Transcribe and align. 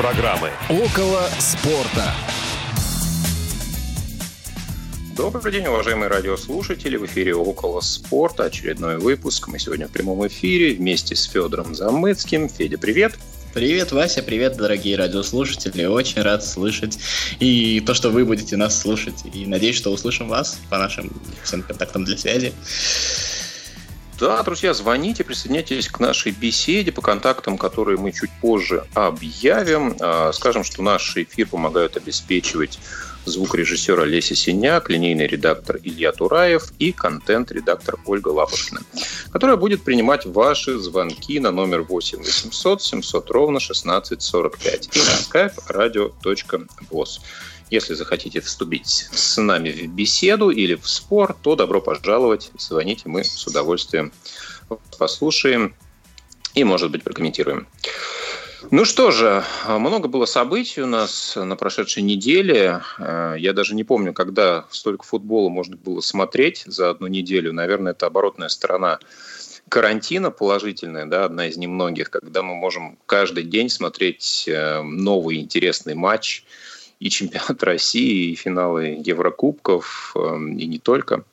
программы 0.00 0.48
«Около 0.70 1.28
спорта». 1.38 2.14
Добрый 5.14 5.52
день, 5.52 5.66
уважаемые 5.66 6.08
радиослушатели. 6.08 6.96
В 6.96 7.04
эфире 7.04 7.34
«Около 7.34 7.82
спорта». 7.82 8.44
Очередной 8.44 8.96
выпуск. 8.96 9.48
Мы 9.48 9.58
сегодня 9.58 9.88
в 9.88 9.90
прямом 9.90 10.26
эфире 10.26 10.74
вместе 10.74 11.14
с 11.14 11.24
Федором 11.24 11.74
Замыцким. 11.74 12.48
Федя, 12.48 12.78
привет. 12.78 13.18
Привет, 13.52 13.92
Вася, 13.92 14.22
привет, 14.22 14.56
дорогие 14.56 14.96
радиослушатели. 14.96 15.84
Очень 15.84 16.22
рад 16.22 16.46
слышать 16.46 16.98
и 17.38 17.82
то, 17.84 17.92
что 17.92 18.08
вы 18.08 18.24
будете 18.24 18.56
нас 18.56 18.80
слушать. 18.80 19.24
И 19.34 19.44
надеюсь, 19.44 19.76
что 19.76 19.92
услышим 19.92 20.28
вас 20.28 20.58
по 20.70 20.78
нашим 20.78 21.12
всем 21.44 21.62
контактам 21.62 22.06
для 22.06 22.16
связи. 22.16 22.54
Да, 24.20 24.42
друзья, 24.42 24.74
звоните, 24.74 25.24
присоединяйтесь 25.24 25.88
к 25.88 25.98
нашей 25.98 26.32
беседе 26.32 26.92
по 26.92 27.00
контактам, 27.00 27.56
которые 27.56 27.96
мы 27.96 28.12
чуть 28.12 28.30
позже 28.42 28.84
объявим. 28.92 29.96
А, 29.98 30.30
скажем, 30.34 30.62
что 30.62 30.82
наш 30.82 31.16
эфир 31.16 31.48
помогают 31.48 31.96
обеспечивать 31.96 32.78
звукорежиссер 33.24 33.98
Олеся 33.98 34.34
Синяк, 34.34 34.90
линейный 34.90 35.26
редактор 35.26 35.78
Илья 35.82 36.12
Тураев 36.12 36.64
и 36.78 36.92
контент-редактор 36.92 37.96
Ольга 38.04 38.28
Лапушкина, 38.28 38.82
которая 39.32 39.56
будет 39.56 39.84
принимать 39.84 40.26
ваши 40.26 40.78
звонки 40.78 41.40
на 41.40 41.50
номер 41.50 41.80
8 41.82 42.18
800 42.18 42.82
700 42.82 43.30
ровно 43.30 43.56
1645 43.56 44.90
и 44.92 44.98
на 44.98 45.02
skype 45.02 45.54
radio.voz. 45.70 47.20
Если 47.70 47.94
захотите 47.94 48.40
вступить 48.40 49.08
с 49.12 49.40
нами 49.40 49.70
в 49.70 49.94
беседу 49.94 50.50
или 50.50 50.74
в 50.74 50.88
спор, 50.88 51.36
то 51.40 51.54
добро 51.54 51.80
пожаловать. 51.80 52.50
Звоните, 52.58 53.04
мы 53.06 53.22
с 53.22 53.46
удовольствием 53.46 54.12
послушаем 54.98 55.76
и, 56.54 56.64
может 56.64 56.90
быть, 56.90 57.04
прокомментируем. 57.04 57.68
Ну 58.72 58.84
что 58.84 59.12
же, 59.12 59.44
много 59.68 60.08
было 60.08 60.26
событий 60.26 60.82
у 60.82 60.86
нас 60.86 61.34
на 61.36 61.54
прошедшей 61.54 62.02
неделе. 62.02 62.82
Я 62.98 63.52
даже 63.52 63.76
не 63.76 63.84
помню, 63.84 64.12
когда 64.12 64.66
столько 64.70 65.04
футбола 65.04 65.48
можно 65.48 65.76
было 65.76 66.00
смотреть 66.00 66.64
за 66.66 66.90
одну 66.90 67.06
неделю. 67.06 67.52
Наверное, 67.52 67.92
это 67.92 68.06
оборотная 68.06 68.48
сторона 68.48 68.98
карантина 69.68 70.32
положительная, 70.32 71.06
да, 71.06 71.24
одна 71.24 71.46
из 71.46 71.56
немногих, 71.56 72.10
когда 72.10 72.42
мы 72.42 72.56
можем 72.56 72.98
каждый 73.06 73.44
день 73.44 73.68
смотреть 73.68 74.46
э, 74.48 74.82
новый 74.82 75.36
интересный 75.36 75.94
матч– 75.94 76.42
и 77.00 77.10
чемпионат 77.10 77.62
России, 77.64 78.30
и 78.30 78.34
финалы 78.36 79.02
Еврокубков, 79.04 80.12
эм, 80.14 80.56
и 80.56 80.66
не 80.66 80.78
только. 80.78 81.24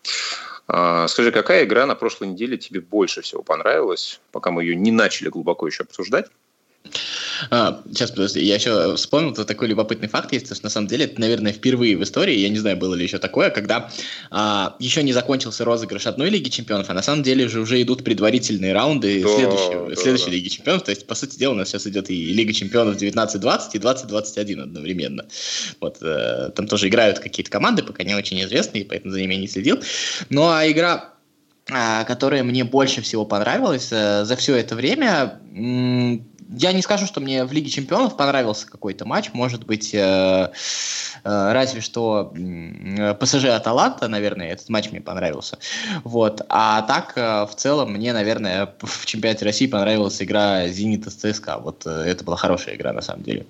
А, 0.68 1.08
скажи, 1.08 1.32
какая 1.32 1.66
игра 1.66 1.86
на 1.86 1.96
прошлой 1.96 2.30
неделе 2.30 2.58
тебе 2.58 2.82
больше 2.82 3.22
всего 3.22 3.44
понравилась, 3.44 4.20
пока 4.32 4.52
мы 4.52 4.64
ее 4.64 4.76
не 4.76 4.92
начали 4.92 5.30
глубоко 5.30 5.68
еще 5.68 5.84
обсуждать? 5.84 6.28
А, 7.49 7.81
сейчас, 7.91 8.11
подожди, 8.11 8.43
я 8.43 8.55
еще 8.55 8.95
вспомнил, 8.95 9.33
что 9.33 9.45
такой 9.45 9.67
любопытный 9.67 10.07
факт 10.07 10.33
есть, 10.33 10.53
что 10.53 10.63
на 10.63 10.69
самом 10.69 10.88
деле 10.88 11.05
это, 11.05 11.19
наверное, 11.19 11.53
впервые 11.53 11.97
в 11.97 12.03
истории, 12.03 12.35
я 12.35 12.49
не 12.49 12.57
знаю, 12.57 12.77
было 12.77 12.95
ли 12.95 13.03
еще 13.03 13.17
такое, 13.17 13.49
когда 13.49 13.89
а, 14.31 14.75
еще 14.80 15.03
не 15.03 15.13
закончился 15.13 15.65
розыгрыш 15.65 16.08
одной 16.08 16.30
Лиги 16.30 16.49
Чемпионов, 16.49 16.89
а 16.89 16.93
на 16.93 17.02
самом 17.02 17.23
деле 17.23 17.45
уже, 17.45 17.59
уже 17.61 17.81
идут 17.81 18.03
предварительные 18.03 18.73
раунды 18.73 19.23
да, 19.23 19.30
следующего, 19.30 19.89
да, 19.89 19.95
следующей 19.95 20.25
да. 20.25 20.31
Лиги 20.31 20.47
Чемпионов, 20.49 20.83
то 20.83 20.91
есть, 20.91 21.08
по 21.08 21.15
сути 21.15 21.38
дела, 21.38 21.53
у 21.53 21.55
нас 21.55 21.69
сейчас 21.69 21.88
идет 21.88 22.09
и 22.09 22.33
Лига 22.33 22.53
Чемпионов 22.53 22.95
19-20 22.95 23.69
и 23.73 23.77
20-21 23.77 24.61
одновременно. 24.61 25.25
Вот, 25.80 25.97
э, 26.02 26.52
там 26.55 26.67
тоже 26.67 26.88
играют 26.88 27.19
какие-то 27.19 27.52
команды, 27.52 27.83
пока 27.83 28.03
не 28.03 28.15
очень 28.15 28.41
известные, 28.43 28.85
поэтому 28.85 29.13
за 29.13 29.21
ними 29.21 29.33
я 29.35 29.39
не 29.39 29.47
следил. 29.47 29.80
Ну, 30.30 30.49
а 30.49 30.69
игра 30.69 31.17
а, 31.70 32.06
которая 32.06 32.44
мне 32.44 32.64
больше 32.64 33.02
всего 33.02 33.26
понравилась 33.26 33.90
э, 33.92 34.23
за 34.23 34.36
все 34.38 34.56
это 34.56 34.76
время, 34.76 35.40
я 36.50 36.72
не 36.72 36.82
скажу, 36.82 37.06
что 37.06 37.20
мне 37.20 37.44
в 37.44 37.52
Лиге 37.52 37.70
Чемпионов 37.70 38.16
понравился 38.16 38.68
какой-то 38.68 39.04
матч. 39.04 39.32
Может 39.34 39.66
быть, 39.66 39.94
э, 39.94 39.98
э, 40.00 40.50
разве 41.23 41.82
что 41.82 42.34
ПСЖ 43.20 43.45
Аталанта, 43.45 44.08
наверное, 44.08 44.48
этот 44.48 44.70
матч 44.70 44.90
мне 44.92 45.02
понравился. 45.02 45.58
Вот. 46.06 46.42
А 46.48 46.83
так, 46.83 47.17
в 47.17 47.52
целом, 47.58 47.92
мне, 47.92 48.14
наверное, 48.14 48.73
в 48.80 49.06
чемпионате 49.06 49.44
России 49.44 49.67
понравилась 49.67 50.22
игра 50.22 50.70
Зенита 50.70 51.10
с 51.11 51.16
ЦСКА. 51.16 51.58
Вот 51.58 51.86
это 51.86 52.23
была 52.23 52.38
хорошая 52.38 52.76
игра, 52.76 52.94
на 52.94 53.02
самом 53.02 53.23
деле. 53.23 53.45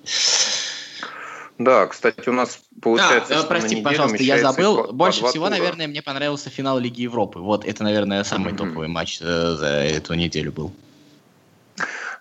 Да, 1.58 1.88
кстати, 1.88 2.28
у 2.28 2.32
нас 2.32 2.60
получается... 2.80 3.34
Да, 3.34 3.42
прости, 3.42 3.82
пожалуйста, 3.82 4.22
я 4.22 4.38
забыл. 4.38 4.84
По, 4.84 4.92
Больше 4.92 5.22
по 5.22 5.28
всего, 5.28 5.46
тура. 5.46 5.58
наверное, 5.58 5.88
мне 5.88 6.02
понравился 6.02 6.50
финал 6.50 6.78
Лиги 6.78 7.02
Европы. 7.02 7.40
Вот, 7.40 7.64
это, 7.64 7.82
наверное, 7.82 8.22
самый 8.22 8.52
mm-hmm. 8.52 8.56
топовый 8.56 8.88
матч 8.88 9.18
э, 9.20 9.24
за 9.24 9.66
эту 9.66 10.14
неделю 10.14 10.52
был. 10.52 10.72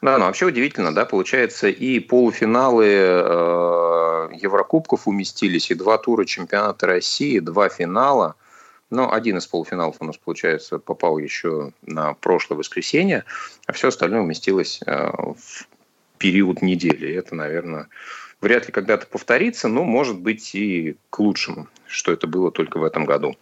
Да, 0.01 0.17
ну 0.17 0.25
вообще 0.25 0.45
удивительно, 0.45 0.93
да, 0.93 1.05
получается, 1.05 1.67
и 1.67 1.99
полуфиналы 1.99 2.85
э, 2.85 4.29
Еврокубков 4.41 5.07
уместились, 5.07 5.71
и 5.71 5.75
два 5.75 5.97
тура 5.97 6.25
чемпионата 6.25 6.87
России, 6.87 7.39
два 7.39 7.69
финала. 7.69 8.35
Но 8.89 9.11
один 9.11 9.37
из 9.37 9.45
полуфиналов 9.47 9.97
у 9.99 10.05
нас, 10.05 10.17
получается, 10.17 10.79
попал 10.79 11.17
еще 11.17 11.73
на 11.81 12.13
прошлое 12.13 12.57
воскресенье, 12.57 13.25
а 13.65 13.73
все 13.73 13.89
остальное 13.89 14.21
уместилось 14.21 14.79
э, 14.85 15.09
в 15.11 15.67
период 16.17 16.61
недели. 16.61 17.13
Это, 17.13 17.35
наверное, 17.35 17.87
вряд 18.41 18.67
ли 18.67 18.71
когда-то 18.71 19.07
повторится, 19.07 19.67
но 19.67 19.83
может 19.83 20.19
быть 20.19 20.53
и 20.55 20.97
к 21.09 21.19
лучшему, 21.19 21.67
что 21.87 22.11
это 22.11 22.27
было 22.27 22.51
только 22.51 22.77
в 22.77 22.83
этом 22.83 23.05
году. 23.05 23.35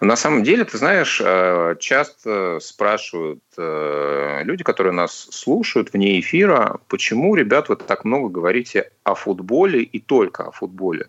На 0.00 0.14
самом 0.14 0.44
деле, 0.44 0.64
ты 0.64 0.78
знаешь, 0.78 1.20
э, 1.24 1.74
часто 1.80 2.60
спрашивают 2.60 3.42
э, 3.56 4.42
люди, 4.44 4.62
которые 4.62 4.92
нас 4.92 5.28
слушают 5.32 5.92
вне 5.92 6.20
эфира, 6.20 6.78
почему, 6.86 7.34
ребят, 7.34 7.68
вы 7.68 7.74
так 7.74 8.04
много 8.04 8.28
говорите 8.28 8.92
о 9.02 9.14
футболе 9.14 9.82
и 9.82 9.98
только 9.98 10.44
о 10.44 10.50
футболе. 10.52 11.08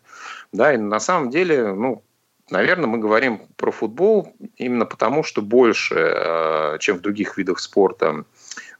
Да, 0.52 0.74
и 0.74 0.78
на 0.78 1.00
самом 1.00 1.30
деле, 1.30 1.72
ну, 1.72 2.04
наверное, 2.50 2.88
мы 2.88 2.98
говорим 2.98 3.44
про 3.58 3.72
футбол 3.72 4.34
именно 4.58 4.88
потому, 4.88 5.22
что 5.22 5.44
больше, 5.44 5.96
э, 5.96 6.78
чем 6.80 6.98
в 6.98 7.02
других 7.02 7.38
видах 7.38 7.60
спорта, 7.60 8.26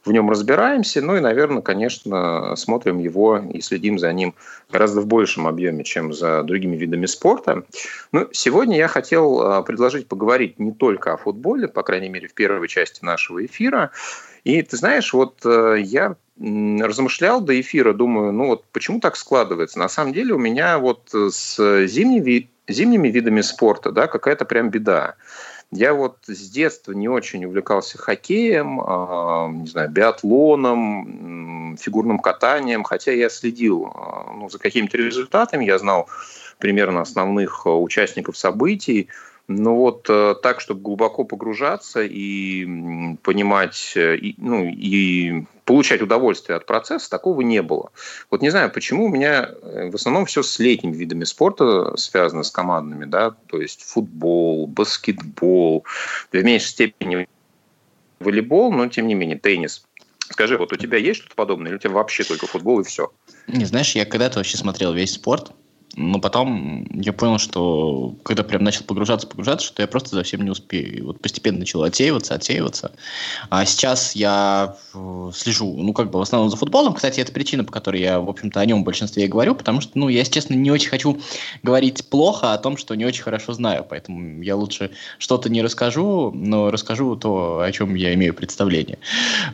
в 0.04 0.12
нем 0.12 0.30
разбираемся, 0.30 1.02
ну 1.02 1.16
и, 1.16 1.20
наверное, 1.20 1.62
конечно, 1.62 2.54
смотрим 2.56 2.98
его 2.98 3.38
и 3.38 3.60
следим 3.60 3.98
за 3.98 4.12
ним 4.12 4.34
гораздо 4.70 5.00
в 5.02 5.06
большем 5.06 5.46
объеме, 5.46 5.84
чем 5.84 6.12
за 6.12 6.42
другими 6.42 6.76
видами 6.76 7.06
спорта. 7.06 7.64
Но 8.12 8.28
сегодня 8.32 8.76
я 8.78 8.88
хотел 8.88 9.40
а, 9.40 9.62
предложить 9.62 10.08
поговорить 10.08 10.58
не 10.58 10.72
только 10.72 11.12
о 11.12 11.16
футболе, 11.16 11.68
по 11.68 11.82
крайней 11.82 12.08
мере, 12.08 12.28
в 12.28 12.34
первой 12.34 12.68
части 12.68 13.04
нашего 13.04 13.44
эфира. 13.44 13.90
И 14.44 14.62
ты 14.62 14.76
знаешь, 14.76 15.12
вот 15.12 15.44
э, 15.44 15.76
я 15.80 16.16
размышлял 16.38 17.42
до 17.42 17.60
эфира, 17.60 17.92
думаю, 17.92 18.32
ну 18.32 18.46
вот 18.46 18.64
почему 18.72 19.00
так 19.00 19.16
складывается? 19.16 19.78
На 19.78 19.90
самом 19.90 20.14
деле 20.14 20.32
у 20.32 20.38
меня 20.38 20.78
вот 20.78 21.10
с 21.12 21.86
зимними, 21.86 22.48
зимними 22.66 23.08
видами 23.08 23.42
спорта 23.42 23.92
да, 23.92 24.06
какая-то 24.06 24.46
прям 24.46 24.70
беда. 24.70 25.16
Я 25.72 25.94
вот 25.94 26.18
с 26.26 26.50
детства 26.50 26.90
не 26.92 27.08
очень 27.08 27.44
увлекался 27.44 27.96
хоккеем, 27.96 28.80
а, 28.80 29.48
не 29.48 29.68
знаю, 29.68 29.88
биатлоном, 29.88 31.76
фигурным 31.78 32.18
катанием, 32.18 32.82
хотя 32.82 33.12
я 33.12 33.28
следил 33.30 33.92
а, 33.94 34.32
ну, 34.32 34.50
за 34.50 34.58
какими-то 34.58 34.96
результатами, 34.96 35.64
я 35.64 35.78
знал 35.78 36.08
примерно 36.58 37.02
основных 37.02 37.66
а, 37.66 37.78
участников 37.78 38.36
событий, 38.36 39.08
но 39.50 39.74
вот 39.74 40.06
э, 40.08 40.36
так, 40.40 40.60
чтобы 40.60 40.80
глубоко 40.80 41.24
погружаться 41.24 42.02
и 42.04 43.16
понимать, 43.22 43.94
э, 43.96 44.14
и, 44.14 44.36
ну, 44.38 44.64
и 44.64 45.44
получать 45.64 46.00
удовольствие 46.02 46.56
от 46.56 46.66
процесса, 46.66 47.10
такого 47.10 47.40
не 47.40 47.60
было. 47.60 47.90
Вот 48.30 48.42
не 48.42 48.50
знаю, 48.50 48.70
почему 48.70 49.06
у 49.06 49.08
меня 49.08 49.50
э, 49.50 49.90
в 49.90 49.96
основном 49.96 50.26
все 50.26 50.44
с 50.44 50.60
летними 50.60 50.94
видами 50.94 51.24
спорта 51.24 51.96
связано 51.96 52.44
с 52.44 52.50
командными, 52.52 53.06
да, 53.06 53.32
то 53.48 53.60
есть 53.60 53.82
футбол, 53.82 54.68
баскетбол, 54.68 55.84
в 56.30 56.34
меньшей 56.34 56.68
степени 56.68 57.28
волейбол, 58.20 58.72
но 58.72 58.86
тем 58.86 59.08
не 59.08 59.14
менее 59.14 59.36
теннис. 59.36 59.84
Скажи, 60.30 60.58
вот 60.58 60.72
у 60.72 60.76
тебя 60.76 60.98
есть 60.98 61.22
что-то 61.22 61.34
подобное, 61.34 61.70
или 61.70 61.76
у 61.76 61.80
тебя 61.80 61.94
вообще 61.94 62.22
только 62.22 62.46
футбол 62.46 62.78
и 62.78 62.84
все? 62.84 63.10
Не 63.48 63.64
знаешь, 63.64 63.96
я 63.96 64.04
когда-то 64.04 64.38
вообще 64.38 64.56
смотрел 64.56 64.92
весь 64.92 65.14
спорт, 65.14 65.50
но 65.96 66.20
потом 66.20 66.86
я 66.92 67.12
понял, 67.12 67.38
что 67.38 68.14
когда 68.22 68.44
прям 68.44 68.62
начал 68.62 68.84
погружаться, 68.84 69.26
погружаться, 69.26 69.66
что 69.66 69.82
я 69.82 69.88
просто 69.88 70.10
совсем 70.10 70.42
не 70.42 70.50
успею. 70.50 70.96
И 70.96 71.00
вот 71.00 71.20
постепенно 71.20 71.58
начал 71.58 71.82
отсеиваться, 71.82 72.34
отсеиваться. 72.34 72.92
А 73.48 73.64
сейчас 73.64 74.14
я 74.14 74.76
э, 74.94 75.30
слежу, 75.34 75.74
ну, 75.76 75.92
как 75.92 76.10
бы 76.10 76.20
в 76.20 76.22
основном 76.22 76.48
за 76.48 76.56
футболом. 76.56 76.94
Кстати, 76.94 77.20
это 77.20 77.32
причина, 77.32 77.64
по 77.64 77.72
которой 77.72 78.00
я, 78.00 78.20
в 78.20 78.28
общем-то, 78.28 78.60
о 78.60 78.66
нем 78.66 78.82
в 78.82 78.84
большинстве 78.84 79.24
и 79.24 79.28
говорю, 79.28 79.56
потому 79.56 79.80
что, 79.80 79.98
ну, 79.98 80.08
я, 80.08 80.20
если 80.20 80.34
честно, 80.34 80.54
не 80.54 80.70
очень 80.70 80.90
хочу 80.90 81.20
говорить 81.64 82.08
плохо 82.08 82.52
о 82.52 82.58
том, 82.58 82.76
что 82.76 82.94
не 82.94 83.04
очень 83.04 83.24
хорошо 83.24 83.52
знаю. 83.52 83.84
Поэтому 83.88 84.42
я 84.42 84.54
лучше 84.54 84.92
что-то 85.18 85.48
не 85.48 85.60
расскажу, 85.60 86.30
но 86.32 86.70
расскажу 86.70 87.16
то, 87.16 87.60
о 87.60 87.72
чем 87.72 87.96
я 87.96 88.14
имею 88.14 88.32
представление. 88.32 88.98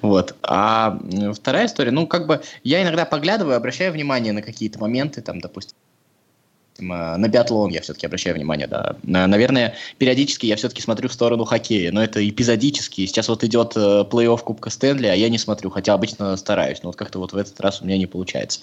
Вот. 0.03 0.35
А 0.43 0.99
вторая 1.33 1.67
история, 1.67 1.93
ну, 1.93 2.07
как 2.07 2.27
бы 2.27 2.43
я 2.63 2.83
иногда 2.83 3.07
поглядываю, 3.07 3.57
обращаю 3.57 3.93
внимание 3.93 4.35
на 4.35 4.43
какие-то 4.43 4.79
моменты, 4.79 5.23
там, 5.23 5.41
допустим, 5.41 5.77
на 6.83 7.29
биатлон 7.29 7.71
я 7.71 7.81
все-таки 7.81 8.07
обращаю 8.07 8.37
внимание, 8.37 8.67
да. 8.67 8.97
Наверное, 9.03 9.75
периодически 9.99 10.47
я 10.47 10.57
все-таки 10.57 10.83
смотрю 10.83 11.09
в 11.09 11.13
сторону 11.13 11.45
хоккея, 11.45 11.93
но 11.93 12.03
это 12.03 12.27
эпизодически. 12.29 13.07
Сейчас 13.07 13.29
вот 13.29 13.45
идет 13.45 13.73
э, 13.77 14.05
плей-офф 14.11 14.39
Кубка 14.39 14.71
Стэнли, 14.71 15.07
а 15.07 15.15
я 15.15 15.29
не 15.29 15.39
смотрю, 15.39 15.71
хотя 15.71 15.95
обычно 15.95 16.37
стараюсь, 16.37 16.83
но 16.83 16.91
вот 16.91 16.97
как-то 16.97 17.19
вот 17.19 17.33
в 17.33 17.37
этот 17.37 17.59
раз 17.61 17.81
у 17.81 17.85
меня 17.85 17.99
не 17.99 18.07
получается. 18.07 18.61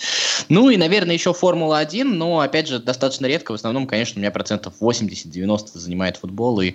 Ну 0.50 0.70
и, 0.70 0.78
наверное, 0.78 1.14
еще 1.14 1.34
Формула-1, 1.34 2.04
но, 2.04 2.40
опять 2.40 2.68
же, 2.68 2.80
достаточно 2.80 3.26
редко. 3.26 3.52
В 3.52 3.56
основном, 3.56 3.88
конечно, 3.88 4.18
у 4.18 4.20
меня 4.20 4.32
процентов 4.32 4.76
80-90 4.80 5.70
занимает 5.74 6.18
футбол, 6.18 6.62
и, 6.62 6.74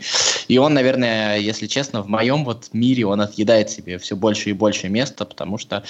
и 0.49 0.59
он, 0.59 0.75
наверное, 0.75 1.39
если 1.39 1.67
честно, 1.67 2.03
в 2.03 2.09
моем 2.09 2.45
вот 2.45 2.69
мире 2.73 3.07
он 3.07 3.21
отъедает 3.21 3.71
себе 3.71 3.99
все 3.99 4.17
больше 4.17 4.51
и 4.51 4.53
больше 4.53 4.89
места, 4.89 5.25
потому 5.25 5.59
что, 5.59 5.85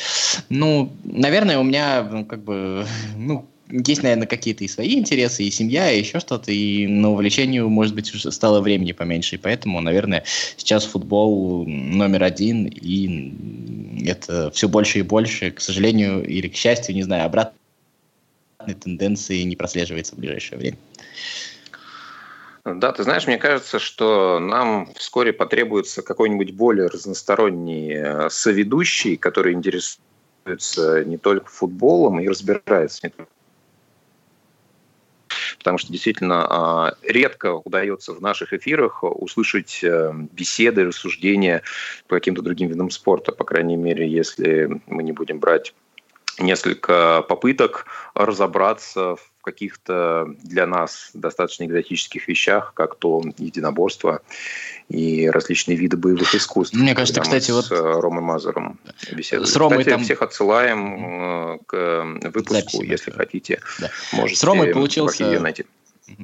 ну, 0.49 0.93
наверное, 1.05 1.59
у 1.59 1.63
меня, 1.63 2.25
как 2.29 2.43
бы, 2.43 2.87
ну, 3.17 3.49
есть, 3.71 4.03
наверное, 4.03 4.27
какие-то 4.27 4.65
и 4.65 4.69
свои 4.69 4.99
интересы, 4.99 5.45
и 5.45 5.51
семья, 5.51 5.91
и 5.91 5.99
еще 5.99 6.21
что-то, 6.21 6.51
и 6.51 6.87
на 6.87 7.11
увлечению, 7.11 7.69
может 7.69 7.95
быть, 7.95 8.15
уже 8.15 8.33
стало 8.33 8.61
времени 8.61 8.93
поменьше, 8.93 9.37
и 9.37 9.39
поэтому, 9.39 9.81
наверное, 9.81 10.25
сейчас 10.57 10.85
футбол 10.85 11.67
номер 11.67 12.25
один, 12.25 12.67
и 12.67 14.07
это 14.07 14.51
все 14.51 14.69
больше 14.69 15.01
и 15.01 15.03
больше, 15.03 15.51
к 15.51 15.61
сожалению 15.61 16.25
или 16.25 16.49
к 16.49 16.57
счастью, 16.57 16.95
не 16.95 17.03
знаю, 17.03 17.27
обратной 17.27 17.55
тенденции 18.81 19.43
не 19.43 19.57
прослеживается 19.57 20.15
в 20.15 20.19
ближайшее 20.19 20.59
время. 20.59 20.79
Да, 22.65 22.93
ты 22.93 23.03
знаешь, 23.03 23.27
мне 23.27 23.39
кажется, 23.39 23.79
что 23.79 24.39
нам 24.41 24.93
вскоре 24.95 25.33
потребуется 25.33 26.03
какой-нибудь 26.03 26.53
более 26.53 26.89
разносторонний 26.89 27.95
э, 27.95 28.29
соведущий, 28.31 29.17
который 29.17 29.55
интересуется 29.55 31.05
не 31.05 31.17
только 31.17 31.51
футболом 31.51 32.21
и 32.21 32.29
разбирается 32.29 33.01
не 33.05 33.11
только 33.11 33.31
потому 35.59 35.79
что 35.79 35.93
действительно 35.93 36.47
а, 36.49 36.95
редко 37.03 37.55
удается 37.55 38.13
в 38.13 38.23
наших 38.23 38.53
эфирах 38.53 39.03
услышать 39.03 39.81
э, 39.83 40.13
беседы, 40.33 40.85
рассуждения 40.85 41.63
по 42.07 42.17
каким-то 42.17 42.43
другим 42.43 42.69
видам 42.69 42.91
спорта, 42.91 43.33
по 43.33 43.45
крайней 43.45 43.77
мере, 43.77 44.09
если 44.09 44.81
мы 44.87 45.03
не 45.03 45.13
будем 45.13 45.41
брать 45.41 45.75
несколько 46.39 47.23
попыток 47.29 47.87
разобраться 48.15 49.17
в 49.17 49.31
каких-то 49.43 50.27
для 50.43 50.67
нас 50.67 51.11
достаточно 51.15 51.65
экзотических 51.65 52.29
вещах, 52.29 52.73
как 52.75 52.97
то 52.97 53.23
единоборство 53.39 54.21
и 54.89 55.29
различные 55.29 55.77
виды 55.77 55.97
боевых 55.97 56.35
искусств. 56.35 56.75
Мне 56.75 56.95
кажется, 56.95 57.21
кстати, 57.21 57.51
с 57.51 57.55
вот 57.55 57.67
с 57.67 57.71
Ромой 57.71 58.23
Мазером 58.23 58.79
беседовали. 59.13 59.51
С 59.51 59.57
Ромой 59.57 59.79
кстати, 59.79 59.95
там... 59.95 60.05
всех 60.05 60.23
отсылаем 60.23 61.55
э, 61.55 61.59
к 61.67 62.05
выпуску, 62.33 62.55
Записи, 62.55 62.91
если 62.91 63.11
да. 63.11 63.17
хотите. 63.17 63.61
Да. 63.81 63.91
Можете 64.13 64.41
С 64.41 64.45
Ромой 64.45 64.73
получился- 64.73 65.41
найти. 65.41 65.65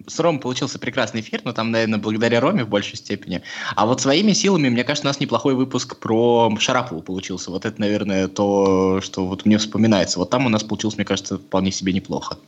С 0.06 0.19
Ромой 0.19 0.40
получился 0.40 0.78
прекрасный 0.78 1.20
эфир, 1.20 1.43
но 1.44 1.52
там, 1.52 1.70
наверное, 1.70 1.99
благодаря 1.99 2.40
Роме 2.40 2.64
в 2.64 2.69
большей 2.69 2.96
степени. 2.96 3.43
А 3.76 3.84
вот 3.84 4.00
своими 4.00 4.32
силами, 4.32 4.70
мне 4.70 4.82
кажется, 4.82 5.06
у 5.06 5.10
нас 5.10 5.20
неплохой 5.20 5.55
выпуск 5.55 5.99
про 5.99 6.50
Шарапову 6.58 7.02
получился. 7.02 7.50
Вот 7.50 7.67
это, 7.67 7.78
наверное, 7.78 8.28
то, 8.28 9.02
что 9.02 9.26
вот 9.26 9.44
мне 9.44 9.58
вспоминается. 9.58 10.19
Вот 10.19 10.31
там 10.31 10.46
у 10.46 10.49
нас 10.49 10.64
получилось, 10.64 10.96
мне 10.96 11.05
кажется, 11.05 11.37
вполне 11.37 11.70
себе 11.70 11.93
неплохо. 11.93 12.38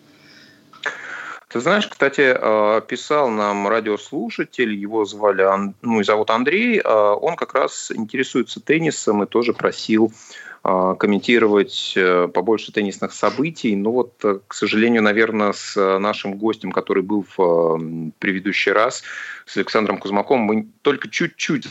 Ты 1.57 1.61
знаешь, 1.61 1.87
кстати, 1.87 2.37
э, 2.39 2.83
писал 2.87 3.31
нам 3.31 3.67
радиослушатель, 3.67 4.75
его 4.75 5.07
звали, 5.07 5.73
ну 5.81 6.03
зовут 6.03 6.29
Андрей, 6.29 6.79
э, 6.79 6.87
он 6.87 7.35
как 7.35 7.55
раз 7.55 7.91
интересуется 7.91 8.61
теннисом 8.61 9.23
и 9.23 9.27
тоже 9.27 9.55
просил 9.55 10.13
э, 10.65 10.95
комментировать 10.99 11.95
э, 11.97 12.29
побольше 12.29 12.73
теннисных 12.73 13.15
событий. 13.15 13.75
Но 13.75 13.91
вот, 13.91 14.23
э, 14.23 14.41
к 14.47 14.53
сожалению, 14.53 15.03
наверное, 15.03 15.55
с 15.55 15.79
э, 15.79 15.97
нашим 15.97 16.35
гостем, 16.35 16.73
который 16.73 17.03
был 17.03 17.25
в 17.39 17.81
предыдущий 18.19 18.73
раз, 18.73 19.03
с 19.47 19.57
Александром 19.57 19.97
Кузмаком, 19.97 20.41
мы 20.41 20.67
только 20.83 21.09
чуть-чуть 21.09 21.69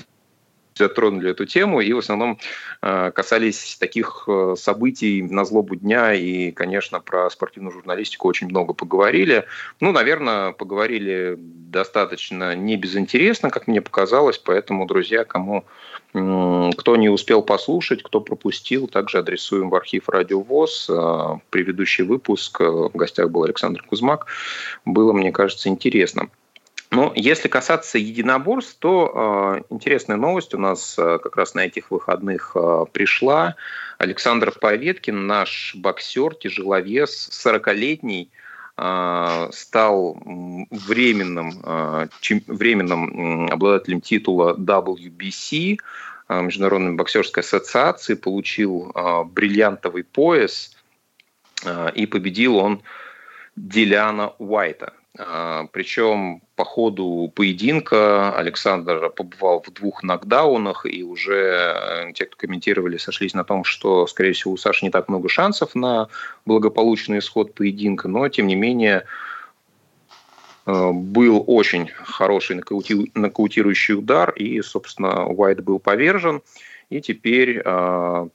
затронули 0.78 1.32
эту 1.32 1.46
тему 1.46 1.80
и 1.80 1.94
в 1.94 2.00
основном 2.00 2.38
э, 2.82 3.12
касались 3.12 3.78
таких 3.80 4.26
э, 4.28 4.56
событий 4.58 5.22
на 5.22 5.46
злобу 5.46 5.76
дня 5.76 6.14
и, 6.14 6.52
конечно, 6.52 7.00
про 7.00 7.30
спортивную 7.30 7.72
журналистику 7.72 8.28
очень 8.28 8.48
много 8.48 8.74
поговорили. 8.74 9.46
Ну, 9.80 9.92
наверное, 9.94 10.52
поговорили 10.52 11.36
достаточно 11.38 12.56
не 12.56 12.76
безинтересно, 12.76 13.50
как 13.50 13.68
мне 13.68 13.82
показалось, 13.82 14.38
поэтому, 14.38 14.86
друзья, 14.86 15.24
кому 15.24 15.66
кто 16.12 16.96
не 16.96 17.10
успел 17.10 17.42
послушать, 17.42 18.02
кто 18.02 18.22
пропустил, 18.22 18.88
также 18.88 19.18
адресуем 19.18 19.70
в 19.70 19.76
архив 19.76 20.08
Радио 20.08 20.42
ВОЗ. 20.42 20.90
Э, 20.90 21.40
Предыдущий 21.50 22.04
выпуск, 22.04 22.60
в 22.60 22.92
гостях 22.94 23.30
был 23.30 23.44
Александр 23.44 23.82
Кузмак, 23.84 24.28
было, 24.86 25.14
мне 25.14 25.32
кажется, 25.32 25.70
интересно. 25.70 26.30
Но 26.96 27.12
если 27.14 27.50
касаться 27.50 27.98
единоборств, 27.98 28.78
то 28.80 29.12
э, 29.60 29.64
интересная 29.70 30.16
новость 30.16 30.54
у 30.54 30.58
нас 30.58 30.96
э, 30.98 31.20
как 31.22 31.36
раз 31.36 31.54
на 31.54 31.66
этих 31.66 31.92
выходных 31.92 32.54
э, 32.56 32.86
пришла. 32.90 33.56
Александр 33.98 34.54
Поветкин, 34.58 35.28
наш 35.28 35.76
боксер, 35.76 36.36
тяжеловес, 36.36 37.30
40-летний, 37.46 38.32
э, 38.78 39.50
стал 39.52 40.18
временным, 40.24 41.60
э, 41.66 42.08
чем- 42.22 42.44
временным 42.48 43.52
обладателем 43.52 44.00
титула 44.00 44.56
WBC, 44.58 45.78
э, 46.30 46.42
Международной 46.42 46.94
боксерской 46.94 47.44
ассоциации, 47.44 48.14
получил 48.14 48.94
э, 48.96 49.24
бриллиантовый 49.26 50.06
пояс, 50.06 50.78
э, 51.66 51.92
и 51.94 52.06
победил 52.06 52.56
он 52.56 52.82
Диляна 53.58 54.34
Уайта. 54.40 54.94
А, 55.18 55.68
Причем 55.72 56.42
по 56.56 56.66
ходу 56.66 57.32
поединка 57.36 58.36
Александр 58.36 59.10
побывал 59.10 59.62
в 59.62 59.72
двух 59.72 60.04
нокдаунах, 60.04 60.86
и 60.86 61.04
уже 61.04 62.08
э, 62.08 62.14
те, 62.14 62.26
кто 62.26 62.36
комментировали, 62.38 62.98
сошлись 62.98 63.34
на 63.34 63.44
том, 63.44 63.64
что, 63.64 64.08
скорее 64.08 64.34
всего, 64.34 64.54
у 64.54 64.58
Саши 64.58 64.86
не 64.86 64.92
так 64.92 65.08
много 65.08 65.30
шансов 65.30 65.76
на 65.76 66.10
благополучный 66.46 67.20
исход 67.20 67.54
поединка, 67.54 68.08
но, 68.08 68.28
тем 68.30 68.48
не 68.48 68.56
менее, 68.56 69.06
э, 70.66 70.92
был 70.92 71.44
очень 71.48 71.88
хороший 71.88 72.58
нокаути- 72.58 73.12
нокаутирующий 73.14 73.96
удар, 73.96 74.32
и, 74.32 74.62
собственно, 74.62 75.28
Уайт 75.28 75.64
был 75.64 75.80
повержен, 75.80 76.42
и 76.90 77.00
теперь 77.00 77.62
э, 77.64 78.28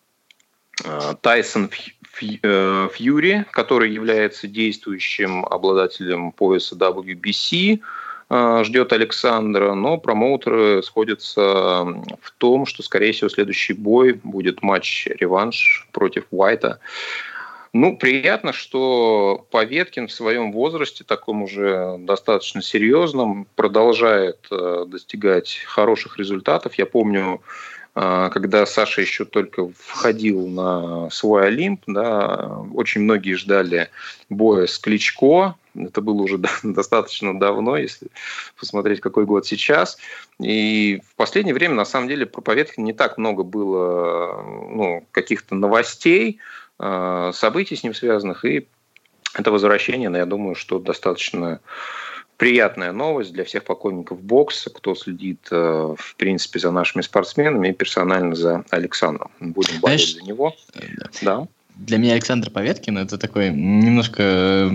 Тайсон 1.21 1.71
Фьюри, 2.13 3.45
который 3.53 3.91
является 3.91 4.47
действующим 4.49 5.45
обладателем 5.45 6.33
пояса 6.33 6.75
WBC, 6.77 7.81
э, 8.31 8.65
ждет 8.65 8.93
Александра, 8.93 9.75
но 9.75 9.99
промоутеры 9.99 10.83
сходятся 10.83 11.43
в 12.21 12.31
том, 12.39 12.67
что, 12.67 12.83
скорее 12.83 13.13
всего, 13.13 13.29
следующий 13.29 13.75
бой 13.75 14.21
будет 14.23 14.63
матч-реванш 14.63 15.89
против 15.93 16.25
Уайта. 16.31 16.81
Ну, 17.73 17.97
приятно, 17.97 18.53
что 18.53 19.47
Поветкин 19.51 20.09
в 20.09 20.13
своем 20.13 20.51
возрасте, 20.51 21.05
таком 21.05 21.45
уже 21.45 21.99
достаточно 22.01 22.63
серьезном, 22.63 23.47
продолжает 23.55 24.39
э, 24.51 24.87
достигать 24.89 25.63
хороших 25.67 26.19
результатов. 26.19 26.75
Я 26.75 26.87
помню, 26.87 27.41
э, 27.41 27.80
когда 27.95 28.67
Саша 28.67 29.01
еще 29.01 29.25
только 29.25 29.69
входил 29.77 30.47
на 30.47 31.11
свой 31.11 31.47
Олимп, 31.47 31.83
да, 31.87 32.59
очень 32.73 33.03
многие 33.03 33.35
ждали 33.35 33.91
боя 34.29 34.67
с 34.67 34.79
Кличко. 34.79 35.57
Это 35.75 36.01
было 36.01 36.23
уже 36.23 36.39
достаточно 36.63 37.39
давно, 37.39 37.77
если 37.77 38.09
посмотреть, 38.59 39.01
какой 39.01 39.25
год 39.25 39.47
сейчас. 39.47 39.99
И 40.41 41.01
в 41.09 41.17
последнее 41.17 41.55
время, 41.55 41.75
на 41.75 41.85
самом 41.85 42.09
деле, 42.09 42.27
про 42.27 42.41
Поветкина 42.41 42.85
не 42.85 42.93
так 42.93 43.19
много 43.19 43.43
было 43.43 44.43
ну, 44.71 45.05
каких-то 45.13 45.55
новостей, 45.55 46.39
э, 46.79 47.31
событий 47.35 47.77
с 47.77 47.83
ним 47.83 47.95
связанных, 47.95 48.45
и 48.45 48.67
это 49.35 49.53
возвращение, 49.53 50.09
но 50.09 50.19
я 50.19 50.27
думаю, 50.27 50.55
что 50.55 50.79
достаточно 50.79 51.61
приятная 52.41 52.93
новость 52.93 53.35
для 53.35 53.45
всех 53.45 53.65
поклонников 53.65 54.23
бокса, 54.23 54.71
кто 54.71 54.95
следит, 54.95 55.47
э, 55.51 55.95
в 55.97 56.17
принципе, 56.17 56.59
за 56.59 56.71
нашими 56.71 57.03
спортсменами 57.03 57.69
и 57.69 57.73
персонально 57.73 58.35
за 58.35 58.65
Александром. 58.71 59.31
Будем 59.41 59.79
болеть 59.81 60.01
Знаешь, 60.01 60.15
за 60.15 60.23
него. 60.23 60.57
Да. 61.21 61.47
Для 61.81 61.97
меня 61.97 62.13
Александр 62.13 62.51
Поветкин 62.51 62.99
это 62.99 63.17
такой 63.17 63.49
немножко 63.49 64.69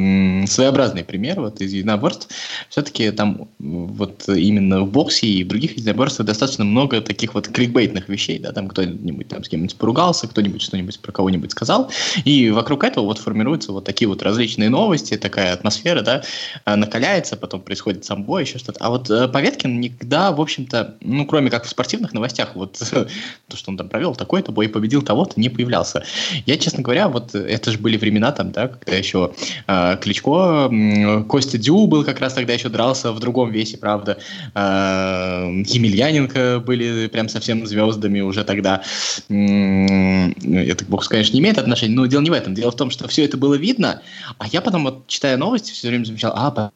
своеобразный 0.47 1.03
пример 1.03 1.39
вот 1.39 1.62
из 1.62 1.71
единоборств. 1.71 2.29
Все-таки 2.69 3.12
там 3.12 3.47
вот 3.59 4.27
именно 4.27 4.81
в 4.81 4.91
боксе 4.91 5.27
и 5.27 5.43
в 5.43 5.47
других 5.47 5.77
единоборствах 5.77 6.25
достаточно 6.25 6.65
много 6.65 7.01
таких 7.01 7.35
вот 7.35 7.47
кликбейтных 7.47 8.09
вещей, 8.09 8.39
да, 8.39 8.51
там 8.53 8.67
кто-нибудь 8.67 9.27
там 9.27 9.43
с 9.43 9.50
кем-нибудь 9.50 9.75
поругался, 9.75 10.27
кто-нибудь 10.27 10.63
что-нибудь 10.63 11.00
про 11.00 11.12
кого-нибудь 11.12 11.51
сказал, 11.51 11.91
и 12.24 12.50
вокруг 12.50 12.83
этого 12.83 13.05
вот 13.05 13.19
формируются 13.19 13.71
вот 13.71 13.85
такие 13.85 14.07
вот 14.07 14.24
различные 14.24 14.69
новости, 14.69 15.15
такая 15.15 15.53
атмосфера, 15.53 16.01
да, 16.01 16.24
а, 16.63 16.75
накаляется, 16.75 17.38
потом 17.38 17.62
происходит 17.62 18.03
сам 18.03 18.24
бой, 18.24 18.43
еще 18.43 18.57
что-то. 18.57 18.79
А 18.83 18.89
вот 18.89 19.12
э, 19.12 19.27
Поветкин 19.27 19.79
никогда, 19.79 20.31
в 20.31 20.41
общем-то, 20.41 20.95
ну, 21.01 21.27
кроме 21.27 21.51
как 21.51 21.65
в 21.65 21.69
спортивных 21.69 22.13
новостях, 22.13 22.55
вот 22.55 22.79
то, 23.47 23.57
что 23.57 23.69
он 23.69 23.77
там 23.77 23.89
провел 23.89 24.15
такой-то 24.15 24.51
бой, 24.51 24.69
победил 24.69 25.03
того-то, 25.03 25.39
не 25.39 25.50
появлялся. 25.50 26.03
Я, 26.47 26.57
честно 26.57 26.81
говоря, 26.81 26.94
говоря, 26.95 27.09
вот 27.09 27.35
это 27.35 27.71
же 27.71 27.77
были 27.77 27.97
времена 27.97 28.31
там, 28.31 28.51
да, 28.51 28.67
когда 28.67 28.95
еще 28.95 29.33
э, 29.67 29.97
Кличко, 30.01 30.69
э, 30.71 31.23
Костя 31.23 31.57
Дю 31.57 31.87
был 31.87 32.03
как 32.03 32.19
раз 32.19 32.33
тогда 32.33 32.53
еще 32.53 32.69
дрался 32.69 33.11
в 33.11 33.19
другом 33.19 33.51
весе, 33.51 33.77
правда. 33.77 34.17
Э, 34.53 35.47
Емельяненко 35.67 36.63
были 36.65 37.07
прям 37.07 37.29
совсем 37.29 37.65
звездами 37.65 38.21
уже 38.21 38.43
тогда. 38.43 38.81
Э, 39.29 40.31
это, 40.41 40.85
бог, 40.85 41.07
конечно, 41.07 41.33
не 41.33 41.41
имеет 41.41 41.57
отношения, 41.57 41.95
но 41.95 42.05
дело 42.05 42.21
не 42.21 42.29
в 42.29 42.33
этом. 42.33 42.53
Дело 42.53 42.71
в 42.71 42.75
том, 42.75 42.89
что 42.89 43.07
все 43.07 43.25
это 43.25 43.37
было 43.37 43.55
видно, 43.55 44.01
а 44.37 44.47
я 44.47 44.61
потом, 44.61 44.83
вот, 44.83 45.07
читая 45.07 45.37
новости, 45.37 45.71
все 45.71 45.89
время 45.89 46.05
замечал, 46.05 46.33
а, 46.35 46.71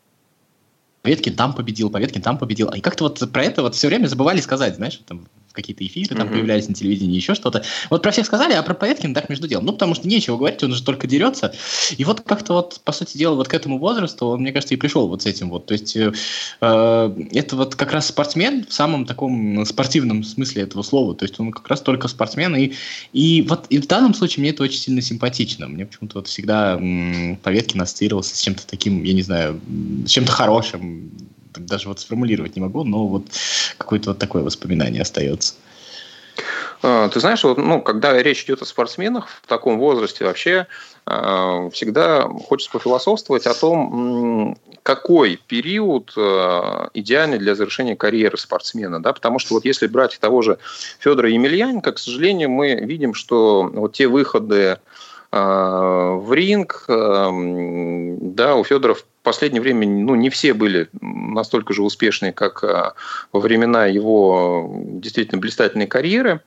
Поветкин 1.02 1.36
там 1.36 1.54
победил, 1.54 1.90
Поветкин 1.90 2.22
там 2.22 2.38
победил. 2.38 2.70
И 2.70 2.82
как-то 2.82 3.06
вот 3.06 3.32
про 3.32 3.44
это 3.44 3.62
вот 3.62 3.76
все 3.76 3.88
время 3.88 4.08
забывали 4.08 4.42
сказать, 4.42 4.76
знаешь, 4.76 5.00
там 5.08 5.28
какие-то 5.60 5.86
эфиры 5.86 6.16
там 6.16 6.30
появлялись 6.30 6.68
на 6.68 6.74
телевидении, 6.74 7.16
еще 7.16 7.36
что-то. 7.36 7.64
Вот 7.90 8.02
про 8.02 8.12
всех 8.12 8.26
сказали, 8.26 8.54
а 8.54 8.64
про 8.64 8.74
Поветкина 8.74 9.14
так 9.14 9.30
между 9.30 9.48
делом. 9.48 9.66
Ну, 9.66 9.74
потому 9.74 9.96
что 9.96 10.08
нечего 10.08 10.38
говорить, 10.38 10.64
он 10.64 10.74
же 10.74 10.84
только 10.84 11.08
дерется. 11.08 11.54
И 11.98 12.04
вот 12.04 12.22
как-то 12.22 12.54
вот, 12.54 12.80
по 12.84 12.92
сути 12.92 13.18
дела, 13.18 13.36
вот 13.36 13.48
к 13.48 13.54
этому 13.54 13.78
возрасту 13.78 14.28
он, 14.28 14.42
мне 14.42 14.52
кажется, 14.52 14.74
и 14.74 14.78
пришел 14.78 15.08
вот 15.08 15.24
с 15.24 15.26
этим 15.26 15.50
вот. 15.50 15.66
То 15.66 15.74
есть 15.74 15.96
э, 15.96 16.14
э, 16.62 17.16
это 17.34 17.56
вот 17.56 17.76
как 17.76 17.92
раз 17.92 18.08
спортсмен 18.08 18.66
в 18.66 18.74
самом 18.74 19.06
таком 19.06 19.66
спортивном 19.66 20.24
смысле 20.24 20.64
этого 20.64 20.84
слова. 20.84 21.16
То 21.16 21.26
есть 21.26 21.40
он 21.40 21.52
как 21.52 21.68
раз 21.68 21.82
только 21.82 22.08
спортсмен. 22.08 22.56
И, 22.56 22.74
и 23.14 23.42
вот 23.44 23.66
и 23.70 23.80
в 23.80 23.88
данном 23.88 24.14
случае 24.14 24.42
мне 24.42 24.52
это 24.52 24.64
очень 24.64 24.80
сильно 24.80 25.02
симпатично. 25.02 25.68
Мне 25.68 25.86
почему-то 25.86 26.20
вот 26.20 26.28
всегда 26.28 26.74
м, 26.74 27.38
Поветкин 27.44 27.82
ассоциировался 27.82 28.36
с 28.36 28.42
чем-то 28.42 28.66
таким, 28.68 29.04
я 29.04 29.14
не 29.14 29.22
знаю, 29.22 29.60
с 30.06 30.10
чем-то 30.10 30.32
хорошим, 30.32 31.12
даже 31.56 31.88
вот 31.88 32.00
сформулировать 32.00 32.56
не 32.56 32.62
могу, 32.62 32.84
но 32.84 33.08
вот 33.08 33.26
какое-то 33.78 34.12
вот 34.12 34.20
такое 34.20 34.44
воспоминание 34.44 35.02
остается. 35.02 35.56
А, 36.82 37.10
ты 37.10 37.20
знаешь, 37.20 37.44
вот, 37.44 37.58
ну, 37.58 37.82
когда 37.82 38.22
речь 38.22 38.44
идет 38.46 38.62
о 38.62 38.66
спортсменах 38.66 39.28
в 39.28 39.48
таком 39.48 39.80
возрасте, 39.80 40.26
вообще 40.26 40.68
а, 41.06 41.70
всегда 41.72 42.28
хочется 42.48 42.72
пофилософствовать 42.72 43.46
о 43.48 43.54
том, 43.54 44.58
какой 44.84 45.40
период 45.48 46.14
а, 46.18 46.90
идеальный 46.94 47.38
для 47.38 47.56
завершения 47.56 47.96
карьеры 47.96 48.38
спортсмена. 48.38 49.02
Да? 49.02 49.14
Потому 49.14 49.40
что 49.40 49.56
вот 49.56 49.66
если 49.66 49.88
брать 49.88 50.18
того 50.20 50.42
же 50.42 50.58
Федора 51.00 51.30
Емельяненко, 51.30 51.92
к 51.92 52.00
сожалению, 52.00 52.50
мы 52.50 52.76
видим, 52.76 53.14
что 53.14 53.70
вот 53.74 53.94
те 53.94 54.08
выходы 54.08 54.80
в 55.32 56.34
ринг, 56.34 56.86
да, 56.88 58.56
у 58.56 58.64
Федора 58.64 58.96
в 58.96 59.06
последнее 59.30 59.62
время 59.62 59.88
ну, 59.88 60.16
не 60.16 60.30
все 60.30 60.54
были 60.54 60.90
настолько 61.02 61.74
же 61.74 61.84
успешные, 61.84 62.34
как 62.34 62.64
во 62.64 63.40
времена 63.40 63.86
его 63.86 64.72
действительно 64.74 65.40
блистательной 65.40 65.88
карьеры 65.88 66.42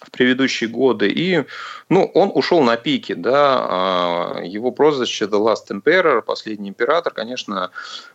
в 0.00 0.10
предыдущие 0.10 0.68
годы. 0.68 1.08
И 1.08 1.44
ну, 1.88 2.04
он 2.14 2.30
ушел 2.34 2.62
на 2.62 2.76
пике. 2.76 3.14
Да? 3.14 3.58
А, 3.60 4.40
его 4.42 4.70
прозвище 4.70 5.26
The 5.26 5.38
Last 5.38 5.70
Emperor, 5.70 6.22
последний 6.22 6.68
император, 6.68 7.12
конечно, 7.12 7.70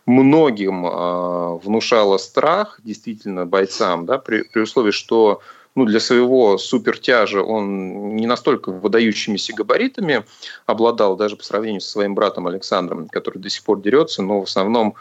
многим 0.06 0.86
а, 0.86 1.56
внушало 1.56 2.18
страх, 2.18 2.80
действительно, 2.82 3.46
бойцам, 3.46 4.06
да? 4.06 4.18
при, 4.18 4.42
при 4.42 4.60
условии, 4.60 4.92
что 4.92 5.40
ну, 5.74 5.84
для 5.84 6.00
своего 6.00 6.58
супертяжа 6.58 7.42
он 7.42 8.16
не 8.16 8.26
настолько 8.26 8.70
выдающимися 8.70 9.54
габаритами 9.54 10.24
обладал, 10.66 11.16
даже 11.16 11.36
по 11.36 11.44
сравнению 11.44 11.80
со 11.80 11.90
своим 11.90 12.14
братом 12.14 12.46
Александром, 12.46 13.08
который 13.08 13.38
до 13.38 13.50
сих 13.50 13.64
пор 13.64 13.80
дерется, 13.80 14.22
но 14.22 14.40
в 14.40 14.44
основном 14.44 14.94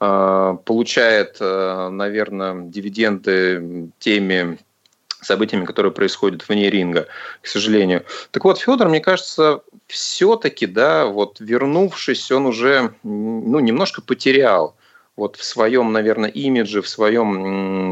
э, 0.00 0.56
получает, 0.64 1.36
э, 1.40 1.88
наверное, 1.90 2.62
дивиденды 2.62 3.90
теми 3.98 4.58
событиями, 5.22 5.64
которые 5.64 5.92
происходят 5.92 6.48
вне 6.48 6.70
ринга, 6.70 7.06
к 7.40 7.46
сожалению. 7.46 8.04
Так 8.30 8.44
вот, 8.44 8.58
Федор, 8.58 8.88
мне 8.88 9.00
кажется, 9.00 9.60
все-таки, 9.86 10.66
да, 10.66 11.06
вот 11.06 11.40
вернувшись, 11.40 12.30
он 12.30 12.46
уже, 12.46 12.94
ну, 13.02 13.60
немножко 13.60 14.02
потерял 14.02 14.76
вот 15.16 15.36
в 15.36 15.44
своем, 15.44 15.92
наверное, 15.92 16.30
имидже, 16.30 16.82
в 16.82 16.88
своем, 16.88 17.26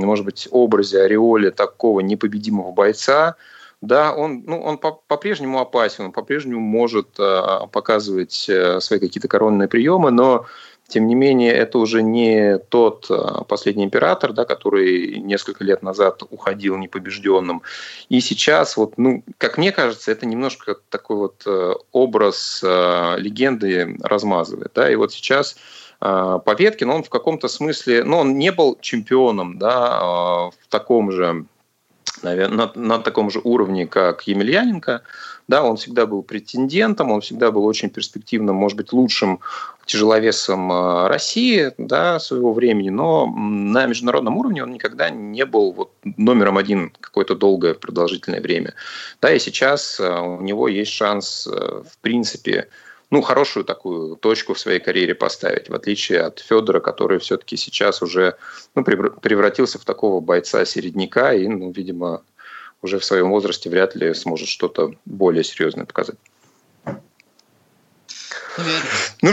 может 0.05 0.25
быть, 0.25 0.49
образе, 0.51 1.03
ореоле 1.03 1.51
такого 1.51 2.01
непобедимого 2.01 2.73
бойца, 2.73 3.37
да, 3.81 4.15
он, 4.15 4.45
ну, 4.47 4.63
он 4.63 4.79
по-прежнему 4.79 5.61
опасен, 5.61 6.07
он 6.07 6.13
по-прежнему 6.13 6.61
может 6.61 7.09
э, 7.19 7.67
показывать 7.71 8.33
свои 8.33 8.99
какие-то 8.99 9.29
коронные 9.29 9.69
приемы, 9.69 10.11
но 10.11 10.47
тем 10.87 11.07
не 11.07 11.15
менее, 11.15 11.53
это 11.53 11.79
уже 11.79 12.03
не 12.03 12.59
тот 12.59 13.07
а, 13.09 13.45
последний 13.45 13.85
император, 13.85 14.33
да, 14.33 14.45
который 14.45 15.19
несколько 15.19 15.65
лет 15.65 15.83
назад 15.83 16.23
уходил 16.29 16.77
непобежденным. 16.77 17.63
И 18.11 18.21
сейчас, 18.21 18.77
вот, 18.77 18.99
ну, 18.99 19.25
как 19.39 19.57
мне 19.57 19.73
кажется, 19.73 20.13
это 20.13 20.27
немножко 20.27 20.77
такой 20.91 21.17
вот 21.17 21.43
э, 21.47 21.73
образ 21.93 22.61
э, 22.63 23.15
легенды 23.19 23.97
размазывает. 24.03 24.73
Да? 24.75 24.91
И 24.91 24.97
вот 24.97 25.13
сейчас 25.13 25.57
Поветкин, 26.05 26.91
он 26.91 27.03
в 27.03 27.09
каком-то 27.09 27.49
смысле, 27.49 28.05
ну, 28.05 28.19
он 28.19 28.37
не 28.37 28.53
был 28.53 28.77
чемпионом 28.81 29.59
да, 29.59 30.51
в 30.51 30.69
таком 30.69 31.11
же, 31.11 31.47
наверное, 32.23 32.71
на, 32.75 32.81
на 32.81 32.99
таком 32.99 33.31
же 33.31 33.41
уровне, 33.43 33.87
как 33.87 34.27
Емельяненко, 34.29 35.03
да, 35.49 35.63
он 35.63 35.77
всегда 35.77 36.07
был 36.07 36.23
претендентом, 36.23 37.11
он 37.11 37.21
всегда 37.21 37.51
был 37.51 37.65
очень 37.65 37.91
перспективным, 37.91 38.57
может 38.57 38.77
быть, 38.77 38.93
лучшим 38.93 39.41
тяжеловесом 39.85 40.73
э, 40.73 41.09
России 41.09 41.73
да, 41.77 42.19
своего 42.19 42.53
времени, 42.53 42.89
но 42.89 43.27
на 43.27 43.87
международном 43.87 44.39
уровне 44.39 44.63
он 44.63 44.73
никогда 44.73 45.11
не 45.11 45.45
был 45.45 45.73
вот 45.73 45.93
номером 46.05 46.57
один 46.57 46.93
какое-то 47.01 47.35
долгое 47.35 47.75
продолжительное 47.75 48.41
время. 48.41 48.75
Да, 49.21 49.33
и 49.33 49.39
сейчас 49.39 50.01
э, 50.01 50.21
у 50.21 50.41
него 50.41 50.69
есть 50.69 50.93
шанс, 50.93 51.47
э, 51.47 51.83
в 51.87 51.99
принципе, 51.99 52.69
ну, 53.11 53.23
хорошую 53.23 53.65
такую 53.65 54.17
точку 54.17 54.55
в 54.55 54.61
своей 54.61 54.81
карьере 54.81 55.15
поставить, 55.15 55.69
в 55.69 55.75
отличие 55.75 56.21
от 56.21 56.41
Федора, 56.41 56.81
который 56.81 57.19
все-таки 57.19 57.57
сейчас 57.57 58.03
уже 58.03 58.37
ну, 58.75 58.85
превратился 58.85 59.79
в 59.79 59.85
такого 59.85 60.21
бойца-середняка 60.21 61.33
и, 61.33 61.47
ну, 61.47 61.71
видимо, 61.71 62.23
уже 62.83 62.99
в 62.99 63.05
своем 63.05 63.31
возрасте 63.31 63.71
вряд 63.71 63.95
ли 63.95 64.13
сможет 64.15 64.49
что-то 64.49 64.95
более 65.05 65.45
серьезное 65.45 65.87
показать. 65.87 66.17
Ну 69.23 69.33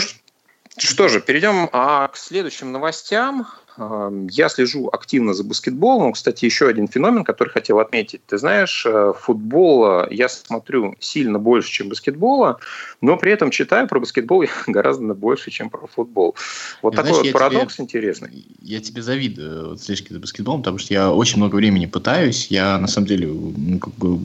что 0.77 1.07
же, 1.09 1.21
перейдем 1.21 1.69
а, 1.71 2.07
к 2.07 2.17
следующим 2.17 2.71
новостям. 2.71 3.47
Я 3.77 4.49
слежу 4.49 4.89
активно 4.91 5.33
за 5.33 5.43
баскетболом. 5.43 6.13
Кстати, 6.13 6.45
еще 6.45 6.67
один 6.67 6.87
феномен, 6.87 7.23
который 7.23 7.49
хотел 7.49 7.79
отметить. 7.79 8.21
Ты 8.27 8.37
знаешь, 8.37 8.85
э, 8.85 9.13
футбола 9.17 10.07
я 10.11 10.27
смотрю 10.27 10.95
сильно 10.99 11.39
больше, 11.39 11.71
чем 11.71 11.89
баскетбола, 11.89 12.59
но 12.99 13.17
при 13.17 13.31
этом 13.31 13.49
читаю 13.49 13.87
про 13.87 13.99
баскетбол 13.99 14.43
гораздо 14.67 15.13
больше, 15.13 15.51
чем 15.51 15.69
про 15.69 15.87
футбол. 15.87 16.35
Вот 16.81 16.95
такой 16.95 17.11
знаешь, 17.11 17.25
вот 17.27 17.33
парадокс 17.33 17.75
тебе, 17.75 17.85
интересный. 17.85 18.45
Я 18.61 18.81
тебе 18.81 19.01
завидую 19.01 19.69
вот, 19.69 19.81
слежки 19.81 20.11
за 20.11 20.19
баскетболом, 20.19 20.61
потому 20.61 20.77
что 20.77 20.93
я 20.93 21.11
очень 21.11 21.37
много 21.37 21.55
времени 21.55 21.85
пытаюсь. 21.85 22.47
Я, 22.47 22.77
на 22.77 22.87
самом 22.87 23.07
деле, 23.07 23.27
ну, 23.27 23.79
как 23.79 23.93
бы 23.95 24.19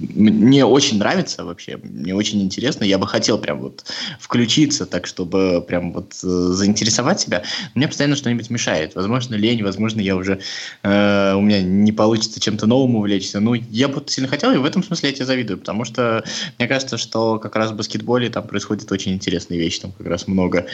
мне 0.00 0.64
очень 0.64 0.98
нравится 0.98 1.44
вообще, 1.44 1.78
мне 1.82 2.14
очень 2.14 2.42
интересно. 2.42 2.84
Я 2.84 2.98
бы 2.98 3.06
хотел 3.06 3.38
прям 3.38 3.60
вот 3.60 3.84
включиться 4.20 4.86
так, 4.86 5.06
чтобы 5.06 5.64
прям 5.66 5.92
вот 5.92 6.12
э, 6.22 6.26
заинтересовать 6.26 7.20
себя. 7.20 7.42
Мне 7.74 7.88
постоянно 7.88 8.16
что-нибудь 8.16 8.37
мешает. 8.50 8.94
Возможно, 8.94 9.34
лень, 9.34 9.62
возможно, 9.62 10.00
я 10.00 10.16
уже 10.16 10.40
э, 10.82 11.34
у 11.34 11.40
меня 11.40 11.62
не 11.62 11.92
получится 11.92 12.40
чем-то 12.40 12.66
новым 12.66 12.96
увлечься. 12.96 13.40
Ну, 13.40 13.54
я 13.54 13.88
бы 13.88 14.02
сильно 14.06 14.28
хотел, 14.28 14.52
и 14.52 14.56
в 14.56 14.64
этом 14.64 14.82
смысле 14.82 15.10
я 15.10 15.14
тебе 15.14 15.26
завидую, 15.26 15.58
потому 15.58 15.84
что 15.84 16.24
мне 16.58 16.68
кажется, 16.68 16.98
что 16.98 17.38
как 17.38 17.56
раз 17.56 17.70
в 17.70 17.76
баскетболе 17.76 18.30
там 18.30 18.46
происходят 18.46 18.90
очень 18.92 19.12
интересные 19.12 19.58
вещи, 19.58 19.80
там 19.80 19.92
как 19.92 20.06
раз 20.06 20.26
много 20.26 20.66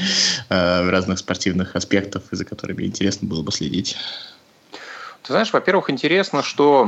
э, 0.49 0.90
разных 0.90 1.18
спортивных 1.18 1.76
аспектов, 1.76 2.25
за 2.30 2.44
которыми 2.44 2.85
интересно 2.85 3.28
было 3.28 3.42
бы 3.42 3.52
следить. 3.52 3.97
Ты 5.25 5.33
знаешь, 5.33 5.54
во-первых, 5.54 5.88
интересно, 5.88 6.42
что 6.42 6.85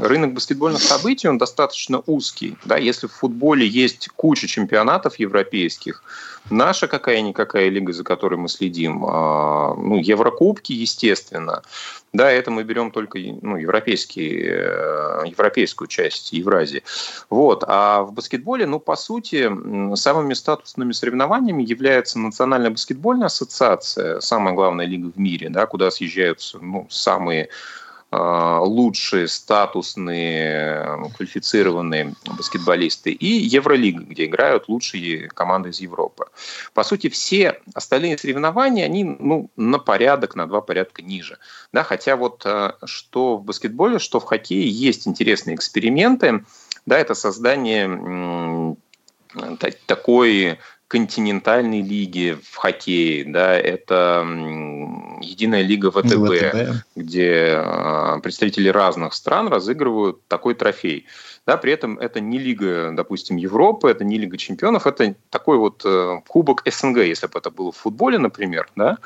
рынок 0.00 0.32
баскетбольных 0.32 0.80
событий, 0.80 1.28
он 1.28 1.36
достаточно 1.36 2.02
узкий. 2.06 2.56
Да? 2.64 2.78
Если 2.78 3.06
в 3.06 3.12
футболе 3.12 3.66
есть 3.66 4.08
куча 4.08 4.48
чемпионатов 4.48 5.18
европейских, 5.18 6.02
наша 6.50 6.88
какая-никакая 6.88 7.68
лига, 7.68 7.92
за 7.92 8.04
которой 8.04 8.36
мы 8.36 8.48
следим, 8.48 9.04
а, 9.06 9.74
ну, 9.74 9.96
Еврокубки, 9.96 10.72
естественно, 10.72 11.62
да, 12.14 12.30
это 12.30 12.52
мы 12.52 12.62
берем 12.62 12.92
только 12.92 13.18
ну, 13.18 13.56
европейские, 13.56 14.52
э, 14.52 15.22
европейскую 15.26 15.88
часть 15.88 16.32
Евразии. 16.32 16.84
Вот. 17.28 17.64
А 17.66 18.02
в 18.02 18.12
баскетболе, 18.12 18.66
ну, 18.66 18.78
по 18.78 18.94
сути, 18.94 19.50
самыми 19.96 20.34
статусными 20.34 20.92
соревнованиями 20.92 21.64
является 21.64 22.20
Национальная 22.20 22.70
баскетбольная 22.70 23.26
ассоциация, 23.26 24.20
самая 24.20 24.54
главная 24.54 24.86
лига 24.86 25.10
в 25.10 25.18
мире, 25.18 25.48
да, 25.50 25.66
куда 25.66 25.90
съезжаются 25.90 26.58
ну, 26.60 26.86
самые 26.88 27.48
лучшие 28.14 29.28
статусные 29.28 31.10
квалифицированные 31.16 32.14
баскетболисты, 32.36 33.12
и 33.12 33.26
Евролига, 33.26 34.04
где 34.04 34.26
играют 34.26 34.68
лучшие 34.68 35.28
команды 35.28 35.70
из 35.70 35.80
Европы. 35.80 36.26
По 36.72 36.84
сути, 36.84 37.08
все 37.08 37.60
остальные 37.74 38.18
соревнования, 38.18 38.84
они 38.84 39.04
ну, 39.04 39.50
на 39.56 39.78
порядок, 39.78 40.34
на 40.34 40.46
два 40.46 40.60
порядка 40.60 41.02
ниже. 41.02 41.38
Да, 41.72 41.82
хотя 41.82 42.16
вот 42.16 42.42
а, 42.44 42.76
что 42.84 43.36
в 43.36 43.44
баскетболе, 43.44 43.98
что 43.98 44.20
в 44.20 44.24
хоккее 44.24 44.68
есть 44.68 45.06
интересные 45.08 45.56
эксперименты, 45.56 46.44
да, 46.86 46.98
это 46.98 47.14
создание 47.14 48.76
такой 49.86 50.58
континентальной 50.88 51.82
лиги 51.82 52.38
в 52.44 52.56
хоккее, 52.56 53.24
да, 53.24 53.54
это 53.56 54.24
единая 55.20 55.62
лига 55.62 55.90
ВТБ, 55.90 56.04
ВТБ. 56.04 56.84
где 56.96 57.54
а, 57.56 58.18
представители 58.20 58.68
разных 58.68 59.14
стран 59.14 59.48
разыгрывают 59.48 60.26
такой 60.28 60.54
трофей. 60.54 61.06
Да, 61.46 61.56
при 61.56 61.72
этом 61.72 61.98
это 61.98 62.20
не 62.20 62.38
лига, 62.38 62.90
допустим, 62.92 63.36
Европы, 63.36 63.90
это 63.90 64.04
не 64.04 64.18
лига 64.18 64.38
чемпионов, 64.38 64.86
это 64.86 65.14
такой 65.28 65.58
вот 65.58 65.82
э, 65.84 66.20
кубок 66.26 66.62
СНГ, 66.66 66.98
если 66.98 67.26
бы 67.26 67.38
это 67.38 67.50
было 67.50 67.70
в 67.70 67.76
футболе, 67.76 68.16
например, 68.16 68.68
да, 68.76 68.98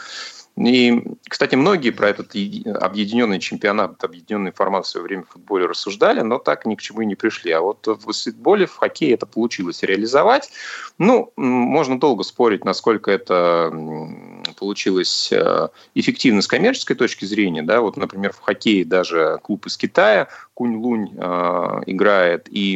и, 0.66 1.02
кстати, 1.28 1.54
многие 1.54 1.90
про 1.90 2.08
этот 2.08 2.34
объединенный 2.34 3.38
чемпионат, 3.38 4.02
объединенный 4.02 4.50
формат 4.50 4.86
в 4.86 4.88
свое 4.88 5.04
время 5.04 5.22
в 5.22 5.32
футболе 5.32 5.66
рассуждали, 5.66 6.20
но 6.20 6.38
так 6.38 6.66
ни 6.66 6.74
к 6.74 6.80
чему 6.80 7.02
и 7.02 7.06
не 7.06 7.14
пришли. 7.14 7.52
А 7.52 7.60
вот 7.60 7.86
в 7.86 8.06
баскетболе, 8.06 8.66
в 8.66 8.76
хоккее 8.76 9.14
это 9.14 9.26
получилось 9.26 9.82
реализовать. 9.82 10.50
Ну, 10.98 11.32
можно 11.36 12.00
долго 12.00 12.24
спорить, 12.24 12.64
насколько 12.64 13.10
это 13.10 13.70
получилось 14.54 15.30
э, 15.32 15.68
эффективно 15.94 16.42
с 16.42 16.46
коммерческой 16.46 16.94
точки 16.94 17.24
зрения. 17.24 17.62
Да? 17.62 17.80
Вот, 17.80 17.96
например, 17.96 18.32
в 18.32 18.40
хоккее 18.40 18.84
даже 18.84 19.38
клуб 19.42 19.66
из 19.66 19.76
Китая 19.76 20.28
Кунь-Лунь 20.58 21.12
э, 21.16 21.80
играет. 21.86 22.48
И 22.50 22.72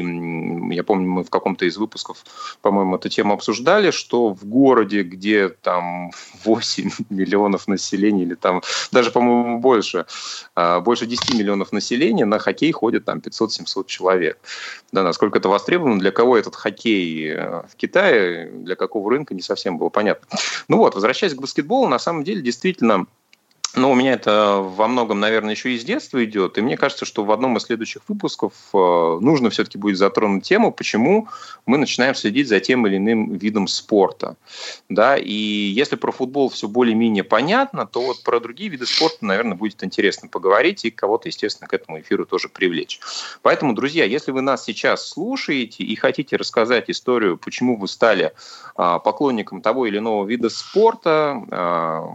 я 0.70 0.84
помню, 0.84 1.08
мы 1.08 1.24
в 1.24 1.30
каком-то 1.30 1.64
из 1.64 1.76
выпусков, 1.76 2.24
по-моему, 2.60 2.94
эту 2.94 3.08
тему 3.08 3.34
обсуждали, 3.34 3.90
что 3.90 4.32
в 4.32 4.44
городе, 4.44 5.02
где 5.02 5.48
там 5.48 6.12
8 6.44 6.90
миллионов 7.10 7.66
населения, 7.66 8.22
или 8.22 8.34
там 8.34 8.62
даже, 8.92 9.10
по-моему, 9.10 9.58
больше, 9.58 10.06
э, 10.54 10.80
больше 10.80 11.06
10 11.06 11.34
миллионов 11.34 11.72
населения, 11.72 12.24
на 12.24 12.38
хоккей 12.38 12.70
ходит 12.70 13.04
там 13.04 13.18
500-700 13.18 13.86
человек. 13.86 14.38
Да, 14.92 15.02
насколько 15.02 15.38
это 15.38 15.48
востребовано, 15.48 15.98
для 15.98 16.12
кого 16.12 16.36
этот 16.36 16.54
хоккей 16.54 17.32
э, 17.32 17.62
в 17.68 17.74
Китае, 17.76 18.46
для 18.52 18.76
какого 18.76 19.10
рынка, 19.10 19.34
не 19.34 19.42
совсем 19.42 19.76
было 19.78 19.88
понятно. 19.88 20.38
Ну 20.68 20.76
вот, 20.76 20.94
возвращаясь 20.94 21.34
к 21.34 21.40
баскетболу, 21.40 21.61
на 21.88 21.98
самом 21.98 22.24
деле, 22.24 22.42
действительно, 22.42 23.06
ну, 23.74 23.90
у 23.90 23.94
меня 23.94 24.12
это 24.12 24.58
во 24.58 24.86
многом, 24.86 25.20
наверное, 25.20 25.54
еще 25.54 25.74
из 25.74 25.82
детства 25.84 26.22
идет. 26.22 26.58
И 26.58 26.60
мне 26.60 26.76
кажется, 26.76 27.06
что 27.06 27.24
в 27.24 27.32
одном 27.32 27.56
из 27.56 27.62
следующих 27.62 28.02
выпусков 28.06 28.52
э, 28.74 29.18
нужно 29.20 29.48
все-таки 29.48 29.78
будет 29.78 29.96
затронуть 29.96 30.44
тему, 30.44 30.72
почему 30.72 31.28
мы 31.64 31.78
начинаем 31.78 32.14
следить 32.14 32.48
за 32.48 32.60
тем 32.60 32.86
или 32.86 32.98
иным 32.98 33.34
видом 33.34 33.66
спорта. 33.68 34.36
Да? 34.90 35.16
И 35.16 35.32
если 35.32 35.96
про 35.96 36.12
футбол 36.12 36.50
все 36.50 36.68
более-менее 36.68 37.24
понятно, 37.24 37.86
то 37.86 38.02
вот 38.02 38.22
про 38.22 38.40
другие 38.40 38.68
виды 38.68 38.84
спорта, 38.84 39.24
наверное, 39.24 39.56
будет 39.56 39.82
интересно 39.82 40.28
поговорить 40.28 40.84
и 40.84 40.90
кого-то, 40.90 41.28
естественно, 41.28 41.66
к 41.66 41.72
этому 41.72 41.98
эфиру 42.00 42.26
тоже 42.26 42.50
привлечь. 42.50 43.00
Поэтому, 43.40 43.72
друзья, 43.72 44.04
если 44.04 44.32
вы 44.32 44.42
нас 44.42 44.64
сейчас 44.64 45.08
слушаете 45.08 45.82
и 45.82 45.96
хотите 45.96 46.36
рассказать 46.36 46.90
историю, 46.90 47.38
почему 47.38 47.78
вы 47.78 47.88
стали 47.88 48.32
а, 48.74 48.98
поклонником 48.98 49.62
того 49.62 49.86
или 49.86 49.96
иного 49.96 50.26
вида 50.26 50.50
спорта, 50.50 51.42
а, 51.50 52.06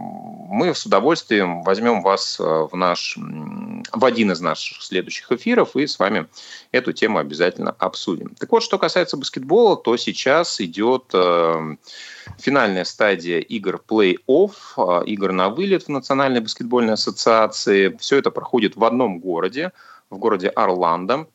мы 0.48 0.74
с 0.74 0.86
удовольствием 0.86 1.62
возьмем 1.62 2.02
вас 2.02 2.40
э, 2.40 2.42
в, 2.42 2.74
наш, 2.74 3.18
в 3.18 4.04
один 4.04 4.32
из 4.32 4.40
наших 4.40 4.82
следующих 4.82 5.30
эфиров 5.30 5.76
и 5.76 5.86
с 5.86 5.98
вами 5.98 6.26
эту 6.72 6.92
тему 6.92 7.18
обязательно 7.18 7.74
обсудим. 7.78 8.34
Так 8.38 8.50
вот, 8.50 8.62
что 8.62 8.78
касается 8.78 9.18
баскетбола, 9.18 9.76
то 9.76 9.96
сейчас 9.98 10.60
идет 10.60 11.04
э, 11.12 11.76
финальная 12.38 12.84
стадия 12.84 13.40
игр 13.40 13.82
плей-офф, 13.86 14.52
э, 14.78 15.04
игр 15.06 15.32
на 15.32 15.50
вылет 15.50 15.84
в 15.84 15.88
Национальной 15.88 16.40
баскетбольной 16.40 16.94
ассоциации. 16.94 17.94
Все 18.00 18.16
это 18.16 18.30
проходит 18.30 18.76
в 18.76 18.84
одном 18.84 19.20
городе, 19.20 19.72
в 20.08 20.18
городе 20.18 20.48
Орландо 20.48 21.26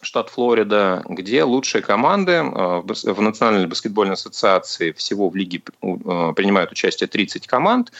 штат 0.00 0.28
Флорида, 0.28 1.02
где 1.08 1.44
лучшие 1.44 1.80
команды 1.80 2.42
в 2.42 3.20
Национальной 3.22 3.66
баскетбольной 3.66 4.14
ассоциации 4.14 4.92
всего 4.92 5.30
в 5.30 5.34
лиге 5.34 5.60
принимают 5.80 6.70
участие 6.70 7.08
30 7.08 7.46
команд. 7.46 7.90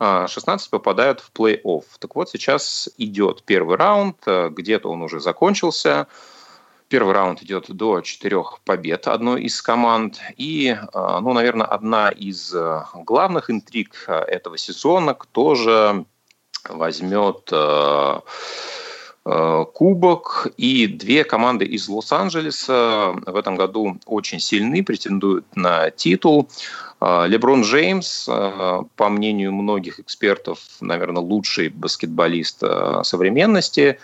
16 0.00 0.66
а, 0.66 0.70
попадают 0.70 1.20
в 1.20 1.32
плей-офф. 1.32 1.84
Так 1.98 2.16
вот, 2.16 2.30
сейчас 2.30 2.88
идет 2.98 3.42
первый 3.44 3.76
раунд, 3.76 4.16
э, 4.26 4.48
где-то 4.50 4.90
он 4.90 5.02
уже 5.02 5.20
закончился. 5.20 6.06
Первый 6.88 7.14
раунд 7.14 7.42
идет 7.42 7.70
до 7.70 8.00
четырех 8.00 8.60
побед 8.64 9.06
одной 9.06 9.42
из 9.42 9.60
команд. 9.62 10.20
И, 10.36 10.68
э, 10.70 11.18
ну, 11.20 11.32
наверное, 11.32 11.66
одна 11.66 12.08
из 12.10 12.54
э, 12.54 12.82
главных 12.94 13.50
интриг 13.50 14.04
этого 14.08 14.58
сезона, 14.58 15.14
кто 15.14 15.54
же 15.54 16.04
возьмет 16.68 17.50
кубок. 19.24 20.48
И 20.56 20.86
две 20.86 21.24
команды 21.24 21.64
из 21.64 21.88
Лос-Анджелеса 21.88 23.14
в 23.24 23.36
этом 23.36 23.56
году 23.56 23.98
очень 24.06 24.40
сильны, 24.40 24.82
претендуют 24.82 25.44
на 25.54 25.90
титул. 25.90 26.48
А, 27.04 27.26
Леброн 27.26 27.62
Джеймс, 27.62 28.28
а, 28.28 28.84
по 28.94 29.08
мнению 29.08 29.52
многих 29.52 29.98
экспертов, 29.98 30.60
наверное, 30.80 31.20
лучший 31.20 31.68
баскетболист 31.68 32.62
современности. 33.02 33.98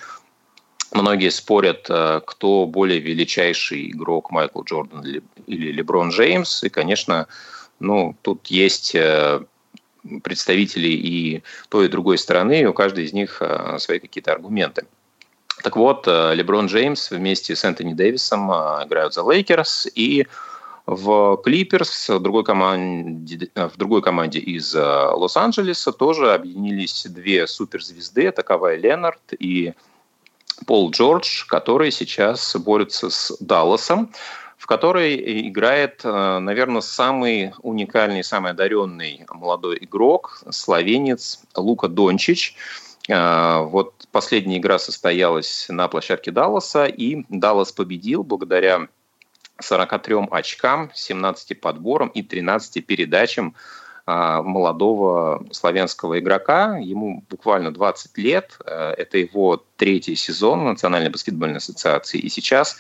Многие 0.91 1.31
спорят, 1.31 1.83
кто 1.83 2.67
более 2.67 2.99
величайший 2.99 3.91
игрок, 3.91 4.31
Майкл 4.31 4.63
Джордан 4.63 5.05
или 5.47 5.73
Леброн 5.73 6.09
Джеймс. 6.09 6.65
И, 6.65 6.71
конечно, 6.71 7.29
ну, 7.79 8.17
тут 8.23 8.47
есть 8.47 8.97
представители 10.23 10.89
и 10.89 11.43
той, 11.69 11.87
и 11.87 11.89
другой 11.89 12.17
стороны, 12.17 12.63
и 12.63 12.67
у 12.67 12.73
каждой 12.73 13.05
из 13.05 13.13
них 13.13 13.43
свои 13.79 13.99
какие-то 13.99 14.33
аргументы. 14.33 14.87
Так 15.63 15.77
вот, 15.77 16.07
Леброн 16.07 16.67
Джеймс 16.67 17.11
вместе 17.11 17.57
с 17.57 17.65
Энтони 17.65 17.93
Дэвисом 17.93 18.51
играют 18.51 19.15
за 19.15 19.23
Лейкерс, 19.23 19.89
и 19.95 20.27
в 20.91 21.37
Клиперс, 21.45 22.09
в 22.09 22.19
другой 22.19 22.45
команде, 22.45 23.51
в 23.55 23.77
другой 23.77 24.01
команде 24.01 24.39
из 24.39 24.75
э, 24.75 24.81
Лос-Анджелеса 24.81 25.93
тоже 25.93 26.33
объединились 26.33 27.05
две 27.11 27.47
суперзвезды, 27.47 28.33
Кавай 28.33 28.75
Леонард 28.75 29.21
и 29.39 29.75
Пол 30.67 30.91
Джордж, 30.91 31.45
которые 31.47 31.91
сейчас 31.91 32.57
борются 32.57 33.11
с 33.11 33.37
Далласом, 33.39 34.11
в 34.57 34.65
которой 34.65 35.51
играет, 35.51 36.01
э, 36.05 36.39
наверное, 36.39 36.81
самый 36.81 37.53
уникальный, 37.61 38.25
самый 38.25 38.53
одаренный 38.53 39.27
молодой 39.29 39.77
игрок, 39.83 40.41
словенец 40.49 41.43
Лука 41.55 41.89
Дончич. 41.89 42.57
Э, 43.09 43.63
вот 43.63 44.07
последняя 44.13 44.59
игра 44.59 44.79
состоялась 44.79 45.67
на 45.69 45.89
площадке 45.89 46.31
Далласа, 46.31 46.87
и 46.87 47.25
Даллас 47.29 47.73
победил 47.73 48.23
благодаря 48.23 48.89
43 49.61 50.29
очкам, 50.31 50.91
17 50.95 51.61
подборам 51.61 52.09
и 52.09 52.23
13 52.23 52.87
передачам 52.87 53.55
а, 54.07 54.43
молодого 54.43 55.45
славянского 55.53 56.19
игрока. 56.19 56.79
Ему 56.79 57.25
буквально 57.29 57.75
20 57.75 58.17
лет. 58.19 58.57
Э, 58.65 58.95
это 58.97 59.19
его 59.19 59.63
третий 59.77 60.15
сезон 60.15 60.61
в 60.61 60.65
Национальной 60.65 61.11
баскетбольной 61.11 61.59
ассоциации. 61.59 62.19
И 62.19 62.29
сейчас 62.29 62.79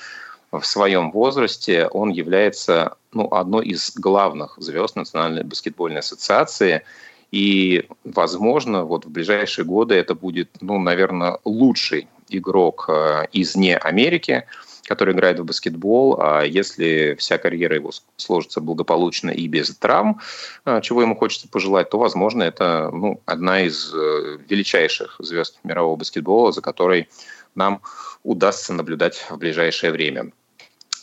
в 0.51 0.62
своем 0.62 1.11
возрасте 1.11 1.87
он 1.88 2.11
является 2.11 2.97
ну, 3.12 3.29
одной 3.31 3.67
из 3.67 3.93
главных 3.95 4.55
звезд 4.59 4.97
Национальной 4.97 5.45
баскетбольной 5.45 6.01
ассоциации. 6.01 6.83
И, 7.31 7.87
возможно, 8.05 8.85
вот 8.85 9.05
в 9.05 9.11
ближайшие 9.11 9.64
годы 9.64 9.95
это 9.95 10.14
будет, 10.14 10.51
ну, 10.61 10.79
наверное, 10.79 11.38
лучший 11.45 12.09
игрок 12.29 12.87
э, 12.88 13.27
из 13.33 13.57
не 13.57 13.77
Америки– 13.77 14.45
который 14.88 15.12
играет 15.12 15.38
в 15.38 15.45
баскетбол, 15.45 16.19
а 16.19 16.43
если 16.43 17.14
вся 17.19 17.37
карьера 17.37 17.77
его 17.77 17.91
сложится 18.17 18.61
благополучно 18.61 19.31
и 19.31 19.47
без 19.47 19.77
травм, 19.77 20.21
а, 20.64 20.81
чего 20.81 21.03
ему 21.03 21.14
хочется 21.14 21.47
пожелать, 21.47 21.91
то, 21.91 21.99
возможно, 21.99 22.43
это 22.43 22.91
ну, 22.91 23.21
одна 23.27 23.61
из 23.61 23.93
э, 23.95 24.38
величайших 24.49 25.17
звезд 25.19 25.59
мирового 25.62 25.97
баскетбола, 25.97 26.53
за 26.53 26.62
которой 26.62 27.09
нам 27.55 27.83
удастся 28.23 28.73
наблюдать 28.73 29.27
в 29.29 29.37
ближайшее 29.37 29.93
время. 29.93 30.33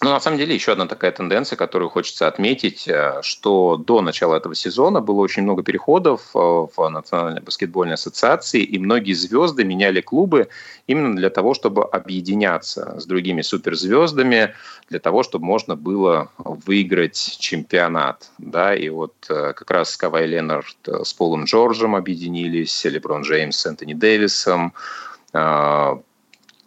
Ну, 0.06 0.12
на 0.12 0.20
самом 0.20 0.38
деле, 0.38 0.54
еще 0.54 0.74
одна 0.74 0.86
такая 0.86 1.12
тенденция, 1.12 1.58
которую 1.58 1.90
хочется 1.90 2.28
отметить, 2.28 2.88
э, 2.88 3.22
что 3.24 3.76
до 3.76 4.02
начала 4.02 4.36
этого 4.36 4.54
сезона 4.54 5.02
было 5.02 5.20
очень 5.22 5.42
много 5.42 5.64
переходов 5.64 6.22
э, 6.36 6.38
в 6.38 6.90
Национальной 6.90 7.42
баскетбольной 7.42 7.96
ассоциации, 7.96 8.62
и 8.62 8.78
многие 8.78 9.14
звезды 9.14 9.64
меняли 9.64 10.02
клубы 10.02 10.50
именно 10.86 11.16
для 11.16 11.32
того, 11.32 11.56
чтобы 11.56 11.86
объединяться 11.86 13.00
с 13.00 13.08
другими 13.08 13.42
суперзвездами, 13.42 14.54
для 14.90 15.00
того, 15.00 15.24
чтобы 15.24 15.46
можно 15.46 15.76
было 15.76 16.30
выиграть 16.38 17.38
чемпионат. 17.40 18.30
Да? 18.38 18.76
И 18.76 18.90
вот 18.90 19.16
э, 19.30 19.54
как 19.54 19.72
раз 19.72 19.98
Кавай 19.98 20.28
Ленард 20.28 20.78
с 20.86 21.16
Полом 21.16 21.46
Джорджем 21.46 21.96
объединились, 21.96 22.86
Леброн 22.86 23.24
Джеймс 23.24 23.58
с 23.58 23.66
Энтони 23.66 23.96
Дэвисом, 23.96 24.74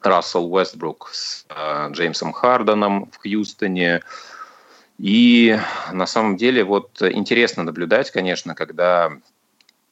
Рассел 0.03 0.53
Уэстбрук 0.53 1.11
с 1.13 1.45
э, 1.49 1.91
Джеймсом 1.91 2.33
Харденом 2.33 3.11
в 3.11 3.19
Хьюстоне. 3.23 4.03
И 4.99 5.59
на 5.93 6.07
самом 6.07 6.37
деле 6.37 6.65
вот 6.65 7.03
интересно 7.03 7.63
наблюдать, 7.63 8.11
конечно, 8.11 8.55
когда 8.55 9.13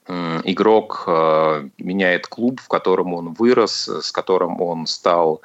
э, 0.06 0.40
игрок 0.44 1.04
э, 1.06 1.68
меняет 1.78 2.26
клуб, 2.26 2.60
в 2.60 2.68
котором 2.68 3.14
он 3.14 3.32
вырос, 3.34 3.88
с 3.88 4.12
которым 4.12 4.60
он 4.60 4.86
стал 4.86 5.42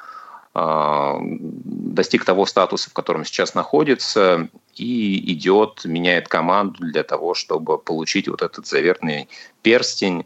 достиг 0.54 2.26
того 2.26 2.46
статуса, 2.46 2.90
в 2.90 2.94
котором 2.94 3.24
сейчас 3.24 3.56
находится, 3.56 4.50
и 4.76 5.32
идет, 5.34 5.86
меняет 5.86 6.28
команду 6.28 6.80
для 6.80 7.04
того, 7.04 7.34
чтобы 7.34 7.78
получить 7.78 8.28
вот 8.28 8.42
этот 8.42 8.68
заветный 8.68 9.30
перстень, 9.62 10.26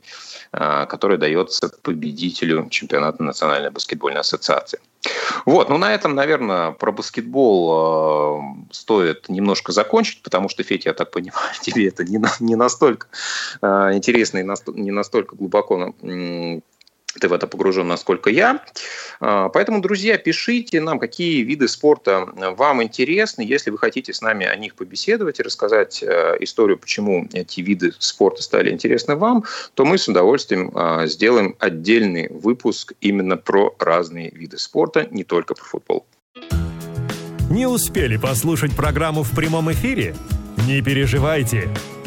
который 0.52 1.18
дается 1.18 1.70
победителю 1.82 2.70
чемпионата 2.70 3.22
Национальной 3.22 3.70
баскетбольной 3.70 4.22
ассоциации. 4.22 4.80
Вот, 5.46 5.70
ну 5.70 5.78
на 5.78 5.94
этом, 5.94 6.16
наверное, 6.16 6.72
про 6.72 6.92
баскетбол 6.92 8.40
э, 8.40 8.72
стоит 8.72 9.30
немножко 9.30 9.72
закончить, 9.72 10.24
потому 10.24 10.50
что, 10.50 10.64
Федя, 10.64 10.90
я 10.90 10.94
так 10.94 11.12
понимаю, 11.12 11.54
тебе 11.62 11.88
это 11.88 12.04
не, 12.04 12.20
не 12.40 12.56
настолько 12.56 13.08
э, 13.62 13.92
интересно 13.94 14.40
и 14.40 14.44
наст, 14.44 14.68
не 14.68 14.92
настолько 14.92 15.36
глубоко 15.36 15.94
ты 17.19 17.28
в 17.28 17.34
это 17.34 17.47
погружен, 17.47 17.88
насколько 17.88 18.30
я. 18.30 18.63
А, 19.19 19.49
поэтому, 19.49 19.82
друзья, 19.82 20.17
пишите 20.17 20.82
нам, 20.82 20.99
какие 20.99 21.41
виды 21.41 21.67
спорта 21.67 22.28
вам 22.58 22.84
интересны. 22.84 23.41
Если 23.41 23.71
вы 23.71 23.78
хотите 23.78 24.13
с 24.13 24.21
нами 24.21 24.45
о 24.45 24.56
них 24.56 24.75
побеседовать 24.75 25.39
и 25.39 25.43
рассказать 25.43 26.04
э, 26.04 26.38
историю, 26.39 26.78
почему 26.78 27.28
эти 27.34 27.62
виды 27.62 27.93
спорта 27.99 28.43
стали 28.43 28.71
интересны 28.71 29.15
вам, 29.15 29.43
то 29.73 29.86
мы 29.86 29.97
с 29.97 30.08
удовольствием 30.08 30.71
а, 30.73 31.06
сделаем 31.08 31.56
отдельный 31.60 32.28
выпуск 32.30 32.93
именно 33.01 33.38
про 33.38 33.75
разные 33.80 34.32
виды 34.32 34.58
спорта, 34.58 35.08
не 35.12 35.23
только 35.23 35.56
про 35.56 35.63
футбол. 35.63 36.06
Не 37.49 37.67
успели 37.67 38.17
послушать 38.17 38.75
программу 38.75 39.23
в 39.23 39.36
прямом 39.36 39.71
эфире? 39.71 40.15
Не 40.67 40.82
переживайте. 40.82 41.69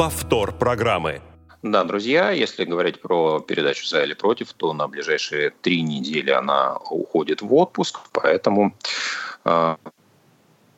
повтор 0.00 0.52
программы. 0.52 1.20
Да, 1.62 1.84
друзья, 1.84 2.30
если 2.30 2.64
говорить 2.64 3.02
про 3.02 3.38
передачу 3.40 3.84
«За 3.86 4.02
или 4.02 4.14
против», 4.14 4.54
то 4.54 4.72
на 4.72 4.88
ближайшие 4.88 5.50
три 5.50 5.82
недели 5.82 6.30
она 6.30 6.78
уходит 6.88 7.42
в 7.42 7.54
отпуск, 7.54 8.00
поэтому 8.10 8.74
а, 9.44 9.76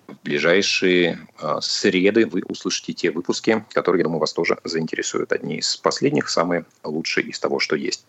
в 0.08 0.14
ближайшие 0.24 1.04
э, 1.12 1.16
среды 1.60 2.26
вы 2.26 2.42
услышите 2.48 2.92
те 2.92 3.10
выпуски, 3.10 3.64
которые, 3.72 4.00
я 4.00 4.04
думаю, 4.04 4.20
вас 4.20 4.32
тоже 4.32 4.58
заинтересуют. 4.64 5.32
Одни 5.32 5.56
из 5.56 5.76
последних, 5.76 6.28
самые 6.28 6.64
лучшие 6.84 7.26
из 7.26 7.38
того, 7.38 7.58
что 7.58 7.76
есть. 7.76 8.04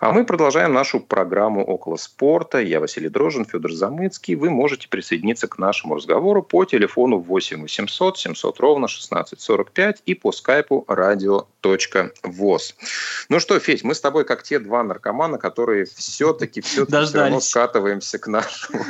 А 0.00 0.12
мы 0.12 0.24
продолжаем 0.24 0.72
нашу 0.72 1.00
программу 1.00 1.64
«Около 1.64 1.96
спорта». 1.96 2.60
Я 2.60 2.80
Василий 2.80 3.08
Дрожин, 3.08 3.44
Федор 3.44 3.72
Замыцкий. 3.72 4.34
Вы 4.34 4.50
можете 4.50 4.88
присоединиться 4.88 5.46
к 5.46 5.58
нашему 5.58 5.94
разговору 5.96 6.42
по 6.42 6.64
телефону 6.64 7.18
8 7.18 7.62
800 7.62 8.18
700 8.18 8.60
ровно 8.60 8.86
1645 8.86 10.02
и 10.06 10.14
по 10.14 10.32
скайпу 10.32 10.84
radio.voz. 10.88 12.74
Ну 13.28 13.40
что, 13.40 13.58
Федь, 13.58 13.84
мы 13.84 13.94
с 13.94 14.00
тобой 14.00 14.24
как 14.24 14.42
те 14.42 14.58
два 14.58 14.82
наркомана, 14.82 15.38
которые 15.38 15.86
все-таки 15.86 16.60
все, 16.60 16.86
все 16.86 17.18
равно 17.18 17.40
скатываемся 17.40 18.18
к 18.18 18.26
нашему 18.26 18.84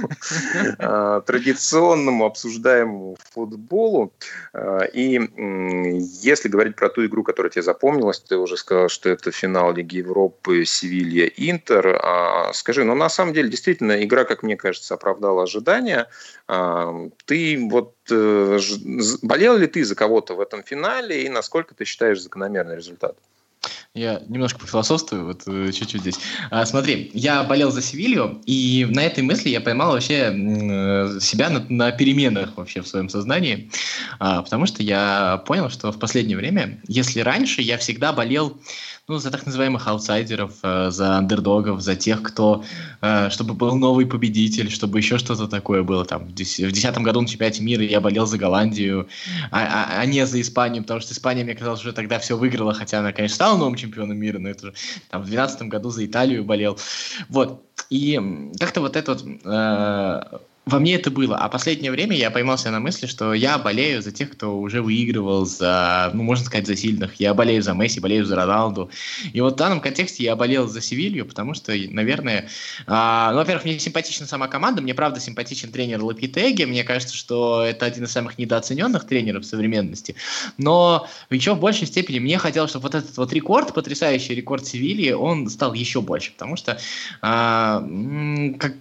э, 0.78 1.22
традиционному 1.26 2.24
обсуждаемому 2.26 3.16
футболу. 3.32 3.83
А, 4.52 4.82
и 4.84 5.20
если 6.22 6.48
говорить 6.48 6.76
про 6.76 6.88
ту 6.88 7.04
игру, 7.06 7.22
которая 7.22 7.50
тебе 7.50 7.62
запомнилась, 7.62 8.20
ты 8.20 8.36
уже 8.36 8.56
сказал, 8.56 8.88
что 8.88 9.08
это 9.08 9.30
финал 9.30 9.72
Лиги 9.72 9.96
Европы 9.96 10.64
Севилья-Интер. 10.64 11.98
А, 12.02 12.52
скажи, 12.52 12.84
ну 12.84 12.94
на 12.94 13.08
самом 13.08 13.32
деле 13.34 13.48
действительно 13.48 14.02
игра, 14.04 14.24
как 14.24 14.42
мне 14.42 14.56
кажется, 14.56 14.94
оправдала 14.94 15.42
ожидания. 15.42 16.08
А, 16.48 17.08
ты 17.26 17.58
вот 17.70 17.94
э, 18.10 18.58
болел 19.22 19.56
ли 19.56 19.66
ты 19.66 19.84
за 19.84 19.94
кого-то 19.94 20.34
в 20.34 20.40
этом 20.40 20.62
финале 20.62 21.24
и 21.24 21.28
насколько 21.28 21.74
ты 21.74 21.84
считаешь 21.84 22.22
закономерный 22.22 22.76
результат? 22.76 23.16
Я 23.96 24.20
немножко 24.28 24.58
пофилософствую, 24.58 25.24
вот 25.24 25.42
э, 25.46 25.70
чуть-чуть 25.70 26.00
здесь. 26.00 26.18
А, 26.50 26.66
смотри, 26.66 27.12
я 27.14 27.44
болел 27.44 27.70
за 27.70 27.80
Севилью, 27.80 28.42
и 28.44 28.84
на 28.90 29.04
этой 29.04 29.22
мысли 29.22 29.50
я 29.50 29.60
поймал 29.60 29.92
вообще 29.92 30.32
э, 30.34 31.20
себя 31.20 31.48
на, 31.48 31.64
на 31.68 31.92
переменах 31.92 32.56
вообще 32.56 32.82
в 32.82 32.88
своем 32.88 33.08
сознании, 33.08 33.70
а, 34.18 34.42
потому 34.42 34.66
что 34.66 34.82
я 34.82 35.44
понял, 35.46 35.70
что 35.70 35.92
в 35.92 36.00
последнее 36.00 36.36
время, 36.36 36.80
если 36.88 37.20
раньше 37.20 37.62
я 37.62 37.78
всегда 37.78 38.12
болел 38.12 38.58
ну, 39.06 39.18
за 39.18 39.30
так 39.30 39.44
называемых 39.44 39.86
аутсайдеров, 39.86 40.52
э, 40.62 40.90
за 40.90 41.18
андердогов, 41.18 41.82
за 41.82 41.94
тех, 41.94 42.22
кто, 42.22 42.64
э, 43.02 43.28
чтобы 43.28 43.52
был 43.52 43.76
новый 43.76 44.06
победитель, 44.06 44.70
чтобы 44.70 44.98
еще 44.98 45.18
что-то 45.18 45.46
такое 45.46 45.82
было. 45.82 46.06
Там, 46.06 46.24
в 46.24 46.34
2010 46.34 46.98
году 46.98 47.20
на 47.20 47.28
чемпионате 47.28 47.62
мира 47.62 47.84
я 47.84 48.00
болел 48.00 48.24
за 48.24 48.38
Голландию, 48.38 49.06
а, 49.50 49.60
а, 49.60 50.00
а 50.00 50.06
не 50.06 50.24
за 50.26 50.40
Испанию, 50.40 50.82
потому 50.84 51.00
что 51.00 51.12
Испания, 51.12 51.44
мне 51.44 51.54
казалось, 51.54 51.80
уже 51.80 51.92
тогда 51.92 52.18
все 52.18 52.36
выиграла, 52.36 52.72
хотя 52.72 53.00
она, 53.00 53.12
конечно, 53.12 53.34
стала 53.34 53.58
новым 53.58 53.74
чемпионом 53.74 54.16
мира, 54.16 54.38
но 54.38 54.48
это 54.48 54.72
там, 55.10 55.20
в 55.20 55.26
2012 55.26 55.62
году 55.68 55.90
за 55.90 56.06
Италию 56.06 56.44
болел. 56.44 56.78
Вот. 57.28 57.62
И 57.90 58.18
как-то 58.58 58.80
вот 58.80 58.96
этот 58.96 59.22
э, 59.22 60.22
во 60.66 60.78
мне 60.78 60.94
это 60.94 61.10
было. 61.10 61.36
А 61.36 61.48
последнее 61.48 61.90
время 61.90 62.16
я 62.16 62.30
поймался 62.30 62.70
на 62.70 62.80
мысли, 62.80 63.06
что 63.06 63.34
я 63.34 63.58
болею 63.58 64.00
за 64.00 64.12
тех, 64.12 64.30
кто 64.30 64.58
уже 64.58 64.80
выигрывал, 64.80 65.44
за, 65.44 66.10
ну, 66.14 66.22
можно 66.22 66.46
сказать, 66.46 66.66
за 66.66 66.74
сильных. 66.74 67.20
Я 67.20 67.34
болею 67.34 67.62
за 67.62 67.74
Месси, 67.74 68.00
болею 68.00 68.24
за 68.24 68.36
Роналду. 68.36 68.90
И 69.32 69.40
вот 69.40 69.54
в 69.54 69.56
данном 69.56 69.80
контексте 69.80 70.24
я 70.24 70.36
болел 70.36 70.66
за 70.66 70.80
Севилью, 70.80 71.26
потому 71.26 71.52
что, 71.52 71.72
наверное, 71.90 72.48
а, 72.86 73.32
ну, 73.32 73.38
во-первых, 73.38 73.64
мне 73.64 73.78
симпатична 73.78 74.26
сама 74.26 74.48
команда, 74.48 74.80
мне 74.80 74.94
правда 74.94 75.20
симпатичен 75.20 75.70
тренер 75.70 76.02
Лапитеги, 76.02 76.64
мне 76.64 76.82
кажется, 76.82 77.14
что 77.14 77.62
это 77.62 77.84
один 77.84 78.04
из 78.04 78.12
самых 78.12 78.38
недооцененных 78.38 79.06
тренеров 79.06 79.44
современности. 79.44 80.16
Но 80.56 81.06
еще 81.28 81.54
в 81.54 81.60
большей 81.60 81.86
степени 81.86 82.20
мне 82.20 82.38
хотелось, 82.38 82.70
чтобы 82.70 82.84
вот 82.84 82.94
этот 82.94 83.14
вот 83.18 83.32
рекорд, 83.34 83.74
потрясающий 83.74 84.34
рекорд 84.34 84.66
Севильи, 84.66 85.12
он 85.12 85.50
стал 85.50 85.74
еще 85.74 86.00
больше, 86.00 86.32
потому 86.32 86.56
что 86.56 86.78
а, 87.20 87.84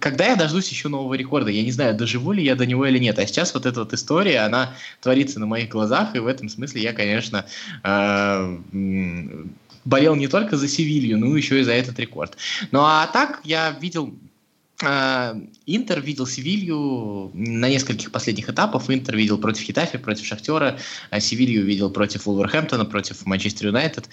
когда 0.00 0.28
я 0.28 0.36
дождусь 0.36 0.70
еще 0.70 0.88
нового 0.88 1.12
рекорда, 1.14 1.50
я 1.50 1.62
не 1.62 1.73
знаю, 1.74 1.94
доживу 1.94 2.32
ли 2.32 2.42
я 2.42 2.54
до 2.54 2.66
него 2.66 2.86
или 2.86 2.98
нет. 2.98 3.18
А 3.18 3.26
сейчас 3.26 3.54
вот 3.54 3.66
эта 3.66 3.80
вот 3.80 3.92
история, 3.92 4.40
она 4.40 4.74
творится 5.00 5.38
на 5.38 5.46
моих 5.46 5.68
глазах, 5.68 6.16
и 6.16 6.18
в 6.18 6.26
этом 6.26 6.48
смысле 6.48 6.82
я, 6.82 6.92
конечно, 6.92 7.44
э, 7.82 8.58
болел 9.84 10.14
не 10.16 10.28
только 10.28 10.56
за 10.56 10.68
Севилью, 10.68 11.18
но 11.18 11.36
еще 11.36 11.60
и 11.60 11.64
за 11.64 11.72
этот 11.72 11.98
рекорд. 11.98 12.36
Ну 12.70 12.80
а 12.80 13.06
так 13.06 13.40
я 13.44 13.70
видел 13.70 14.14
Интер 14.80 16.00
видел 16.00 16.26
Севилью 16.26 17.30
на 17.32 17.68
нескольких 17.68 18.10
последних 18.10 18.50
этапах. 18.50 18.90
Интер 18.90 19.16
видел 19.16 19.38
против 19.38 19.62
Хитафи, 19.62 19.98
против 19.98 20.26
Шахтера. 20.26 20.78
А 21.10 21.20
Севилью 21.20 21.64
видел 21.64 21.90
против 21.90 22.26
Вулверхэмптона, 22.26 22.84
против 22.84 23.24
Манчестер 23.24 23.68
Юнайтед. 23.68 24.08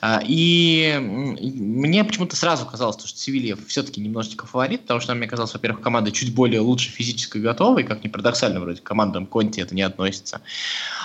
А, 0.00 0.22
и 0.24 0.96
мне 1.00 2.04
почему-то 2.04 2.36
сразу 2.36 2.64
казалось, 2.64 3.04
что 3.04 3.18
Севилья 3.18 3.56
все-таки 3.66 4.00
немножечко 4.00 4.46
фаворит, 4.46 4.82
потому 4.82 5.00
что 5.00 5.14
мне 5.14 5.26
казалось, 5.26 5.52
во-первых, 5.52 5.80
команда 5.80 6.12
чуть 6.12 6.32
более 6.32 6.60
лучше 6.60 6.90
физически 6.90 7.38
готова, 7.38 7.80
и 7.80 7.82
как 7.82 8.04
ни 8.04 8.08
парадоксально, 8.08 8.60
вроде 8.60 8.80
командам 8.82 9.26
Конти 9.26 9.60
это 9.60 9.74
не 9.74 9.82
относится. 9.82 10.40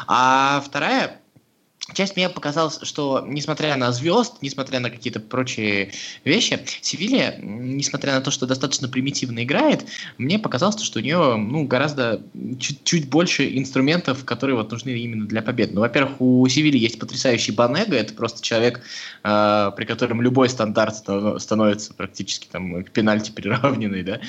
А 0.08 0.64
вторая 0.66 1.19
часть 1.94 2.16
меня 2.16 2.30
показалось, 2.30 2.80
что 2.84 3.26
несмотря 3.28 3.76
на 3.76 3.92
звезд, 3.92 4.36
несмотря 4.42 4.80
на 4.80 4.90
какие-то 4.90 5.20
прочие 5.20 5.92
вещи, 6.24 6.60
Севилья, 6.82 7.36
несмотря 7.40 8.14
на 8.14 8.22
то, 8.22 8.32
что 8.32 8.46
достаточно 8.46 8.88
примитивно 8.88 9.44
играет, 9.44 9.86
мне 10.18 10.40
показалось, 10.40 10.82
что 10.82 11.00
у 11.00 11.02
нее 11.02 11.36
ну, 11.36 11.66
гораздо 11.66 12.22
чуть-чуть 12.60 13.10
больше 13.10 13.58
инструментов, 13.58 14.26
которые 14.26 14.56
вот 14.56 14.72
нужны 14.72 14.90
именно 14.90 15.28
для 15.28 15.42
побед. 15.42 15.74
Ну, 15.74 15.82
во-первых, 15.82 16.20
у 16.22 16.48
Севильи 16.48 16.78
есть 16.78 17.00
потрясающий 17.00 17.52
Банега, 17.52 17.96
это 17.96 18.14
просто 18.14 18.42
человек, 18.42 18.82
э, 19.24 19.72
при 19.76 19.86
котором 19.86 20.22
любой 20.22 20.50
стандарт 20.50 20.96
становится 20.96 21.94
практически 21.94 22.48
там 22.48 22.84
к 22.84 22.92
пенальти 22.92 23.32
приравненный, 23.36 24.04
да, 24.04 24.20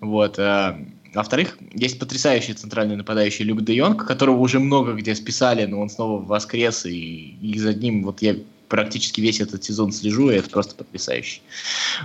вот, 0.00 0.38
э, 0.38 0.76
во-вторых, 1.16 1.58
есть 1.72 1.98
потрясающий 1.98 2.52
центральный 2.52 2.96
нападающий 2.96 3.44
Люк 3.44 3.62
Де 3.62 3.74
Йонг, 3.74 4.06
которого 4.06 4.38
уже 4.38 4.60
много 4.60 4.92
где 4.92 5.14
списали, 5.14 5.64
но 5.64 5.80
он 5.80 5.88
снова 5.88 6.22
воскрес, 6.22 6.84
и, 6.86 7.36
и 7.40 7.58
за 7.58 7.72
ним 7.72 8.04
вот 8.04 8.20
я 8.22 8.36
практически 8.68 9.20
весь 9.20 9.40
этот 9.40 9.64
сезон 9.64 9.92
слежу, 9.92 10.30
и 10.30 10.34
это 10.34 10.50
просто 10.50 10.74
потрясающе. 10.74 11.40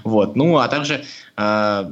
Вот. 0.04 0.36
Ну, 0.36 0.58
а 0.58 0.68
также 0.70 1.04
э, 1.36 1.92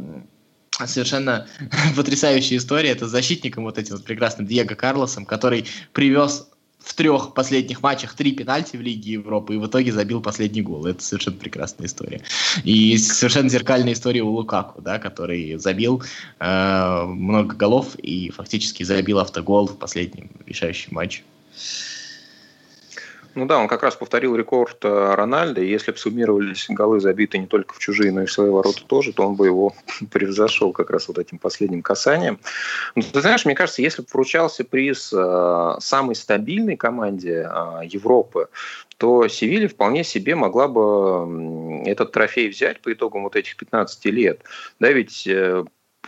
совершенно 0.86 1.47
потрясающая 1.95 2.58
история, 2.58 2.91
это 2.91 3.08
с 3.08 3.12
защитником 3.12 3.65
вот 3.65 3.77
этим 3.77 3.95
вот 3.95 4.05
прекрасным 4.05 4.47
Диего 4.47 4.75
Карлосом, 4.75 5.25
который 5.25 5.65
привез 5.91 6.47
в 6.80 6.94
трех 6.96 7.34
последних 7.34 7.84
матчах 7.84 8.15
три 8.15 8.32
пенальти 8.32 8.78
в 8.78 8.82
Лиге 8.82 9.13
Европы 9.13 9.56
и 9.56 9.58
в 9.58 9.68
итоге 9.68 9.92
забил 9.92 10.22
последний 10.22 10.62
гол. 10.62 10.86
Это 10.86 11.04
совершенно 11.04 11.38
прекрасная 11.38 11.88
история. 11.88 12.22
И 12.63 12.98
совершенно 12.98 13.50
зеркальная 13.50 13.94
история 13.94 14.22
у 14.22 14.30
Лукаку, 14.30 14.82
да, 14.82 14.98
который 14.98 15.58
забил 15.58 16.02
э, 16.39 17.04
много 17.06 17.56
голов 17.56 17.96
и 17.96 18.30
фактически 18.32 18.84
забил 18.84 19.20
автогол 19.20 19.68
в 19.68 19.78
последнем 19.78 20.30
решающем 20.46 20.94
матче. 20.94 21.24
Ну 23.36 23.46
да, 23.46 23.60
он 23.60 23.68
как 23.68 23.84
раз 23.84 23.96
повторил 23.96 24.36
рекорд 24.36 24.84
э, 24.84 25.13
Рональда, 25.15 25.62
и 25.62 25.70
если 25.70 25.92
бы 25.92 25.98
суммировались 25.98 26.65
голы, 26.70 27.00
забитые 27.00 27.42
не 27.42 27.48
только 27.48 27.76
в 27.76 27.80
чужие, 27.80 28.12
но 28.12 28.24
и 28.24 28.26
в 28.26 28.32
свои 28.32 28.50
ворота 28.50 28.84
тоже, 28.86 29.13
то 29.13 29.28
он 29.28 29.36
бы 29.36 29.46
его 29.46 29.74
превзошел 30.12 30.72
как 30.72 30.89
раз 30.89 31.08
вот 31.08 31.20
этим 31.20 31.38
последним 31.38 31.82
касанием. 31.82 32.39
Но, 32.96 33.04
ты 33.04 33.22
знаешь, 33.22 33.46
мне 33.46 33.56
кажется, 33.56 33.82
если 33.82 34.02
бы 34.02 34.08
вручался 34.12 34.63
приз 34.63 35.13
э, 35.13 35.76
самой 35.80 36.15
стабильной 36.15 36.76
команде 36.76 37.48
э, 37.48 37.82
Европы, 37.86 38.50
то 38.98 39.28
Севилья 39.28 39.70
вполне 39.70 40.04
себе 40.04 40.36
могла 40.36 40.68
бы 40.68 41.84
этот 41.86 42.12
трофей 42.12 42.50
взять 42.50 42.82
по 42.82 42.92
итогам 42.92 43.24
вот 43.24 43.36
этих 43.36 43.56
15 43.56 44.06
лет. 44.06 44.42
Да, 44.80 44.92
ведь 44.92 45.26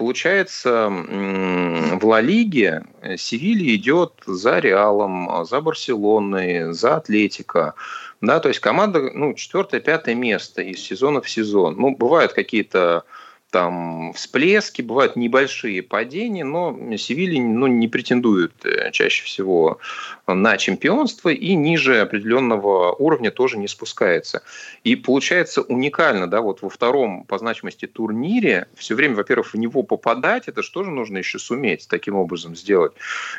Получается, 0.02 0.90
в 0.90 2.06
Ла 2.08 2.22
Лиге 2.22 2.86
Севилья 3.18 3.76
идет 3.76 4.14
за 4.26 4.58
Реалом, 4.58 5.46
за 5.46 5.62
Барселоной, 5.62 6.74
за 6.74 6.96
Атлетико. 6.96 7.76
Да, 8.20 8.40
то 8.40 8.48
есть 8.48 8.62
команда, 8.62 9.12
ну, 9.14 9.36
четвертое, 9.36 9.80
пятое 9.80 10.16
место 10.16 10.64
из 10.64 10.80
сезона 10.80 11.22
в 11.22 11.30
сезон. 11.30 11.76
Ну, 11.78 11.96
бывают 11.96 12.34
какие-то 12.34 13.04
там 13.52 14.14
всплески, 14.14 14.82
бывают 14.82 15.16
небольшие 15.16 15.84
падения, 15.84 16.46
но 16.46 16.78
Севилья 16.98 17.42
ну, 17.42 17.68
не 17.68 17.88
претендует 17.88 18.54
э, 18.66 18.92
чаще 18.92 19.26
всего 19.26 19.80
на 20.26 20.58
чемпионство 20.58 21.30
и 21.30 21.54
ниже 21.54 22.00
определенного 22.00 22.94
уровня 22.94 23.30
тоже 23.30 23.58
не 23.58 23.68
спускается. 23.68 24.42
И 24.86 24.96
получается 24.96 25.62
уникально, 25.62 26.28
да, 26.28 26.42
вот 26.42 26.62
во 26.62 26.70
втором 26.70 27.26
по 27.26 27.38
значимости 27.38 27.88
турнире 27.88 28.68
все 28.76 28.96
время, 28.96 29.16
во-первых, 29.16 29.54
в 29.54 29.58
него 29.58 29.84
попадать, 29.84 30.48
это 30.48 30.64
что 30.64 30.86
же 30.86 30.92
нужно 30.92 31.18
еще 31.18 31.38
суметь 31.38 31.88
таким 31.90 32.16
образом 32.16 32.56
сделать. 32.56 32.94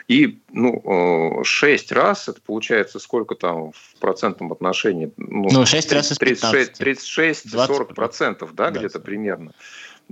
И, 0.08 0.38
ну, 0.52 1.40
э, 1.40 1.44
шесть 1.44 1.90
раз, 1.90 2.28
это 2.28 2.40
получается 2.42 2.98
сколько 2.98 3.34
там 3.34 3.72
в 3.72 3.98
процентном 3.98 4.52
отношении? 4.52 5.10
Ну, 5.16 5.48
ну 5.50 5.64
6 5.64 5.92
раз 5.92 6.12
из 6.12 6.18
36, 6.18 6.74
36 6.74 7.94
процентов, 7.94 8.54
да, 8.54 8.70
где-то 8.70 9.00
примерно. 9.00 9.54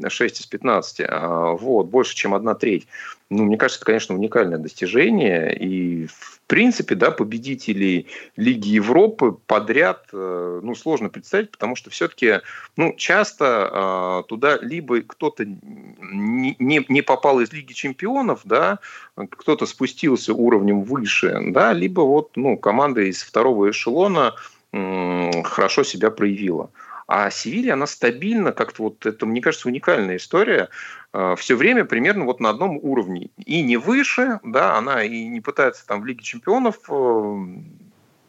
6 0.09 0.41
из 0.41 0.47
15, 0.47 1.01
а, 1.07 1.53
вот, 1.53 1.89
больше, 1.89 2.15
чем 2.15 2.35
одна 2.35 2.55
треть. 2.55 2.87
Ну, 3.29 3.45
мне 3.45 3.57
кажется, 3.57 3.79
это, 3.79 3.87
конечно, 3.87 4.15
уникальное 4.15 4.59
достижение, 4.59 5.55
и, 5.57 6.07
в 6.07 6.41
принципе, 6.49 6.97
да, 6.97 7.13
победителей 7.13 8.09
Лиги 8.37 8.71
Европы 8.71 9.37
подряд, 9.47 10.09
э, 10.13 10.61
ну, 10.63 10.75
сложно 10.75 11.11
представить, 11.11 11.53
потому 11.53 11.77
что 11.77 11.91
все-таки, 11.91 12.41
ну, 12.77 12.93
часто 12.97 13.45
а, 13.47 14.23
туда 14.25 14.59
либо 14.61 15.03
кто-то 15.03 15.45
не, 15.45 16.85
не 16.89 17.03
попал 17.03 17.39
из 17.39 17.53
Лиги 17.53 17.73
Чемпионов, 17.73 18.41
да, 18.45 18.81
кто-то 19.15 19.65
спустился 19.67 20.35
уровнем 20.35 20.83
выше, 20.83 21.39
да, 21.51 21.73
либо 21.73 22.01
вот, 22.01 22.31
ну, 22.35 22.57
команда 22.57 23.03
из 23.03 23.23
второго 23.23 23.71
эшелона 23.71 24.35
хорошо 24.73 25.83
себя 25.83 26.11
проявила. 26.11 26.71
А 27.13 27.29
Севилья, 27.29 27.73
она 27.73 27.89
стабильно, 27.89 28.53
как-то 28.53 28.85
вот 28.85 29.05
это, 29.05 29.27
мне 29.27 29.41
кажется, 29.41 29.67
уникальная 29.67 30.17
история, 30.17 30.69
э, 31.13 31.35
все 31.37 31.57
время 31.57 31.85
примерно 31.85 32.25
вот 32.25 32.39
на 32.39 32.51
одном 32.51 32.79
уровне. 32.81 33.31
И 33.45 33.63
не 33.63 33.77
выше, 33.79 34.39
да, 34.45 34.77
она 34.77 35.03
и 35.03 35.27
не 35.27 35.41
пытается 35.41 35.85
там 35.85 36.03
в 36.03 36.07
Лиге 36.07 36.23
чемпионов 36.23 36.77
э, 36.89 37.47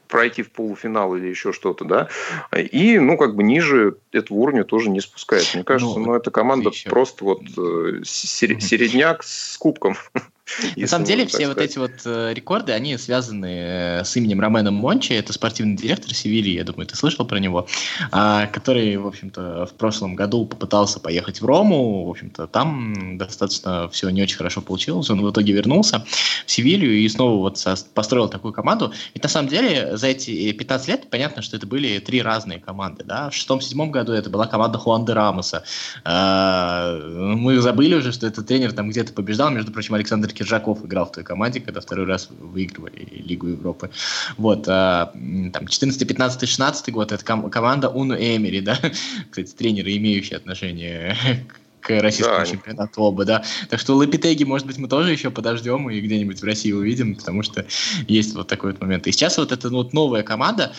пройти 0.07 0.41
в 0.41 0.51
полуфинал 0.51 1.15
или 1.15 1.27
еще 1.27 1.53
что-то, 1.53 1.85
да, 1.85 2.09
и, 2.57 2.97
ну, 2.97 3.17
как 3.17 3.35
бы 3.35 3.43
ниже 3.43 3.97
этого 4.11 4.39
уровня 4.39 4.63
тоже 4.63 4.89
не 4.89 4.99
спускается. 4.99 5.57
Мне 5.57 5.63
кажется, 5.63 5.99
ну, 5.99 6.07
ну 6.07 6.15
эта 6.15 6.31
команда 6.31 6.69
еще. 6.69 6.89
просто 6.89 7.23
вот 7.23 7.43
э, 7.55 8.01
середняк 8.03 9.21
с 9.21 9.59
кубком. 9.59 9.95
На 10.75 10.87
самом 10.87 11.05
деле 11.05 11.25
все 11.25 11.47
вот 11.47 11.57
эти 11.57 11.77
вот 11.77 11.91
э, 12.05 12.33
рекорды, 12.33 12.71
они 12.71 12.97
связаны 12.97 13.45
э, 13.45 14.03
с 14.03 14.15
именем 14.15 14.39
Роменом 14.41 14.75
Мончи, 14.75 15.13
это 15.13 15.33
спортивный 15.33 15.75
директор 15.75 16.13
Севильи, 16.13 16.55
я 16.55 16.63
думаю, 16.63 16.87
ты 16.87 16.95
слышал 16.95 17.25
про 17.25 17.37
него, 17.39 17.67
а, 18.11 18.47
который, 18.47 18.97
в 18.97 19.07
общем-то, 19.07 19.65
в 19.65 19.73
прошлом 19.73 20.15
году 20.15 20.45
попытался 20.45 20.99
поехать 20.99 21.41
в 21.41 21.45
Рому, 21.45 22.05
в 22.05 22.09
общем-то, 22.09 22.47
там 22.47 23.17
достаточно 23.17 23.89
все 23.89 24.09
не 24.09 24.21
очень 24.21 24.37
хорошо 24.37 24.61
получилось, 24.61 25.09
он 25.09 25.21
в 25.21 25.31
итоге 25.31 25.53
вернулся 25.53 26.05
в 26.45 26.51
Севилью 26.51 26.97
и 26.97 27.07
снова 27.09 27.39
вот 27.39 27.63
построил 27.93 28.29
такую 28.29 28.53
команду. 28.53 28.93
Ведь 29.13 29.23
на 29.23 29.29
самом 29.29 29.49
деле 29.49 29.97
за 29.97 30.07
эти 30.07 30.51
15 30.51 30.87
лет 30.87 31.09
понятно, 31.09 31.41
что 31.41 31.57
это 31.57 31.67
были 31.67 31.99
три 31.99 32.21
разные 32.21 32.59
команды, 32.59 33.03
да, 33.03 33.29
в 33.29 33.35
шестом-седьмом 33.35 33.91
году 33.91 34.13
это 34.13 34.29
была 34.29 34.47
команда 34.47 34.77
Хуан 34.77 35.05
де 35.05 35.13
Рамоса, 35.13 35.63
а, 36.03 36.97
мы 37.11 37.59
забыли 37.59 37.95
уже, 37.95 38.11
что 38.11 38.27
этот 38.27 38.47
тренер 38.47 38.73
там 38.73 38.89
где-то 38.89 39.13
побеждал, 39.13 39.49
между 39.49 39.71
прочим, 39.71 39.93
Александр 39.93 40.31
Киржаков 40.41 40.83
играл 40.83 41.05
в 41.05 41.11
той 41.11 41.23
команде, 41.23 41.59
когда 41.59 41.81
второй 41.81 42.07
раз 42.07 42.29
выигрывали 42.31 43.07
Лигу 43.11 43.49
Европы. 43.49 43.91
Вот, 44.37 44.67
а, 44.67 45.13
там, 45.53 45.67
14, 45.67 46.07
15, 46.07 46.49
16 46.49 46.91
год, 46.91 47.11
это 47.11 47.23
ком- 47.23 47.51
команда 47.51 47.89
Уну 47.89 48.15
Эмери, 48.15 48.59
да, 48.61 48.75
кстати, 49.29 49.53
тренеры, 49.53 49.95
имеющие 49.97 50.37
отношение 50.37 51.15
к 51.81 52.01
российскому 52.01 52.39
да. 52.39 52.45
чемпионату 52.47 53.01
оба, 53.03 53.23
да. 53.23 53.43
Так 53.69 53.79
что 53.79 53.95
Лапитеги, 53.95 54.43
может 54.43 54.65
быть, 54.65 54.79
мы 54.79 54.87
тоже 54.87 55.11
еще 55.11 55.29
подождем 55.29 55.91
и 55.91 56.01
где-нибудь 56.01 56.41
в 56.41 56.43
России 56.43 56.71
увидим, 56.71 57.15
потому 57.15 57.43
что 57.43 57.63
есть 58.07 58.33
вот 58.33 58.47
такой 58.47 58.71
вот 58.71 58.81
момент. 58.81 59.05
И 59.05 59.11
сейчас 59.11 59.37
вот 59.37 59.51
эта 59.51 59.69
вот 59.69 59.93
новая 59.93 60.23
команда, 60.23 60.73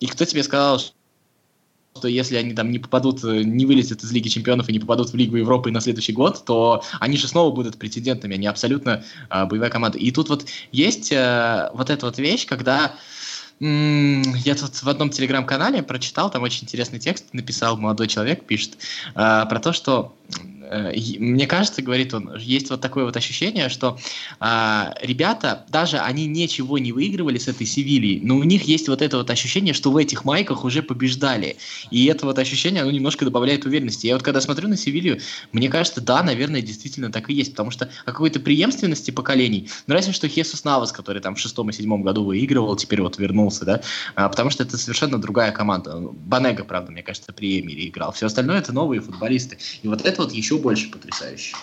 и 0.00 0.06
кто 0.06 0.26
тебе 0.26 0.42
сказал, 0.42 0.82
что 1.98 2.08
если 2.08 2.36
они 2.36 2.54
там 2.54 2.70
не 2.70 2.78
попадут, 2.78 3.24
э, 3.24 3.42
не 3.42 3.66
вылезут 3.66 4.02
из 4.04 4.12
Лиги 4.12 4.28
Чемпионов 4.28 4.68
и 4.68 4.72
не 4.72 4.78
попадут 4.78 5.10
в 5.10 5.16
Лигу 5.16 5.36
Европы 5.36 5.70
на 5.70 5.80
следующий 5.80 6.12
год, 6.12 6.44
то 6.44 6.82
они 7.00 7.16
же 7.16 7.28
снова 7.28 7.54
будут 7.54 7.76
претендентами, 7.76 8.34
они 8.34 8.46
абсолютно 8.46 9.02
э, 9.30 9.44
боевая 9.46 9.70
команда. 9.70 9.98
И 9.98 10.10
тут 10.10 10.28
вот 10.28 10.46
есть 10.72 11.12
э, 11.12 11.70
вот 11.74 11.90
эта 11.90 12.06
вот 12.06 12.18
вещь, 12.18 12.46
когда 12.46 12.94
я 13.60 14.54
тут 14.54 14.82
в 14.82 14.88
одном 14.88 15.10
телеграм-канале 15.10 15.82
прочитал, 15.82 16.30
там 16.30 16.44
очень 16.44 16.62
интересный 16.62 17.00
текст 17.00 17.34
написал 17.34 17.76
молодой 17.76 18.06
человек, 18.06 18.44
пишет, 18.44 18.78
э, 19.16 19.46
про 19.48 19.58
то, 19.58 19.72
что 19.72 20.14
мне 21.18 21.46
кажется, 21.46 21.82
говорит 21.82 22.12
он, 22.14 22.36
есть 22.36 22.70
вот 22.70 22.80
такое 22.80 23.04
вот 23.04 23.16
ощущение, 23.16 23.68
что 23.68 23.98
а, 24.40 24.94
ребята, 25.02 25.64
даже 25.68 25.98
они 25.98 26.26
ничего 26.26 26.78
не 26.78 26.92
выигрывали 26.92 27.38
с 27.38 27.48
этой 27.48 27.66
Севильей, 27.66 28.20
но 28.22 28.36
у 28.36 28.42
них 28.42 28.64
есть 28.64 28.88
вот 28.88 29.02
это 29.02 29.18
вот 29.18 29.30
ощущение, 29.30 29.74
что 29.74 29.90
в 29.90 29.96
этих 29.96 30.24
майках 30.24 30.64
уже 30.64 30.82
побеждали. 30.82 31.56
И 31.90 32.06
это 32.06 32.26
вот 32.26 32.38
ощущение, 32.38 32.82
оно 32.82 32.90
немножко 32.90 33.24
добавляет 33.24 33.64
уверенности. 33.64 34.06
Я 34.06 34.14
вот 34.14 34.22
когда 34.22 34.40
смотрю 34.40 34.68
на 34.68 34.76
Севилью, 34.76 35.20
мне 35.52 35.68
кажется, 35.68 36.00
да, 36.00 36.22
наверное, 36.22 36.60
действительно 36.60 37.10
так 37.10 37.30
и 37.30 37.34
есть, 37.34 37.52
потому 37.52 37.70
что 37.70 37.90
о 38.04 38.12
какой-то 38.12 38.40
преемственности 38.40 39.10
поколений, 39.10 39.68
ну 39.86 39.94
разве 39.94 40.12
что 40.12 40.28
Хесус 40.28 40.64
Навас, 40.64 40.92
который 40.92 41.22
там 41.22 41.34
в 41.34 41.38
шестом 41.38 41.70
и 41.70 41.72
седьмом 41.72 42.02
году 42.02 42.24
выигрывал, 42.24 42.76
теперь 42.76 43.00
вот 43.00 43.18
вернулся, 43.18 43.64
да, 43.64 43.80
а, 44.14 44.28
потому 44.28 44.50
что 44.50 44.64
это 44.64 44.76
совершенно 44.76 45.18
другая 45.20 45.52
команда. 45.52 45.98
Банега, 45.98 46.64
правда, 46.64 46.92
мне 46.92 47.02
кажется, 47.02 47.32
при 47.32 47.60
Эмире 47.60 47.88
играл. 47.88 48.12
Все 48.12 48.26
остальное 48.26 48.58
это 48.58 48.72
новые 48.72 49.00
футболисты. 49.00 49.58
И 49.82 49.88
вот 49.88 50.04
это 50.04 50.22
вот 50.22 50.32
еще 50.32 50.57
больше 50.58 50.90
потрясающе. 50.90 51.56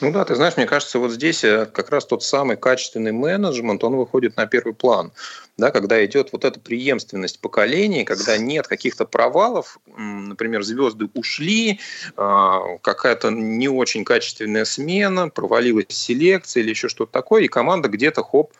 Ну 0.00 0.12
да, 0.12 0.24
ты 0.24 0.36
знаешь, 0.36 0.56
мне 0.56 0.66
кажется, 0.66 1.00
вот 1.00 1.10
здесь 1.10 1.42
э, 1.42 1.66
как 1.66 1.90
раз 1.90 2.06
тот 2.06 2.22
самый 2.22 2.56
качественный 2.56 3.10
менеджмент, 3.10 3.82
он 3.82 3.96
выходит 3.96 4.36
на 4.36 4.46
первый 4.46 4.72
план. 4.72 5.10
Да, 5.56 5.72
когда 5.72 6.04
идет 6.04 6.28
вот 6.30 6.44
эта 6.44 6.60
преемственность 6.60 7.40
поколений, 7.40 8.04
когда 8.04 8.38
нет 8.38 8.68
каких-то 8.68 9.06
провалов, 9.06 9.78
например, 9.96 10.62
звезды 10.62 11.08
ушли, 11.14 11.80
а, 12.16 12.78
какая-то 12.80 13.30
не 13.30 13.68
очень 13.68 14.04
качественная 14.04 14.64
смена, 14.64 15.30
провалилась 15.30 15.86
селекция 15.88 16.62
или 16.62 16.70
еще 16.70 16.88
что-то 16.88 17.10
такое, 17.10 17.42
и 17.42 17.48
команда 17.48 17.88
где-то 17.88 18.22
хоп, 18.22 18.52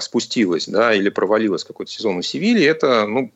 спустилась, 0.00 0.66
да, 0.66 0.94
или 0.94 1.10
провалилась 1.10 1.62
какой-то 1.62 1.92
сезон 1.92 2.22
в 2.22 2.26
Севилье, 2.26 2.66
это 2.66 3.06
ну, 3.06 3.30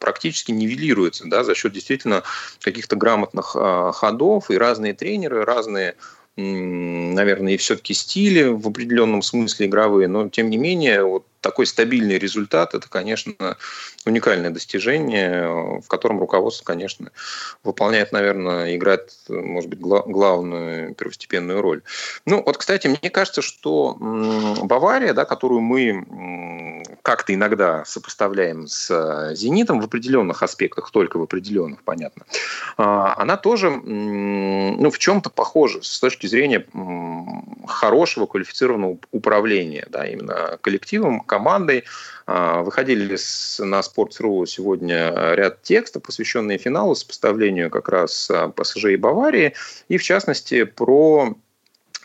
практически 0.00 0.50
нивелируется 0.50 1.26
да, 1.26 1.44
за 1.44 1.54
счет 1.54 1.72
действительно 1.72 2.24
каких-то 2.60 2.96
грамотных 2.96 3.54
а, 3.54 3.92
ходов 3.92 4.50
и 4.50 4.58
разные 4.58 4.94
тренеры, 4.94 5.44
разные 5.44 5.94
наверное, 6.36 7.54
и 7.54 7.56
все-таки 7.56 7.92
стили 7.92 8.44
в 8.44 8.66
определенном 8.68 9.22
смысле 9.22 9.66
игровые, 9.66 10.08
но 10.08 10.28
тем 10.28 10.48
не 10.48 10.56
менее 10.56 11.04
вот 11.04 11.26
такой 11.40 11.66
стабильный 11.66 12.18
результат– 12.18 12.74
это, 12.74 12.88
конечно, 12.88 13.56
уникальное 14.04 14.50
достижение, 14.50 15.80
в 15.80 15.88
котором 15.88 16.20
руководство, 16.20 16.64
конечно, 16.64 17.10
выполняет, 17.64 18.12
наверное, 18.12 18.76
играет, 18.76 19.12
может 19.28 19.70
быть, 19.70 19.80
гла- 19.80 20.04
главную 20.06 20.94
первостепенную 20.94 21.60
роль. 21.60 21.82
Ну, 22.26 22.42
вот, 22.44 22.56
кстати, 22.58 22.86
мне 22.86 23.10
кажется, 23.10 23.42
что 23.42 23.96
Бавария, 24.62 25.14
да, 25.14 25.24
которую 25.24 25.60
мы 25.60 26.84
как-то 27.02 27.34
иногда 27.34 27.84
сопоставляем 27.84 28.66
с 28.66 29.34
«Зенитом» 29.34 29.80
в 29.80 29.84
определенных 29.84 30.42
аспектах, 30.42 30.90
только 30.90 31.18
в 31.18 31.22
определенных, 31.22 31.82
понятно, 31.82 32.24
а, 32.76 33.14
она 33.16 33.36
тоже 33.36 33.70
ну, 33.70 34.90
в 34.90 34.98
чем-то 34.98 35.30
похожа 35.30 35.82
с 35.82 35.98
точки 35.98 36.26
зрения 36.26 36.66
хорошего 37.66 38.26
квалифицированного 38.26 38.98
управления, 39.12 39.86
да, 39.90 40.06
именно 40.06 40.58
коллективом, 40.60 41.20
командой. 41.30 41.84
Выходили 42.26 43.16
на 43.58 43.80
Sports.ru 43.80 44.46
сегодня 44.46 45.34
ряд 45.34 45.62
текстов, 45.62 46.02
посвященные 46.02 46.58
финалу, 46.58 46.94
сопоставлению 46.94 47.70
как 47.70 47.88
раз 47.88 48.30
ПСЖ 48.56 48.84
и 48.84 48.96
Баварии, 48.96 49.54
и 49.88 49.96
в 49.96 50.02
частности 50.02 50.64
про 50.64 51.34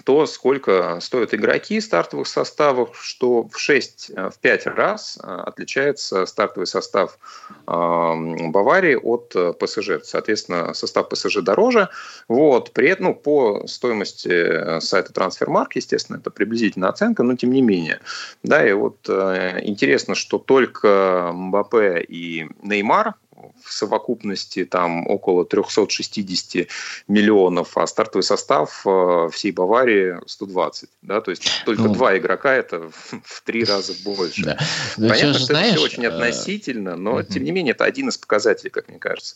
то, 0.06 0.28
сколько 0.28 1.00
стоят 1.02 1.34
игроки 1.34 1.82
стартовых 1.82 2.28
составов, 2.28 2.96
что 3.02 3.50
в 3.50 3.58
6, 3.58 4.12
э, 4.16 4.30
в 4.30 4.38
5 4.40 4.68
раз 4.68 5.18
э, 5.22 5.28
отличается 5.28 6.28
стартовый 6.28 6.68
состав 6.68 7.18
Баварии 7.66 8.96
от 8.96 9.36
э, 9.36 9.54
ПСЖ. 9.54 10.04
Соответственно, 10.04 10.76
состав 10.76 11.10
ПСЖ 11.10 11.42
дороже. 11.42 11.90
Вот. 12.28 12.72
При 12.72 12.90
этом 12.90 13.06
ну, 13.06 13.16
по 13.16 13.68
стоимости 13.68 14.80
сайта 14.80 15.12
Transfermarkt, 15.12 15.72
естественно, 15.76 16.18
это 16.18 16.30
приблизительная 16.30 16.90
оценка, 16.90 17.24
но 17.24 17.36
тем 17.36 17.52
не 17.52 17.62
менее. 17.62 18.00
Да, 18.44 18.68
и 18.68 18.74
вот 18.74 19.08
интересно, 19.08 20.16
что 20.16 20.40
только 20.40 21.32
Мбаппе 21.34 22.00
и 22.02 22.48
Неймар 22.64 23.16
в 23.64 23.72
совокупности 23.72 24.66
там 24.66 25.08
около 25.08 25.46
360 25.46 26.68
миллионов, 27.08 27.78
а 27.78 27.88
стартовый 27.88 28.24
состав 28.24 28.82
э, 28.86 29.30
всей 29.32 29.52
Баварии 29.52 30.18
120. 30.26 30.90
Да? 31.02 31.22
То 31.22 31.32
есть 31.32 31.48
только 31.66 31.84
ну, 31.84 31.94
два 31.94 32.18
игрока 32.18 32.54
это 32.54 32.90
в 33.24 33.42
три 33.44 33.64
раза 33.64 33.94
больше. 34.04 34.44
Да. 34.44 34.58
Понятно, 34.96 35.34
что, 35.34 35.46
знаешь, 35.46 35.74
это 35.74 35.76
все 35.76 35.86
очень 35.86 36.06
э, 36.06 36.08
относительно, 36.08 36.96
но 36.96 37.24
тем 37.24 37.44
не 37.44 37.52
менее 37.52 37.72
это 37.72 37.86
один 37.86 38.10
из 38.10 38.18
показателей, 38.18 38.70
как 38.70 38.90
мне 38.90 39.00
кажется. 39.00 39.36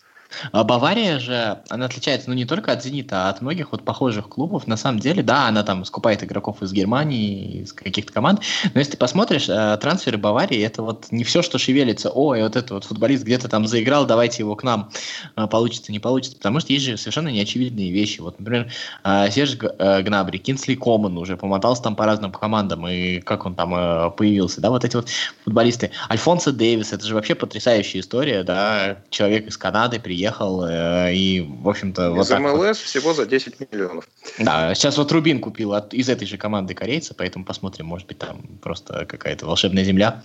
А 0.51 0.63
Бавария 0.63 1.19
же, 1.19 1.59
она 1.69 1.85
отличается, 1.85 2.29
ну, 2.29 2.35
не 2.35 2.45
только 2.45 2.71
от 2.71 2.83
«Зенита», 2.83 3.27
а 3.27 3.29
от 3.29 3.41
многих 3.41 3.71
вот 3.71 3.83
похожих 3.83 4.29
клубов. 4.29 4.67
На 4.67 4.77
самом 4.77 4.99
деле, 4.99 5.23
да, 5.23 5.47
она 5.47 5.63
там 5.63 5.83
скупает 5.85 6.23
игроков 6.23 6.61
из 6.61 6.71
Германии, 6.71 7.61
из 7.63 7.73
каких-то 7.73 8.13
команд. 8.13 8.41
Но 8.73 8.79
если 8.79 8.91
ты 8.91 8.97
посмотришь, 8.97 9.49
э, 9.49 9.77
трансферы 9.81 10.17
Баварии, 10.17 10.61
это 10.61 10.83
вот 10.83 11.07
не 11.11 11.23
все, 11.23 11.41
что 11.41 11.57
шевелится. 11.57 12.09
Ой, 12.09 12.43
вот 12.43 12.55
этот 12.55 12.71
вот 12.71 12.83
футболист 12.83 13.23
где-то 13.23 13.49
там 13.49 13.67
заиграл, 13.67 14.05
давайте 14.05 14.43
его 14.43 14.55
к 14.55 14.63
нам. 14.63 14.91
Э, 15.35 15.47
получится, 15.47 15.91
не 15.91 15.99
получится. 15.99 16.37
Потому 16.37 16.59
что 16.59 16.73
есть 16.73 16.85
же 16.85 16.97
совершенно 16.97 17.29
неочевидные 17.29 17.91
вещи. 17.91 18.21
Вот, 18.21 18.39
например, 18.39 18.71
э, 19.03 19.31
Серж 19.31 19.57
Гнабри, 19.57 20.37
Кинсли 20.37 20.75
Коман 20.75 21.17
уже 21.17 21.37
помотался 21.37 21.83
там 21.83 21.95
по 21.95 22.05
разным 22.05 22.31
командам, 22.31 22.87
и 22.87 23.19
как 23.19 23.45
он 23.45 23.55
там 23.55 24.13
появился, 24.13 24.61
да, 24.61 24.69
вот 24.69 24.85
эти 24.85 24.95
вот 24.95 25.09
футболисты. 25.43 25.91
Альфонсо 26.09 26.51
Дэвис, 26.51 26.93
это 26.93 27.05
же 27.05 27.15
вообще 27.15 27.35
потрясающая 27.35 28.01
история, 28.01 28.43
да, 28.43 28.99
человек 29.09 29.47
из 29.47 29.57
Канады 29.57 29.99
приехал 29.99 30.18
приехал, 30.19 30.65
э, 30.65 31.13
и, 31.13 31.39
в 31.39 31.69
общем-то... 31.69 32.19
Из 32.19 32.29
вот 32.29 32.39
МЛС 32.39 32.58
вот. 32.58 32.77
всего 32.77 33.13
за 33.13 33.25
10 33.25 33.71
миллионов. 33.71 34.05
Да, 34.38 34.73
сейчас 34.75 34.97
вот 34.97 35.12
Рубин 35.13 35.39
купил 35.39 35.73
от, 35.73 35.93
из 35.93 36.10
этой 36.10 36.27
же 36.27 36.38
команды 36.38 36.73
корейца, 36.73 37.13
поэтому 37.13 37.45
посмотрим, 37.45 37.86
может 37.86 38.05
быть, 38.08 38.17
там 38.17 38.41
просто 38.62 39.05
какая-то 39.05 39.45
волшебная 39.45 39.86
земля. 39.86 40.21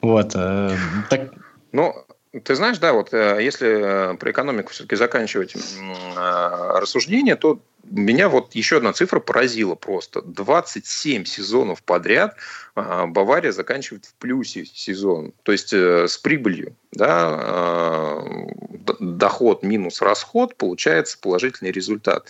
Вот. 0.00 0.32
Э, 0.36 0.76
так... 1.10 1.32
Ну, 1.72 1.92
ты 2.44 2.54
знаешь, 2.54 2.78
да, 2.78 2.92
вот 2.92 3.12
э, 3.12 3.38
если 3.42 4.16
про 4.16 4.30
экономику 4.30 4.70
все-таки 4.70 4.94
заканчивать 4.94 5.56
рассуждение, 6.16 7.34
то 7.34 7.60
меня 7.90 8.28
вот 8.28 8.54
еще 8.54 8.76
одна 8.76 8.92
цифра 8.92 9.18
поразила 9.18 9.74
просто. 9.74 10.22
27 10.22 11.24
сезонов 11.24 11.82
подряд 11.82 12.36
Бавария 12.76 13.52
заканчивает 13.52 14.04
в 14.04 14.14
плюсе 14.14 14.66
сезон. 14.66 15.32
То 15.44 15.52
есть 15.52 15.72
э, 15.72 16.06
с 16.06 16.18
прибылью. 16.18 16.76
Да, 16.92 17.08
а, 17.08 18.46
доход 19.00 19.62
минус 19.62 20.00
расход 20.00 20.56
получается 20.56 21.18
положительный 21.18 21.70
результат. 21.70 22.28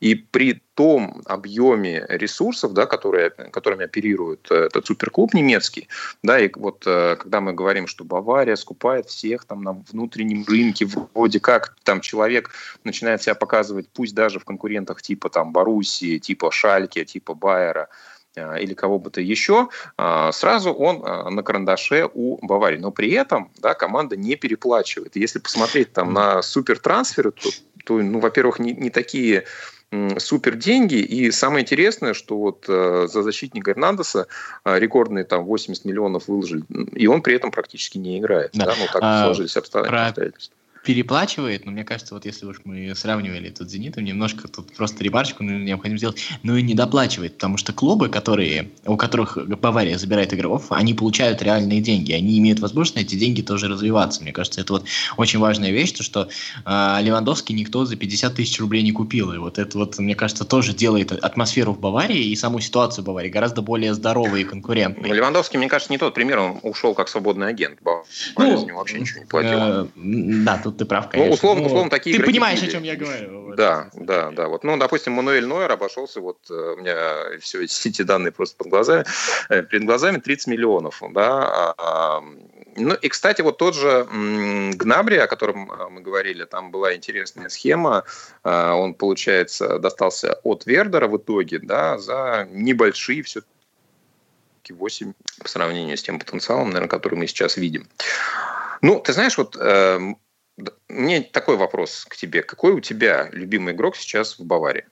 И 0.00 0.14
при 0.16 0.60
том 0.74 1.22
объеме 1.26 2.04
ресурсов, 2.08 2.74
да, 2.74 2.86
которые, 2.86 3.30
которыми 3.30 3.84
оперирует 3.84 4.48
э, 4.50 4.66
этот 4.66 4.86
суперклуб 4.86 5.32
немецкий, 5.32 5.88
да, 6.24 6.40
и 6.40 6.50
вот 6.56 6.82
э, 6.86 7.16
когда 7.16 7.40
мы 7.40 7.52
говорим, 7.52 7.86
что 7.86 8.04
Бавария 8.04 8.56
скупает 8.56 9.06
всех 9.06 9.44
там 9.44 9.62
на 9.62 9.72
внутреннем 9.72 10.44
рынке, 10.44 10.86
вроде 11.14 11.38
как 11.38 11.76
там 11.84 12.00
человек 12.00 12.50
начинает 12.82 13.22
себя 13.22 13.36
показывать, 13.36 13.88
пусть 13.92 14.14
даже 14.14 14.40
в 14.40 14.44
конкурентах 14.44 15.02
типа 15.02 15.30
там 15.30 15.52
Боруссии, 15.52 16.18
типа 16.18 16.50
Шальки, 16.50 17.04
типа 17.04 17.34
Байера, 17.34 17.88
э, 17.88 18.13
или 18.36 18.74
кого 18.74 18.98
бы 18.98 19.10
то 19.10 19.20
еще, 19.20 19.68
сразу 20.32 20.72
он 20.72 21.00
на 21.34 21.42
карандаше 21.42 22.08
у 22.12 22.44
Баварии. 22.44 22.78
Но 22.78 22.90
при 22.90 23.12
этом 23.12 23.50
да, 23.58 23.74
команда 23.74 24.16
не 24.16 24.36
переплачивает. 24.36 25.16
Если 25.16 25.38
посмотреть 25.38 25.92
там 25.92 26.12
на 26.12 26.42
супертрансферы, 26.42 27.30
то, 27.32 27.50
то 27.84 27.98
ну, 27.98 28.18
во-первых, 28.18 28.58
не, 28.58 28.72
не 28.72 28.90
такие 28.90 29.44
супер 30.18 30.56
деньги. 30.56 30.96
И 30.96 31.30
самое 31.30 31.62
интересное, 31.62 32.14
что 32.14 32.36
вот 32.36 32.66
э, 32.68 33.06
за 33.10 33.22
защитника 33.22 33.72
Эрнандеса 33.72 34.26
э, 34.64 34.78
рекордные 34.78 35.24
там 35.24 35.44
80 35.44 35.84
миллионов 35.84 36.28
выложили, 36.28 36.64
и 36.92 37.06
он 37.06 37.22
при 37.22 37.34
этом 37.34 37.50
практически 37.50 37.98
не 37.98 38.18
играет. 38.18 38.50
Да. 38.54 38.66
Да? 38.66 38.74
Ну, 38.78 38.86
так 38.92 39.02
а, 39.02 39.24
сложились 39.24 39.56
обстоятельства 39.56 40.54
переплачивает, 40.84 41.64
но 41.64 41.72
мне 41.72 41.82
кажется, 41.82 42.14
вот 42.14 42.26
если 42.26 42.46
уж 42.46 42.60
мы 42.64 42.94
сравнивали 42.94 43.48
тут 43.48 43.68
с 43.68 43.72
«Зенитом», 43.72 44.04
немножко 44.04 44.48
тут 44.48 44.72
просто 44.74 45.02
ремарочку 45.02 45.42
необходимо 45.42 45.98
сделать, 45.98 46.20
но 46.42 46.56
и 46.56 46.62
не 46.62 46.74
доплачивает, 46.74 47.34
потому 47.34 47.56
что 47.56 47.72
клубы, 47.72 48.08
которые, 48.08 48.70
у 48.84 48.96
которых 48.96 49.38
Бавария 49.60 49.96
забирает 49.96 50.34
игроков, 50.34 50.66
они 50.70 50.92
получают 50.92 51.42
реальные 51.42 51.80
деньги, 51.80 52.12
они 52.12 52.38
имеют 52.38 52.60
возможность 52.60 52.96
на 52.96 53.00
эти 53.00 53.16
деньги 53.16 53.40
тоже 53.40 53.68
развиваться. 53.68 54.22
Мне 54.22 54.32
кажется, 54.32 54.60
это 54.60 54.74
вот 54.74 54.84
очень 55.16 55.38
важная 55.38 55.70
вещь, 55.70 55.92
то, 55.92 56.02
что 56.02 56.28
э, 56.64 56.98
Левандовский 57.00 57.54
никто 57.54 57.86
за 57.86 57.96
50 57.96 58.34
тысяч 58.34 58.60
рублей 58.60 58.82
не 58.82 58.92
купил, 58.92 59.32
и 59.32 59.38
вот 59.38 59.58
это 59.58 59.78
вот, 59.78 59.98
мне 59.98 60.14
кажется, 60.14 60.44
тоже 60.44 60.74
делает 60.74 61.12
атмосферу 61.12 61.72
в 61.72 61.80
Баварии 61.80 62.26
и 62.26 62.36
саму 62.36 62.60
ситуацию 62.60 63.04
в 63.04 63.06
Баварии 63.06 63.30
гораздо 63.30 63.62
более 63.62 63.94
здоровой 63.94 64.42
и 64.42 64.44
конкурентной. 64.44 65.08
Ну, 65.08 65.14
Левандовский, 65.14 65.58
мне 65.58 65.68
кажется, 65.68 65.92
не 65.92 65.98
тот 65.98 66.12
пример, 66.12 66.38
он 66.38 66.58
ушел 66.62 66.94
как 66.94 67.08
свободный 67.08 67.48
агент. 67.48 67.78
Бавария 67.82 68.14
ну, 68.36 68.58
с 68.58 68.66
него 68.66 68.78
вообще 68.78 69.00
ничего 69.00 69.20
не 69.20 69.26
платила. 69.26 69.88
Э, 69.96 70.44
да, 70.44 70.58
тут 70.62 70.73
ты 70.78 70.84
прав, 70.84 71.04
ну, 71.04 71.10
конечно. 71.10 71.28
Ну, 71.28 71.34
условно, 71.34 71.66
условно 71.66 71.90
такие 71.90 72.16
Ты 72.16 72.22
понимаешь, 72.22 72.60
были. 72.60 72.70
о 72.70 72.72
чем 72.72 72.82
я 72.82 72.96
говорю. 72.96 73.54
Да, 73.54 73.90
да, 73.94 74.30
да. 74.30 74.48
Вот, 74.48 74.64
ну, 74.64 74.76
допустим, 74.76 75.12
Мануэль 75.12 75.46
Нойер 75.46 75.70
обошелся, 75.70 76.20
вот 76.20 76.38
э, 76.50 76.54
у 76.54 76.76
меня 76.76 77.38
все 77.40 77.64
эти 77.64 78.02
данные 78.02 78.32
просто 78.32 78.56
под 78.56 78.68
глазами, 78.68 79.04
э, 79.48 79.62
перед 79.62 79.84
глазами 79.84 80.18
30 80.18 80.48
миллионов, 80.48 81.02
да. 81.10 81.42
А, 81.42 81.74
а, 81.78 82.24
ну, 82.76 82.94
и, 82.94 83.08
кстати, 83.08 83.42
вот 83.42 83.58
тот 83.58 83.74
же 83.74 84.06
Гнабри, 84.74 85.16
о 85.18 85.26
котором 85.26 85.70
э, 85.70 85.88
мы 85.90 86.00
говорили, 86.00 86.44
там 86.44 86.70
была 86.70 86.94
интересная 86.94 87.48
схема. 87.48 88.04
Он, 88.42 88.94
получается, 88.94 89.78
достался 89.78 90.34
от 90.42 90.66
Вердера 90.66 91.08
в 91.08 91.16
итоге, 91.16 91.58
да, 91.58 91.98
за 91.98 92.48
небольшие 92.50 93.22
все 93.22 93.42
8 94.68 95.12
по 95.42 95.48
сравнению 95.48 95.96
с 95.96 96.02
тем 96.02 96.18
потенциалом, 96.18 96.68
наверное, 96.68 96.88
который 96.88 97.16
мы 97.16 97.26
сейчас 97.26 97.56
видим. 97.56 97.86
Ну, 98.80 99.00
ты 99.00 99.12
знаешь, 99.12 99.38
вот 99.38 99.56
э, 99.58 100.14
мне 100.88 101.22
такой 101.22 101.56
вопрос 101.56 102.04
к 102.04 102.16
тебе. 102.16 102.42
Какой 102.42 102.72
у 102.72 102.80
тебя 102.80 103.28
любимый 103.32 103.74
игрок 103.74 103.96
сейчас 103.96 104.38
в 104.38 104.44
Баварии? 104.44 104.86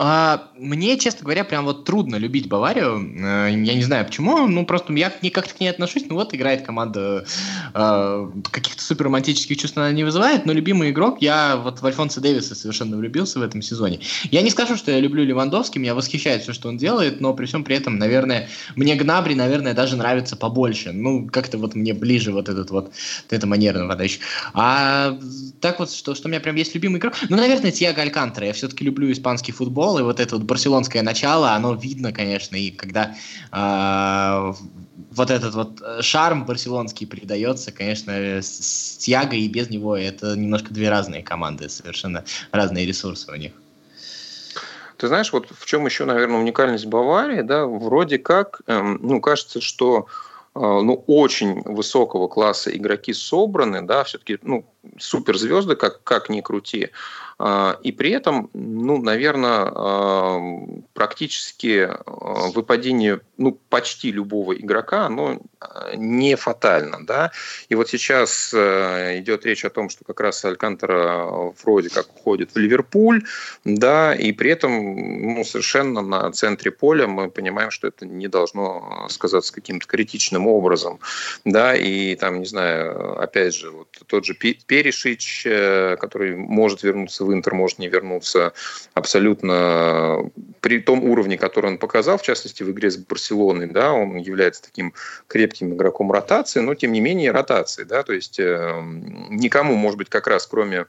А, 0.00 0.46
мне, 0.56 0.96
честно 0.96 1.24
говоря, 1.24 1.42
прям 1.42 1.64
вот 1.64 1.84
трудно 1.84 2.14
любить 2.14 2.48
Баварию. 2.48 3.00
Э, 3.18 3.50
я 3.50 3.74
не 3.74 3.82
знаю 3.82 4.06
почему. 4.06 4.46
Ну, 4.46 4.64
просто 4.64 4.92
я 4.92 5.10
как-то 5.10 5.54
к 5.54 5.58
ней 5.58 5.68
отношусь. 5.68 6.04
Ну, 6.08 6.14
вот 6.14 6.32
играет 6.32 6.62
команда. 6.62 7.26
Э, 7.74 8.30
каких-то 8.52 8.80
супер 8.80 9.06
романтических 9.06 9.56
чувств 9.56 9.76
она 9.76 9.90
не 9.90 10.04
вызывает. 10.04 10.46
Но 10.46 10.52
любимый 10.52 10.90
игрок, 10.90 11.20
я 11.20 11.56
вот 11.56 11.82
в 11.82 11.86
Альфонса 11.86 12.20
Дэвиса 12.20 12.54
совершенно 12.54 12.96
влюбился 12.96 13.40
в 13.40 13.42
этом 13.42 13.60
сезоне. 13.60 13.98
Я 14.30 14.42
не 14.42 14.50
скажу, 14.50 14.76
что 14.76 14.92
я 14.92 15.00
люблю 15.00 15.24
Левандовский. 15.24 15.80
Меня 15.80 15.96
восхищает 15.96 16.42
все, 16.42 16.52
что 16.52 16.68
он 16.68 16.76
делает. 16.76 17.20
Но 17.20 17.34
при 17.34 17.46
всем 17.46 17.64
при 17.64 17.74
этом, 17.74 17.98
наверное, 17.98 18.48
мне 18.76 18.94
Гнабри, 18.94 19.34
наверное, 19.34 19.74
даже 19.74 19.96
нравится 19.96 20.36
побольше. 20.36 20.92
Ну, 20.92 21.26
как-то 21.26 21.58
вот 21.58 21.74
мне 21.74 21.92
ближе 21.92 22.30
вот 22.30 22.48
этот 22.48 22.70
вот, 22.70 22.92
эта 23.30 23.48
манерная 23.48 23.88
подача. 23.88 24.20
А 24.54 25.18
так 25.60 25.80
вот, 25.80 25.90
что, 25.90 26.14
что 26.14 26.28
у 26.28 26.30
меня 26.30 26.38
прям 26.38 26.54
есть 26.54 26.72
любимый 26.76 26.98
игрок. 26.98 27.14
Ну, 27.28 27.36
наверное, 27.36 27.72
Тиаго 27.72 28.00
Алькантера. 28.00 28.46
Я 28.46 28.52
все-таки 28.52 28.84
люблю 28.84 29.10
испанский 29.10 29.50
футбол 29.50 29.87
футбол, 29.88 29.98
и 29.98 30.02
вот 30.02 30.20
это 30.20 30.36
вот 30.36 30.44
барселонское 30.44 31.02
начало, 31.02 31.52
оно 31.52 31.74
видно, 31.74 32.12
конечно, 32.12 32.56
и 32.56 32.70
когда 32.70 33.14
э, 33.52 34.52
вот 35.10 35.30
этот 35.30 35.54
вот 35.54 35.82
шарм 36.00 36.44
барселонский 36.44 37.06
передается, 37.06 37.72
конечно, 37.72 38.12
с, 38.12 38.46
с 38.46 38.96
Тьяго 38.98 39.36
и 39.36 39.48
без 39.48 39.70
него 39.70 39.96
это 39.96 40.36
немножко 40.36 40.72
две 40.72 40.90
разные 40.90 41.22
команды, 41.22 41.68
совершенно 41.68 42.24
разные 42.52 42.86
ресурсы 42.86 43.30
у 43.32 43.36
них. 43.36 43.52
Ты 44.96 45.06
знаешь, 45.06 45.32
вот 45.32 45.46
в 45.56 45.64
чем 45.64 45.86
еще, 45.86 46.04
наверное, 46.04 46.40
уникальность 46.40 46.86
Баварии, 46.86 47.42
да, 47.42 47.66
вроде 47.66 48.18
как, 48.18 48.62
эм, 48.66 48.98
ну, 49.00 49.20
кажется, 49.20 49.60
что 49.60 50.06
э, 50.56 50.58
ну, 50.58 51.04
очень 51.06 51.62
высокого 51.62 52.26
класса 52.26 52.76
игроки 52.76 53.12
собраны, 53.12 53.82
да, 53.82 54.02
все-таки, 54.02 54.38
ну, 54.42 54.64
суперзвезды, 54.98 55.76
как, 55.76 56.02
как 56.02 56.28
ни 56.30 56.40
крути. 56.40 56.90
А, 57.38 57.78
и 57.82 57.92
при 57.92 58.10
этом, 58.10 58.50
ну, 58.52 59.00
наверное, 59.00 59.70
а, 59.70 60.40
практически 60.92 61.88
а, 61.88 62.02
выпадение 62.52 63.20
ну, 63.36 63.52
почти 63.68 64.10
любого 64.10 64.54
игрока, 64.54 65.06
оно 65.06 65.40
не 65.94 66.34
фатально. 66.34 67.06
Да? 67.06 67.30
И 67.68 67.76
вот 67.76 67.88
сейчас 67.88 68.52
идет 68.52 69.46
речь 69.46 69.64
о 69.64 69.70
том, 69.70 69.88
что 69.90 70.04
как 70.04 70.20
раз 70.20 70.44
Алькантера 70.44 71.52
вроде 71.62 71.88
как 71.90 72.08
уходит 72.16 72.52
в 72.52 72.58
Ливерпуль, 72.58 73.22
да, 73.64 74.14
и 74.14 74.32
при 74.32 74.50
этом 74.50 75.34
ну, 75.34 75.44
совершенно 75.44 76.02
на 76.02 76.30
центре 76.32 76.72
поля 76.72 77.06
мы 77.06 77.30
понимаем, 77.30 77.70
что 77.70 77.86
это 77.86 78.06
не 78.06 78.26
должно 78.26 79.06
сказаться 79.08 79.52
каким-то 79.52 79.86
критичным 79.86 80.46
образом. 80.48 80.98
Да, 81.44 81.76
и 81.76 82.16
там, 82.16 82.40
не 82.40 82.46
знаю, 82.46 83.20
опять 83.20 83.54
же, 83.54 83.70
вот 83.70 83.88
тот 84.06 84.24
же 84.24 84.34
Перешич, 84.34 85.42
э, 85.46 85.96
который 86.00 86.36
может 86.36 86.82
вернуться 86.82 87.24
в 87.28 87.32
Интер, 87.32 87.54
может 87.54 87.78
не 87.78 87.88
вернуться 87.88 88.52
абсолютно 88.94 90.30
при 90.60 90.80
том 90.80 91.04
уровне, 91.04 91.38
который 91.38 91.66
он 91.66 91.78
показал, 91.78 92.18
в 92.18 92.22
частности, 92.22 92.62
в 92.62 92.70
игре 92.70 92.90
с 92.90 92.96
Барселоной, 92.96 93.66
да, 93.66 93.92
он 93.92 94.16
является 94.16 94.62
таким 94.62 94.94
крепким 95.26 95.74
игроком 95.74 96.10
ротации, 96.10 96.60
но, 96.60 96.74
тем 96.74 96.92
не 96.92 97.00
менее, 97.00 97.30
ротации, 97.30 97.84
да, 97.84 98.02
то 98.02 98.12
есть 98.12 98.38
э, 98.40 98.72
никому, 99.30 99.74
может 99.76 99.98
быть, 99.98 100.08
как 100.08 100.26
раз 100.26 100.46
кроме 100.46 100.86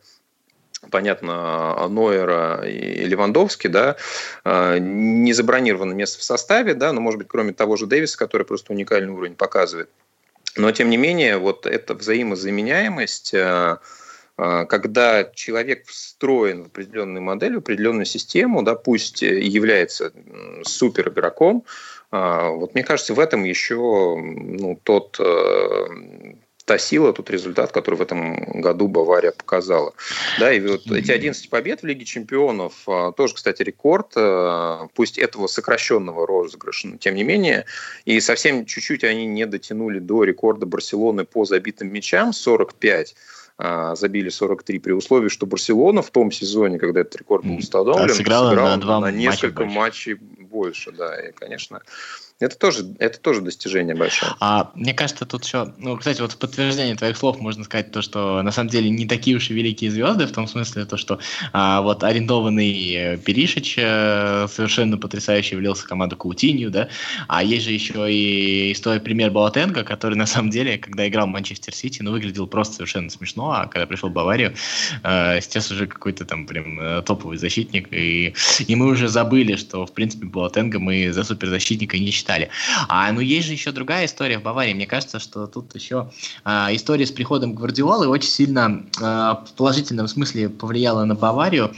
понятно, 0.91 1.87
Нойера 1.89 2.63
и 2.65 3.05
Левандовски, 3.05 3.67
да, 3.67 3.97
э, 4.45 4.77
не 4.79 5.33
забронировано 5.33 5.93
место 5.93 6.19
в 6.19 6.23
составе, 6.23 6.73
да, 6.73 6.93
но, 6.93 7.01
может 7.01 7.17
быть, 7.17 7.27
кроме 7.27 7.53
того 7.53 7.75
же 7.75 7.85
Дэвиса, 7.85 8.17
который 8.17 8.45
просто 8.45 8.71
уникальный 8.71 9.11
уровень 9.11 9.35
показывает. 9.35 9.89
Но, 10.55 10.71
тем 10.71 10.89
не 10.89 10.97
менее, 10.97 11.37
вот 11.37 11.65
эта 11.65 11.93
взаимозаменяемость, 11.93 13.33
э, 13.33 13.37
э, 13.37 13.77
когда 14.67 15.25
человек 15.33 15.85
встроен 15.87 16.63
в 16.63 16.67
определенную 16.67 17.21
модель, 17.21 17.55
в 17.55 17.59
определенную 17.59 18.05
систему, 18.05 18.63
да, 18.63 18.75
пусть 18.75 19.21
является 19.21 20.13
супер 20.63 21.09
игроком, 21.09 21.65
э, 22.11 22.49
вот 22.49 22.73
мне 22.73 22.83
кажется, 22.83 23.13
в 23.13 23.19
этом 23.19 23.43
еще 23.43 23.75
ну, 23.75 24.79
тот 24.83 25.19
та 26.69 26.77
сила, 26.77 27.13
тот 27.13 27.31
результат, 27.31 27.71
который 27.71 27.95
в 27.95 28.01
этом 28.01 28.61
году 28.61 28.87
Бавария 28.87 29.31
показала. 29.31 29.95
Да, 30.39 30.53
и 30.53 30.59
вот 30.59 30.85
эти 30.91 31.09
11 31.11 31.49
побед 31.49 31.81
в 31.81 31.85
Лиге 31.87 32.05
чемпионов, 32.05 32.73
а, 32.85 33.11
тоже, 33.11 33.33
кстати, 33.33 33.63
рекорд, 33.63 34.11
а, 34.15 34.87
пусть 34.93 35.17
этого 35.17 35.47
сокращенного 35.47 36.27
розыгрыша, 36.27 36.89
но 36.89 36.97
тем 36.97 37.15
не 37.15 37.23
менее, 37.23 37.65
и 38.05 38.19
совсем 38.19 38.67
чуть-чуть 38.67 39.03
они 39.03 39.25
не 39.25 39.47
дотянули 39.47 39.97
до 39.97 40.23
рекорда 40.23 40.67
Барселоны 40.67 41.25
по 41.25 41.43
забитым 41.43 41.91
мячам, 41.91 42.33
45 42.33 43.15
а, 43.15 43.38
забили 43.59 44.29
43 44.29 44.79
при 44.79 44.93
условии, 44.93 45.27
что 45.27 45.45
Барселона 45.45 46.01
в 46.01 46.11
том 46.11 46.31
сезоне, 46.31 46.79
когда 46.79 47.01
этот 47.01 47.17
рекорд 47.17 47.45
был 47.45 47.57
установлен, 47.57 48.09
сыграла, 48.09 48.51
сыграла 48.51 48.69
на, 48.69 48.77
два 48.77 48.99
на 49.01 49.11
несколько 49.11 49.65
матчей 49.65 50.13
больше. 50.13 50.19
матчей 50.19 50.45
больше. 50.45 50.91
Да, 50.91 51.19
и, 51.19 51.33
конечно, 51.33 51.81
это 52.39 52.57
тоже, 52.57 52.85
это 52.99 53.19
тоже 53.19 53.41
достижение 53.41 53.95
большое. 53.95 54.31
А, 54.39 54.71
мне 54.73 54.93
кажется, 54.93 55.25
тут 55.25 55.43
еще, 55.43 55.73
ну, 55.77 55.97
кстати, 55.97 56.21
вот 56.21 56.31
в 56.31 56.37
подтверждение 56.37 56.95
твоих 56.95 57.17
слов 57.17 57.41
можно 57.41 57.65
сказать 57.65 57.91
то, 57.91 58.01
что 58.01 58.41
на 58.41 58.51
самом 58.51 58.69
деле 58.69 58.89
не 58.89 59.05
такие 59.05 59.35
уж 59.35 59.49
и 59.49 59.53
великие 59.53 59.91
звезды, 59.91 60.25
в 60.25 60.31
том 60.31 60.47
смысле 60.47 60.85
то, 60.85 60.95
что 60.95 61.19
а, 61.51 61.81
вот 61.81 62.01
арендованный 62.01 62.93
э, 62.93 63.17
Перишич 63.17 63.75
э, 63.77 64.47
совершенно 64.49 64.97
потрясающе 64.97 65.57
влился 65.57 65.83
в 65.83 65.87
команду 65.87 66.15
Каутинью, 66.15 66.71
да, 66.71 66.87
а 67.27 67.43
есть 67.43 67.65
же 67.65 67.73
еще 67.73 68.09
и 68.09 68.71
история 68.71 69.01
пример 69.01 69.31
Балатенко, 69.31 69.83
который 69.83 70.15
на 70.15 70.25
самом 70.25 70.49
деле, 70.49 70.77
когда 70.77 71.05
играл 71.09 71.27
в 71.27 71.31
Манчестер 71.31 71.75
Сити, 71.75 72.01
ну, 72.01 72.11
выглядел 72.11 72.47
просто 72.47 72.75
совершенно 72.75 73.09
смешно, 73.09 73.51
а 73.51 73.67
когда 73.67 73.85
пришел 73.85 74.09
в 74.09 74.13
Баварию, 74.13 74.55
э, 75.03 75.41
сейчас 75.41 75.71
уже 75.71 75.87
какой-то 75.87 76.23
там 76.23 76.47
прям 76.47 77.03
топовый 77.03 77.37
защитник, 77.37 77.89
и, 77.91 78.33
и 78.65 78.75
мы 78.75 78.87
уже 78.87 79.09
забыли, 79.09 79.57
что, 79.57 79.85
в 79.85 79.91
принципе, 79.91 80.25
Балатенко 80.25 80.79
мы 80.79 81.11
за 81.11 81.25
суперзащитника 81.25 81.97
не 81.97 82.11
считаем 82.11 82.28
считали. 82.29 82.49
А, 82.87 83.11
ну, 83.11 83.19
есть 83.21 83.47
же 83.47 83.53
еще 83.53 83.71
другая 83.71 84.05
история 84.05 84.37
в 84.39 84.43
Баварии. 84.43 84.73
Мне 84.73 84.85
кажется, 84.85 85.19
что 85.19 85.47
тут 85.47 85.73
еще 85.75 86.11
а, 86.43 86.69
история 86.71 87.05
с 87.05 87.11
приходом 87.11 87.55
Гвардиолы 87.55 88.07
очень 88.07 88.29
сильно 88.29 88.85
а, 89.01 89.43
в 89.45 89.53
положительном 89.53 90.07
смысле 90.07 90.49
повлияла 90.49 91.05
на 91.05 91.15
Баварию. 91.15 91.73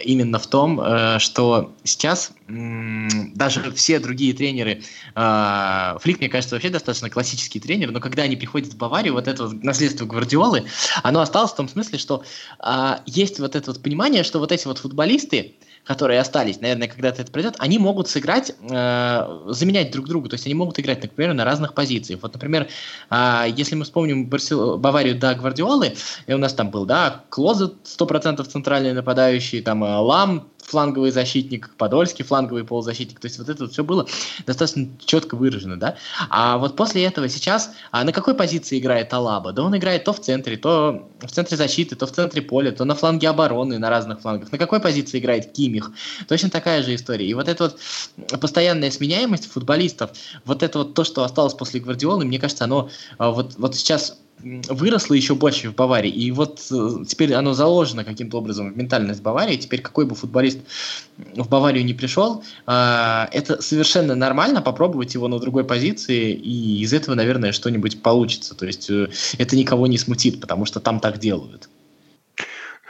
Именно 0.00 0.38
в 0.38 0.46
том, 0.46 0.80
а, 0.80 1.18
что 1.18 1.72
сейчас 1.84 2.32
даже 2.48 3.72
все 3.72 3.98
другие 3.98 4.34
тренеры, 4.34 4.82
а, 5.14 5.98
Флик, 6.00 6.18
мне 6.18 6.28
кажется, 6.28 6.56
вообще 6.56 6.70
достаточно 6.70 7.08
классический 7.08 7.60
тренер, 7.60 7.92
но 7.92 8.00
когда 8.00 8.24
они 8.24 8.36
приходят 8.36 8.72
в 8.72 8.76
Баварию, 8.76 9.14
вот 9.14 9.28
это 9.28 9.44
вот 9.44 9.62
наследство 9.62 10.04
Гвардиолы, 10.04 10.64
оно 11.02 11.20
осталось 11.20 11.52
в 11.52 11.56
том 11.56 11.68
смысле, 11.68 11.98
что 11.98 12.24
а, 12.58 13.02
есть 13.06 13.38
вот 13.38 13.54
это 13.56 13.70
вот 13.70 13.82
понимание, 13.82 14.24
что 14.24 14.38
вот 14.38 14.52
эти 14.52 14.66
вот 14.66 14.78
футболисты, 14.78 15.54
которые 15.84 16.20
остались, 16.20 16.60
наверное, 16.60 16.86
когда-то 16.86 17.22
это 17.22 17.32
пройдет, 17.32 17.56
они 17.58 17.78
могут 17.78 18.08
сыграть, 18.08 18.52
э, 18.70 19.40
заменять 19.48 19.90
друг 19.90 20.06
друга, 20.06 20.28
то 20.28 20.34
есть 20.34 20.46
они 20.46 20.54
могут 20.54 20.78
играть, 20.78 21.02
например, 21.02 21.34
на 21.34 21.44
разных 21.44 21.74
позициях. 21.74 22.20
Вот, 22.22 22.32
например, 22.32 22.68
э, 23.10 23.44
если 23.56 23.74
мы 23.74 23.84
вспомним 23.84 24.26
Барсел... 24.26 24.78
Баварию 24.78 25.18
до 25.18 25.34
Гвардиолы, 25.34 25.94
и 26.26 26.32
у 26.32 26.38
нас 26.38 26.54
там 26.54 26.70
был, 26.70 26.86
да, 26.86 27.24
Клозет 27.30 27.74
100% 27.84 28.44
центральный 28.44 28.92
нападающий, 28.92 29.60
там 29.60 29.82
э, 29.82 29.96
Лам 29.96 30.48
фланговый 30.72 31.10
защитник, 31.10 31.70
Подольский 31.76 32.24
фланговый 32.24 32.64
полузащитник. 32.64 33.20
То 33.20 33.26
есть 33.26 33.38
вот 33.38 33.50
это 33.50 33.64
вот 33.64 33.72
все 33.72 33.84
было 33.84 34.06
достаточно 34.46 34.88
четко 35.04 35.36
выражено, 35.36 35.78
да. 35.78 35.96
А 36.30 36.56
вот 36.56 36.76
после 36.76 37.04
этого 37.04 37.28
сейчас 37.28 37.70
а 37.90 38.04
на 38.04 38.12
какой 38.12 38.34
позиции 38.34 38.78
играет 38.78 39.12
Алаба? 39.12 39.52
Да 39.52 39.62
он 39.62 39.76
играет 39.76 40.04
то 40.04 40.14
в 40.14 40.20
центре, 40.20 40.56
то 40.56 41.08
в 41.20 41.30
центре 41.30 41.58
защиты, 41.58 41.94
то 41.94 42.06
в 42.06 42.12
центре 42.12 42.40
поля, 42.40 42.72
то 42.72 42.86
на 42.86 42.94
фланге 42.94 43.28
обороны, 43.28 43.78
на 43.78 43.90
разных 43.90 44.22
флангах. 44.22 44.50
На 44.50 44.56
какой 44.56 44.80
позиции 44.80 45.18
играет 45.18 45.52
Кимих? 45.52 45.92
Точно 46.26 46.48
такая 46.48 46.82
же 46.82 46.94
история. 46.94 47.26
И 47.26 47.34
вот 47.34 47.48
эта 47.48 47.64
вот 47.64 48.40
постоянная 48.40 48.90
сменяемость 48.90 49.52
футболистов, 49.52 50.10
вот 50.46 50.62
это 50.62 50.78
вот 50.78 50.94
то, 50.94 51.04
что 51.04 51.22
осталось 51.22 51.52
после 51.52 51.80
Гвардиолы, 51.80 52.24
мне 52.24 52.38
кажется, 52.38 52.64
оно 52.64 52.88
а, 53.18 53.30
вот, 53.30 53.56
вот 53.58 53.74
сейчас 53.74 54.16
выросло 54.42 55.14
еще 55.14 55.34
больше 55.34 55.70
в 55.70 55.74
Баварии. 55.74 56.10
И 56.10 56.30
вот 56.30 56.66
э, 56.70 57.04
теперь 57.06 57.34
оно 57.34 57.54
заложено 57.54 58.04
каким-то 58.04 58.38
образом 58.38 58.72
в 58.72 58.76
ментальность 58.76 59.22
Баварии. 59.22 59.56
Теперь 59.56 59.80
какой 59.80 60.06
бы 60.06 60.14
футболист 60.14 60.58
в 61.16 61.48
Баварию 61.48 61.84
не 61.84 61.94
пришел, 61.94 62.42
э, 62.66 63.26
это 63.32 63.62
совершенно 63.62 64.14
нормально 64.14 64.62
попробовать 64.62 65.14
его 65.14 65.28
на 65.28 65.38
другой 65.38 65.64
позиции, 65.64 66.32
и 66.32 66.82
из 66.82 66.92
этого, 66.92 67.14
наверное, 67.14 67.52
что-нибудь 67.52 68.02
получится. 68.02 68.54
То 68.54 68.66
есть 68.66 68.90
э, 68.90 69.08
это 69.38 69.56
никого 69.56 69.86
не 69.86 69.98
смутит, 69.98 70.40
потому 70.40 70.64
что 70.64 70.80
там 70.80 71.00
так 71.00 71.18
делают. 71.18 71.68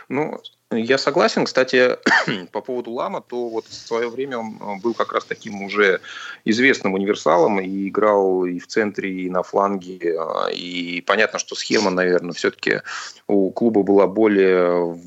Ну, 0.08 0.38
я 0.76 0.98
согласен. 0.98 1.44
Кстати, 1.44 1.96
по 2.52 2.60
поводу 2.60 2.90
Лама, 2.92 3.20
то 3.20 3.48
вот 3.48 3.66
в 3.66 3.72
свое 3.72 4.08
время 4.08 4.38
он 4.38 4.56
э, 4.60 4.80
был 4.82 4.94
как 4.94 5.12
раз 5.12 5.24
таким 5.24 5.62
уже 5.62 6.00
известным 6.44 6.94
универсалом 6.94 7.60
и 7.60 7.88
играл 7.88 8.44
и 8.44 8.58
в 8.58 8.66
центре, 8.66 9.10
и 9.10 9.30
на 9.30 9.42
фланге. 9.42 10.16
Э, 10.16 10.52
и 10.52 11.00
понятно, 11.06 11.38
что 11.38 11.54
схема, 11.54 11.90
наверное, 11.90 12.32
все-таки 12.32 12.80
у 13.26 13.50
клуба 13.50 13.82
была 13.82 14.06
более 14.06 14.98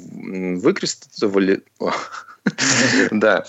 выкристаллизована 0.57 1.61
Да. 3.11 3.45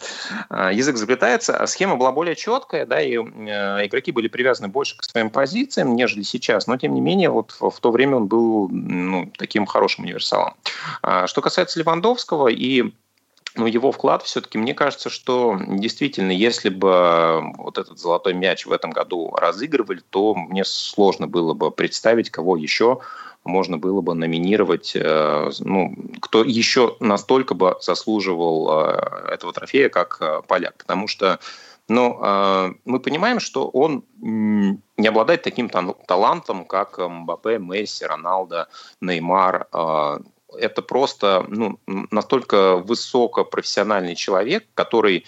А, 0.48 0.72
язык 0.72 0.96
заплетается, 0.96 1.56
а 1.56 1.66
схема 1.66 1.96
была 1.96 2.12
более 2.12 2.34
четкая, 2.34 2.86
да, 2.86 3.00
и 3.00 3.16
э, 3.16 3.86
игроки 3.86 4.12
были 4.12 4.28
привязаны 4.28 4.68
больше 4.68 4.96
к 4.96 5.04
своим 5.04 5.30
позициям, 5.30 5.94
нежели 5.94 6.22
сейчас. 6.22 6.66
Но, 6.66 6.76
тем 6.76 6.94
не 6.94 7.00
менее, 7.00 7.30
вот 7.30 7.56
в 7.58 7.78
то 7.80 7.90
время 7.90 8.16
он 8.16 8.26
был 8.26 8.68
ну, 8.68 9.30
таким 9.36 9.66
хорошим 9.66 10.04
универсалом. 10.04 10.54
А, 11.02 11.26
что 11.26 11.40
касается 11.40 11.78
Левандовского 11.78 12.48
и 12.48 12.92
ну, 13.54 13.66
его 13.66 13.90
вклад 13.90 14.22
все-таки, 14.22 14.58
мне 14.58 14.74
кажется, 14.74 15.08
что 15.08 15.58
действительно, 15.66 16.30
если 16.30 16.68
бы 16.68 17.52
вот 17.56 17.78
этот 17.78 17.98
золотой 17.98 18.34
мяч 18.34 18.66
в 18.66 18.72
этом 18.72 18.90
году 18.90 19.30
разыгрывали, 19.34 20.02
то 20.10 20.34
мне 20.34 20.64
сложно 20.64 21.26
было 21.26 21.54
бы 21.54 21.70
представить, 21.70 22.30
кого 22.30 22.56
еще 22.56 23.00
можно 23.46 23.78
было 23.78 24.00
бы 24.00 24.14
номинировать, 24.14 24.92
э, 24.94 25.50
ну, 25.60 25.94
кто 26.20 26.42
еще 26.42 26.96
настолько 27.00 27.54
бы 27.54 27.76
заслуживал 27.80 28.68
э, 28.70 29.34
этого 29.34 29.52
трофея, 29.52 29.88
как 29.88 30.18
э, 30.20 30.42
поляк. 30.46 30.76
Потому 30.78 31.08
что 31.08 31.38
ну, 31.88 32.18
мы 32.84 32.98
понимаем, 32.98 33.38
что 33.38 33.68
он 33.68 34.02
не 34.20 35.06
обладает 35.06 35.42
таким 35.42 35.68
талантом, 35.68 36.64
как 36.64 36.98
Мбаппе, 36.98 37.58
Месси, 37.60 38.04
Роналдо, 38.04 38.66
Неймар. 39.00 39.68
Это 40.58 40.82
просто 40.82 41.46
ну, 41.46 41.78
настолько 42.10 42.78
высокопрофессиональный 42.78 44.16
человек, 44.16 44.66
который 44.74 45.26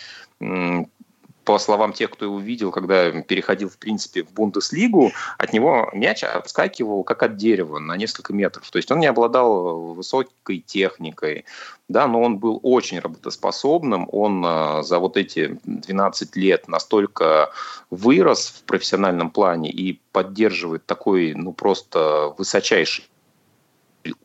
по 1.48 1.58
словам 1.58 1.94
тех, 1.94 2.10
кто 2.10 2.26
его 2.26 2.38
видел, 2.38 2.70
когда 2.70 3.10
переходил, 3.22 3.70
в 3.70 3.78
принципе, 3.78 4.22
в 4.22 4.34
Бундеслигу, 4.34 5.12
от 5.38 5.54
него 5.54 5.88
мяч 5.94 6.22
отскакивал 6.22 7.04
как 7.04 7.22
от 7.22 7.38
дерева 7.38 7.78
на 7.78 7.96
несколько 7.96 8.34
метров. 8.34 8.70
То 8.70 8.76
есть 8.76 8.90
он 8.90 9.00
не 9.00 9.06
обладал 9.06 9.94
высокой 9.94 10.58
техникой, 10.58 11.46
да, 11.88 12.06
но 12.06 12.20
он 12.20 12.36
был 12.36 12.60
очень 12.62 12.98
работоспособным. 12.98 14.10
Он 14.12 14.44
а, 14.44 14.82
за 14.82 14.98
вот 14.98 15.16
эти 15.16 15.58
12 15.64 16.36
лет 16.36 16.68
настолько 16.68 17.50
вырос 17.88 18.48
в 18.48 18.64
профессиональном 18.64 19.30
плане 19.30 19.70
и 19.70 20.02
поддерживает 20.12 20.84
такой, 20.84 21.32
ну, 21.32 21.54
просто 21.54 22.34
высочайший 22.36 23.08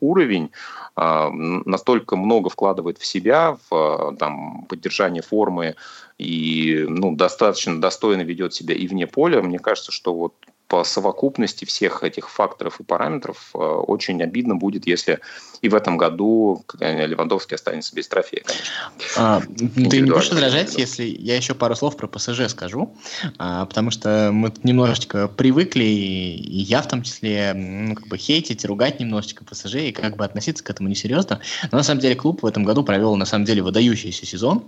уровень, 0.00 0.50
а, 0.96 1.30
настолько 1.30 2.16
много 2.16 2.50
вкладывает 2.50 2.98
в 2.98 3.06
себя, 3.06 3.56
в 3.70 4.16
там, 4.18 4.66
поддержание 4.68 5.22
формы 5.22 5.76
и 6.18 6.86
ну, 6.88 7.14
достаточно 7.16 7.80
достойно 7.80 8.22
ведет 8.22 8.54
себя 8.54 8.74
и 8.74 8.86
вне 8.86 9.06
поля. 9.06 9.42
Мне 9.42 9.58
кажется, 9.58 9.92
что 9.92 10.14
вот 10.14 10.34
по 10.74 10.82
совокупности 10.82 11.64
всех 11.64 12.02
этих 12.02 12.28
факторов 12.28 12.80
и 12.80 12.82
параметров 12.82 13.50
э, 13.54 13.58
очень 13.58 14.20
обидно 14.20 14.56
будет, 14.56 14.88
если 14.88 15.20
и 15.62 15.68
в 15.68 15.74
этом 15.74 15.96
году 15.96 16.62
Левандовский 16.78 17.54
останется 17.54 17.94
без 17.94 18.06
трофея, 18.06 18.42
конечно. 18.44 18.74
А, 19.16 19.40
ты 19.40 20.00
не 20.00 20.10
будешь 20.10 20.28
возражать, 20.30 20.76
если 20.76 21.04
я 21.04 21.36
еще 21.36 21.54
пару 21.54 21.74
слов 21.74 21.96
про 21.96 22.06
ПСЖ 22.06 22.48
скажу, 22.48 22.94
а, 23.38 23.64
потому 23.64 23.90
что 23.90 24.30
мы 24.32 24.52
немножечко 24.62 25.28
привыкли, 25.28 25.84
и 25.84 26.58
я 26.60 26.82
в 26.82 26.88
том 26.88 27.02
числе, 27.02 27.54
ну, 27.54 27.94
как 27.94 28.08
бы 28.08 28.18
хейтить, 28.18 28.64
ругать 28.66 29.00
немножечко 29.00 29.44
ПСЖ 29.44 29.76
и 29.76 29.92
как 29.92 30.16
бы 30.16 30.24
относиться 30.24 30.62
к 30.62 30.68
этому 30.68 30.90
несерьезно. 30.90 31.40
Но 31.70 31.78
на 31.78 31.84
самом 31.84 32.00
деле 32.00 32.14
клуб 32.14 32.42
в 32.42 32.46
этом 32.46 32.64
году 32.64 32.84
провел 32.84 33.16
на 33.16 33.24
самом 33.24 33.46
деле 33.46 33.62
выдающийся 33.62 34.26
сезон, 34.26 34.64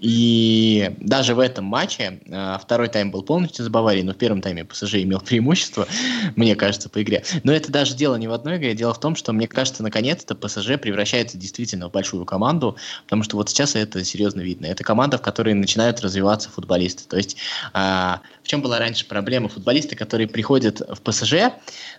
и 0.00 0.94
даже 0.98 1.34
в 1.34 1.40
этом 1.40 1.66
матче 1.66 2.20
а, 2.30 2.58
второй 2.58 2.88
тайм 2.88 3.10
был 3.10 3.22
полностью 3.22 3.64
за 3.64 3.70
Баварией, 3.70 4.04
но 4.04 4.14
в 4.14 4.16
первом 4.16 4.40
тайме 4.40 4.64
ПСЖ 4.64 4.94
имел 4.94 5.20
преимущество 5.20 5.47
преимущество, 5.48 5.86
мне 6.36 6.54
кажется, 6.54 6.88
по 6.88 7.02
игре. 7.02 7.24
Но 7.42 7.52
это 7.52 7.72
даже 7.72 7.94
дело 7.94 8.16
не 8.16 8.28
в 8.28 8.32
одной 8.32 8.58
игре, 8.58 8.74
дело 8.74 8.92
в 8.92 9.00
том, 9.00 9.16
что, 9.16 9.32
мне 9.32 9.48
кажется, 9.48 9.82
наконец-то 9.82 10.34
ПСЖ 10.34 10.78
превращается 10.80 11.38
действительно 11.38 11.88
в 11.88 11.92
большую 11.92 12.24
команду, 12.24 12.76
потому 13.04 13.22
что 13.22 13.36
вот 13.36 13.48
сейчас 13.48 13.74
это 13.74 14.04
серьезно 14.04 14.42
видно. 14.42 14.66
Это 14.66 14.84
команда, 14.84 15.18
в 15.18 15.22
которой 15.22 15.54
начинают 15.54 16.00
развиваться 16.00 16.50
футболисты. 16.50 17.04
То 17.08 17.16
есть 17.16 17.36
а, 17.72 18.20
чем 18.48 18.62
была 18.62 18.78
раньше 18.78 19.04
проблема? 19.04 19.48
Футболисты, 19.48 19.94
которые 19.94 20.26
приходят 20.26 20.80
в 20.80 21.02
ПСЖ, 21.02 21.52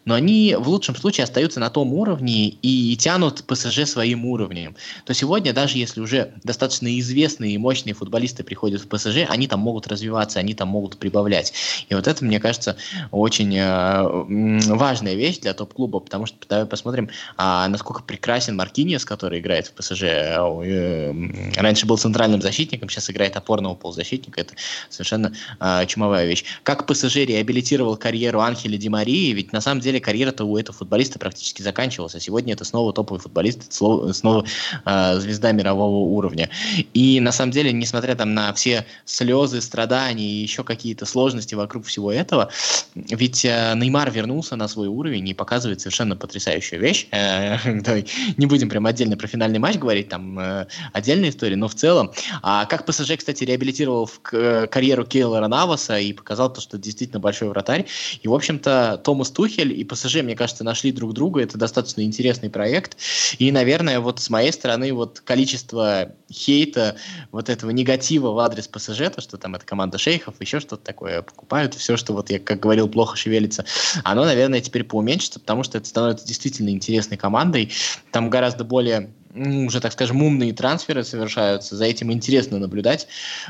но 0.05 0.15
они 0.15 0.55
в 0.57 0.67
лучшем 0.67 0.95
случае 0.95 1.25
остаются 1.25 1.59
на 1.59 1.69
том 1.69 1.93
уровне 1.93 2.49
и 2.49 2.97
тянут 2.97 3.43
ПСЖ 3.43 3.85
своим 3.85 4.25
уровнем. 4.25 4.75
То 5.05 5.13
сегодня, 5.13 5.53
даже 5.53 5.77
если 5.77 6.01
уже 6.01 6.33
достаточно 6.43 6.99
известные 6.99 7.53
и 7.53 7.57
мощные 7.59 7.93
футболисты 7.93 8.43
приходят 8.43 8.81
в 8.81 8.87
ПСЖ, 8.87 9.29
они 9.29 9.47
там 9.47 9.59
могут 9.59 9.87
развиваться, 9.87 10.39
они 10.39 10.55
там 10.55 10.69
могут 10.69 10.97
прибавлять. 10.97 11.53
И 11.87 11.93
вот 11.93 12.07
это, 12.07 12.25
мне 12.25 12.39
кажется, 12.39 12.77
очень 13.11 13.55
э, 13.55 14.73
важная 14.73 15.13
вещь 15.13 15.37
для 15.37 15.53
топ-клуба, 15.53 15.99
потому 15.99 16.25
что 16.25 16.37
давай 16.49 16.65
посмотрим, 16.65 17.09
а, 17.37 17.67
насколько 17.67 18.01
прекрасен 18.01 18.55
Маркиниес, 18.55 19.05
который 19.05 19.39
играет 19.39 19.67
в 19.67 19.73
ПСЖ. 19.73 20.01
Э, 20.03 21.13
раньше 21.57 21.85
был 21.85 21.99
центральным 21.99 22.41
защитником, 22.41 22.89
сейчас 22.89 23.11
играет 23.11 23.37
опорного 23.37 23.75
полузащитника. 23.75 24.41
Это 24.41 24.55
совершенно 24.89 25.31
э, 25.59 25.85
чумовая 25.85 26.25
вещь. 26.25 26.38
Как 26.63 26.85
ПСЖ 26.85 27.17
реабилитировал 27.17 27.97
карьеру 27.97 28.41
Анхеля 28.41 28.77
Ди 28.77 28.89
Марии, 28.89 29.31
ведь 29.33 29.53
на 29.53 29.61
самом 29.61 29.81
деле 29.81 29.99
карьера-то 29.99 30.45
у 30.45 30.57
этого 30.57 30.77
футболиста 30.77 31.19
практически 31.19 31.61
заканчивалась, 31.61 32.15
а 32.15 32.19
сегодня 32.19 32.53
это 32.53 32.65
снова 32.65 32.93
топовый 32.93 33.21
футболист, 33.21 33.71
снова 33.71 34.45
э, 34.85 35.19
звезда 35.19 35.51
мирового 35.51 36.09
уровня. 36.09 36.49
И 36.93 37.19
на 37.19 37.31
самом 37.31 37.51
деле, 37.51 37.71
несмотря 37.71 38.15
там 38.15 38.33
на 38.33 38.53
все 38.53 38.85
слезы, 39.05 39.61
страдания 39.61 40.25
и 40.29 40.41
еще 40.41 40.63
какие-то 40.63 41.05
сложности 41.05 41.55
вокруг 41.55 41.85
всего 41.85 42.11
этого, 42.11 42.49
ведь 42.95 43.45
э, 43.45 43.73
Неймар 43.75 44.11
вернулся 44.11 44.55
на 44.55 44.67
свой 44.67 44.87
уровень 44.87 45.27
и 45.27 45.33
показывает 45.33 45.81
совершенно 45.81 46.15
потрясающую 46.15 46.81
вещь. 46.81 47.07
Э, 47.11 47.57
не 48.37 48.45
будем 48.45 48.69
прям 48.69 48.85
отдельно 48.85 49.17
про 49.17 49.27
финальный 49.27 49.59
матч 49.59 49.77
говорить, 49.77 50.09
там 50.09 50.39
э, 50.39 50.67
отдельная 50.93 51.29
история, 51.29 51.55
но 51.55 51.67
в 51.67 51.75
целом. 51.75 52.11
А 52.41 52.65
как 52.65 52.85
ПСЖ, 52.85 53.17
кстати, 53.17 53.43
реабилитировал 53.43 54.05
в 54.05 54.19
карьеру 54.21 55.05
Кейлора 55.05 55.47
Наваса 55.47 55.99
и 55.99 56.13
то, 56.35 56.61
что 56.61 56.77
действительно 56.77 57.19
большой 57.19 57.49
вратарь. 57.49 57.85
И, 58.21 58.27
в 58.27 58.33
общем-то, 58.33 59.01
Томас 59.03 59.31
Тухель 59.31 59.73
и 59.73 59.83
ПСЖ, 59.83 60.17
мне 60.17 60.35
кажется, 60.35 60.63
нашли 60.63 60.91
друг 60.91 61.13
друга. 61.13 61.41
Это 61.41 61.57
достаточно 61.57 62.01
интересный 62.01 62.49
проект. 62.49 62.97
И, 63.37 63.51
наверное, 63.51 63.99
вот 63.99 64.19
с 64.19 64.29
моей 64.29 64.51
стороны, 64.51 64.93
вот 64.93 65.19
количество 65.19 66.13
хейта, 66.31 66.95
вот 67.31 67.49
этого 67.49 67.71
негатива 67.71 68.31
в 68.31 68.39
адрес 68.39 68.67
ПСЖ, 68.67 69.09
то, 69.13 69.21
что 69.21 69.37
там 69.37 69.55
это 69.55 69.65
команда 69.65 69.97
шейхов, 69.97 70.35
еще 70.39 70.59
что-то 70.59 70.83
такое, 70.83 71.21
покупают 71.21 71.73
все, 71.73 71.97
что 71.97 72.13
вот 72.13 72.29
я, 72.29 72.39
как 72.39 72.59
говорил, 72.59 72.87
плохо 72.87 73.17
шевелится, 73.17 73.65
оно, 74.03 74.25
наверное, 74.25 74.61
теперь 74.61 74.83
поуменьшится, 74.83 75.39
потому 75.39 75.63
что 75.63 75.77
это 75.77 75.87
становится 75.87 76.27
действительно 76.27 76.69
интересной 76.69 77.17
командой. 77.17 77.71
Там 78.11 78.29
гораздо 78.29 78.63
более 78.63 79.11
уже, 79.35 79.79
так 79.79 79.93
скажем, 79.93 80.21
умные 80.21 80.53
трансферы 80.53 81.03
совершаются, 81.03 81.75
за 81.75 81.85
этим 81.85 82.11
интересно 82.11 82.59
наблюдать. 82.59 83.07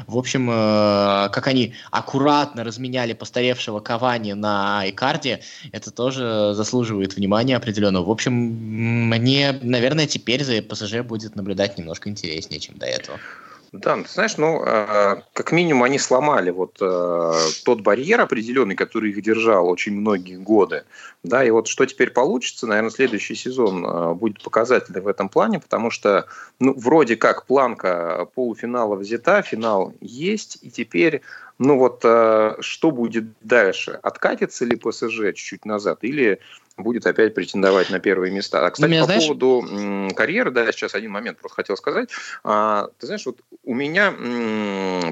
В 0.08 0.18
общем, 0.18 0.50
э, 0.50 1.30
как 1.32 1.48
они 1.48 1.74
аккуратно 1.92 2.64
разменяли 2.64 3.14
постаревшего 3.14 3.80
Кавани 3.80 4.34
на 4.34 4.84
Икарде, 4.88 5.42
это 5.72 5.92
тоже 5.92 6.52
заслуживает 6.54 7.16
внимания 7.16 7.56
определенного. 7.56 8.06
В 8.06 8.12
общем, 8.12 8.34
мне, 8.34 9.58
наверное, 9.62 10.08
теперь 10.08 10.44
за 10.44 10.62
ПСЖ 10.62 11.00
будет 11.00 11.36
наблюдать 11.36 11.78
немножко 11.78 12.10
интереснее, 12.10 12.60
чем 12.60 12.78
до 12.78 12.86
этого. 12.86 13.20
Да, 13.72 13.96
ты 13.98 14.10
знаешь, 14.10 14.38
ну, 14.38 14.64
а, 14.66 15.22
как 15.34 15.52
минимум 15.52 15.84
они 15.84 16.00
сломали 16.00 16.50
вот 16.50 16.78
э, 16.82 17.34
тот 17.66 17.82
барьер 17.82 18.20
определенный, 18.20 18.76
который 18.76 19.12
их 19.12 19.22
держал 19.22 19.70
очень 19.70 19.94
многие 19.94 20.38
годы. 20.38 20.86
Да, 21.24 21.44
и 21.44 21.52
вот 21.52 21.68
что 21.68 21.86
теперь 21.86 22.10
получится, 22.10 22.66
наверное, 22.66 22.90
следующий 22.90 23.36
сезон 23.36 23.86
э, 23.86 24.14
будет 24.16 24.42
показательный 24.42 25.02
в 25.02 25.08
этом 25.08 25.30
плане, 25.30 25.60
потому 25.60 25.92
что, 25.92 26.26
ну, 26.60 26.74
вроде 26.74 27.16
как 27.16 27.46
планка 27.46 28.28
полуфинала 28.34 28.96
взята, 28.96 29.44
финал 29.44 29.94
есть, 30.02 30.58
и 30.62 30.72
теперь 30.72 31.22
ну 31.62 31.78
вот 31.78 32.00
что 32.00 32.92
будет 32.92 33.26
дальше? 33.42 34.00
Откатится 34.02 34.64
ли 34.64 34.78
ПСЖ 34.78 35.34
чуть-чуть 35.36 35.66
назад 35.66 36.00
или 36.04 36.40
будет 36.80 37.06
опять 37.06 37.34
претендовать 37.34 37.90
на 37.90 38.00
первые 38.00 38.32
места. 38.32 38.66
А, 38.66 38.72
кстати, 38.72 38.90
меня, 38.90 39.02
по 39.02 39.06
знаешь... 39.06 39.28
поводу 39.28 40.14
карьеры, 40.16 40.52
да, 40.52 40.64
я 40.64 40.72
сейчас 40.72 40.96
один 40.96 41.12
момент 41.12 41.38
просто 41.40 41.56
хотел 41.56 41.78
сказать. 41.78 42.10
А, 42.44 42.90
ты 42.98 43.06
знаешь, 43.06 43.26
вот 43.26 43.40
у 43.64 43.74
меня 43.74 44.14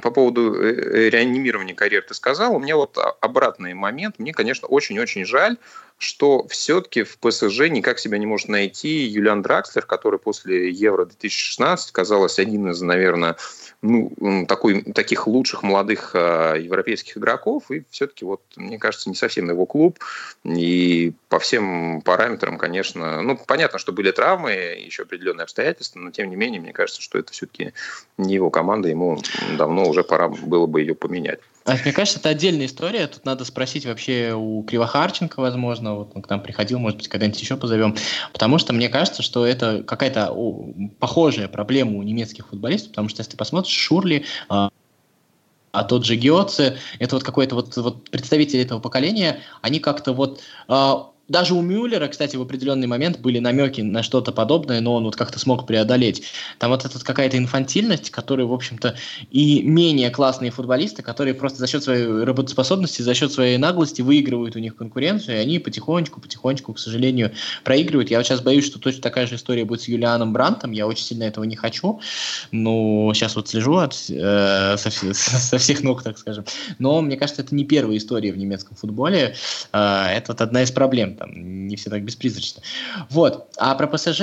по 0.01 0.11
поводу 0.11 0.55
э, 0.55 0.71
э, 0.71 1.09
реанимирования 1.09 1.75
карьеры 1.75 2.05
ты 2.07 2.13
сказал, 2.13 2.55
у 2.55 2.59
меня 2.59 2.75
вот 2.75 2.97
обратный 3.21 3.73
момент. 3.73 4.19
Мне, 4.19 4.33
конечно, 4.33 4.67
очень-очень 4.67 5.25
жаль, 5.25 5.57
что 5.97 6.47
все-таки 6.47 7.03
в 7.03 7.17
ПСЖ 7.17 7.69
никак 7.69 7.97
себя 7.99 8.17
не 8.17 8.25
может 8.25 8.49
найти 8.49 9.05
Юлиан 9.05 9.41
Дракслер, 9.41 9.85
который 9.85 10.19
после 10.19 10.69
Евро-2016 10.69 11.77
казалось 11.91 12.37
один 12.37 12.69
из, 12.69 12.81
наверное, 12.81 13.35
ну, 13.81 14.45
такой, 14.47 14.81
таких 14.81 15.27
лучших 15.27 15.63
молодых 15.63 16.11
э, 16.13 16.55
европейских 16.59 17.17
игроков. 17.17 17.71
И 17.71 17.83
все-таки, 17.89 18.25
вот, 18.25 18.41
мне 18.55 18.77
кажется, 18.77 19.09
не 19.09 19.15
совсем 19.15 19.49
его 19.49 19.65
клуб. 19.65 19.99
И 20.43 21.13
по 21.29 21.39
всем 21.39 22.01
параметрам, 22.01 22.57
конечно, 22.57 23.21
ну, 23.21 23.35
понятно, 23.35 23.79
что 23.79 23.91
были 23.91 24.11
травмы, 24.11 24.51
еще 24.51 25.03
определенные 25.03 25.43
обстоятельства, 25.43 25.99
но 25.99 26.11
тем 26.11 26.29
не 26.29 26.35
менее, 26.35 26.61
мне 26.61 26.73
кажется, 26.73 27.01
что 27.01 27.17
это 27.17 27.33
все-таки 27.33 27.73
не 28.17 28.35
его 28.35 28.49
команда, 28.51 28.87
ему 28.87 29.19
давно 29.57 29.87
уже 29.87 30.03
пора 30.03 30.27
было 30.27 30.67
бы 30.67 30.81
ее 30.81 30.93
поменять. 30.93 31.39
А, 31.67 31.75
мне 31.83 31.91
кажется, 31.91 32.19
это 32.19 32.29
отдельная 32.29 32.65
история. 32.65 33.07
Тут 33.07 33.25
надо 33.25 33.43
спросить 33.43 33.85
вообще 33.85 34.33
у 34.33 34.63
Кривохарченко, 34.63 35.41
возможно, 35.41 35.95
вот 35.95 36.11
он 36.15 36.21
к 36.21 36.29
нам 36.29 36.41
приходил, 36.41 36.79
может 36.79 36.97
быть, 36.97 37.09
когда-нибудь 37.09 37.41
еще 37.41 37.57
позовем. 37.57 37.93
Потому 38.31 38.57
что 38.57 38.71
мне 38.71 38.87
кажется, 38.87 39.21
что 39.21 39.45
это 39.45 39.83
какая-то 39.83 40.33
похожая 40.99 41.49
проблема 41.49 41.97
у 41.97 42.03
немецких 42.03 42.47
футболистов, 42.47 42.91
потому 42.91 43.09
что 43.09 43.19
если 43.19 43.31
ты 43.31 43.37
посмотришь, 43.37 43.75
Шурли, 43.75 44.23
а, 44.47 44.69
а 45.73 45.83
тот 45.83 46.05
же 46.05 46.15
Геоце, 46.15 46.77
это 46.99 47.15
вот 47.17 47.25
какой-то 47.25 47.55
вот, 47.55 47.75
вот 47.75 48.09
представители 48.11 48.61
этого 48.61 48.79
поколения, 48.79 49.41
они 49.61 49.81
как-то 49.81 50.13
вот 50.13 50.39
а, 50.69 51.11
даже 51.27 51.53
у 51.53 51.61
Мюллера, 51.61 52.07
кстати, 52.07 52.37
в 52.37 52.41
определенный 52.41 52.87
момент 52.87 53.19
были 53.19 53.39
намеки 53.39 53.81
на 53.81 54.01
что-то 54.01 54.31
подобное, 54.31 54.79
но 54.79 54.95
он 54.95 55.03
вот 55.03 55.15
как-то 55.15 55.39
смог 55.39 55.67
преодолеть. 55.67 56.23
Там 56.57 56.71
вот 56.71 56.85
эта 56.85 57.03
какая-то 57.03 57.37
инфантильность, 57.37 58.11
которую, 58.11 58.47
в 58.47 58.53
общем-то, 58.53 58.95
и 59.29 59.61
менее 59.61 60.09
классные 60.09 60.51
футболисты, 60.51 61.03
которые 61.03 61.33
просто 61.33 61.59
за 61.59 61.67
счет 61.67 61.83
своей 61.83 62.23
работоспособности, 62.23 63.01
за 63.01 63.13
счет 63.13 63.31
своей 63.31 63.57
наглости 63.57 64.01
выигрывают 64.01 64.55
у 64.55 64.59
них 64.59 64.75
конкуренцию, 64.75 65.37
и 65.37 65.39
они 65.39 65.59
потихонечку, 65.59 66.21
потихонечку, 66.21 66.73
к 66.73 66.79
сожалению, 66.79 67.31
проигрывают. 67.63 68.09
Я 68.09 68.17
вот 68.17 68.25
сейчас 68.25 68.41
боюсь, 68.41 68.65
что 68.65 68.79
точно 68.79 69.01
такая 69.01 69.27
же 69.27 69.35
история 69.35 69.65
будет 69.65 69.81
с 69.81 69.87
Юлианом 69.89 70.31
Брантом. 70.31 70.71
Я 70.71 70.87
очень 70.87 71.03
сильно 71.03 71.23
этого 71.25 71.43
не 71.43 71.57
хочу, 71.57 71.99
но 72.51 73.11
сейчас 73.13 73.35
вот 73.35 73.49
слежу 73.49 73.75
от, 73.75 73.93
э, 74.09 74.77
со, 74.77 74.91
со 75.13 75.57
всех 75.57 75.83
ног, 75.83 76.03
так 76.03 76.17
скажем. 76.17 76.45
Но 76.79 77.01
мне 77.01 77.17
кажется, 77.17 77.41
это 77.41 77.53
не 77.53 77.65
первая 77.65 77.97
история 77.97 78.31
в 78.31 78.37
немецком 78.37 78.77
футболе. 78.77 79.35
Э, 79.73 80.05
это 80.15 80.31
вот 80.31 80.41
одна 80.41 80.63
из 80.63 80.71
проблем 80.71 81.16
там 81.17 81.67
не 81.67 81.75
все 81.75 81.89
так 81.89 82.03
беспризрачно. 82.03 82.61
Вот. 83.09 83.49
А 83.57 83.75
про 83.75 83.87
ПСЖ, 83.87 84.21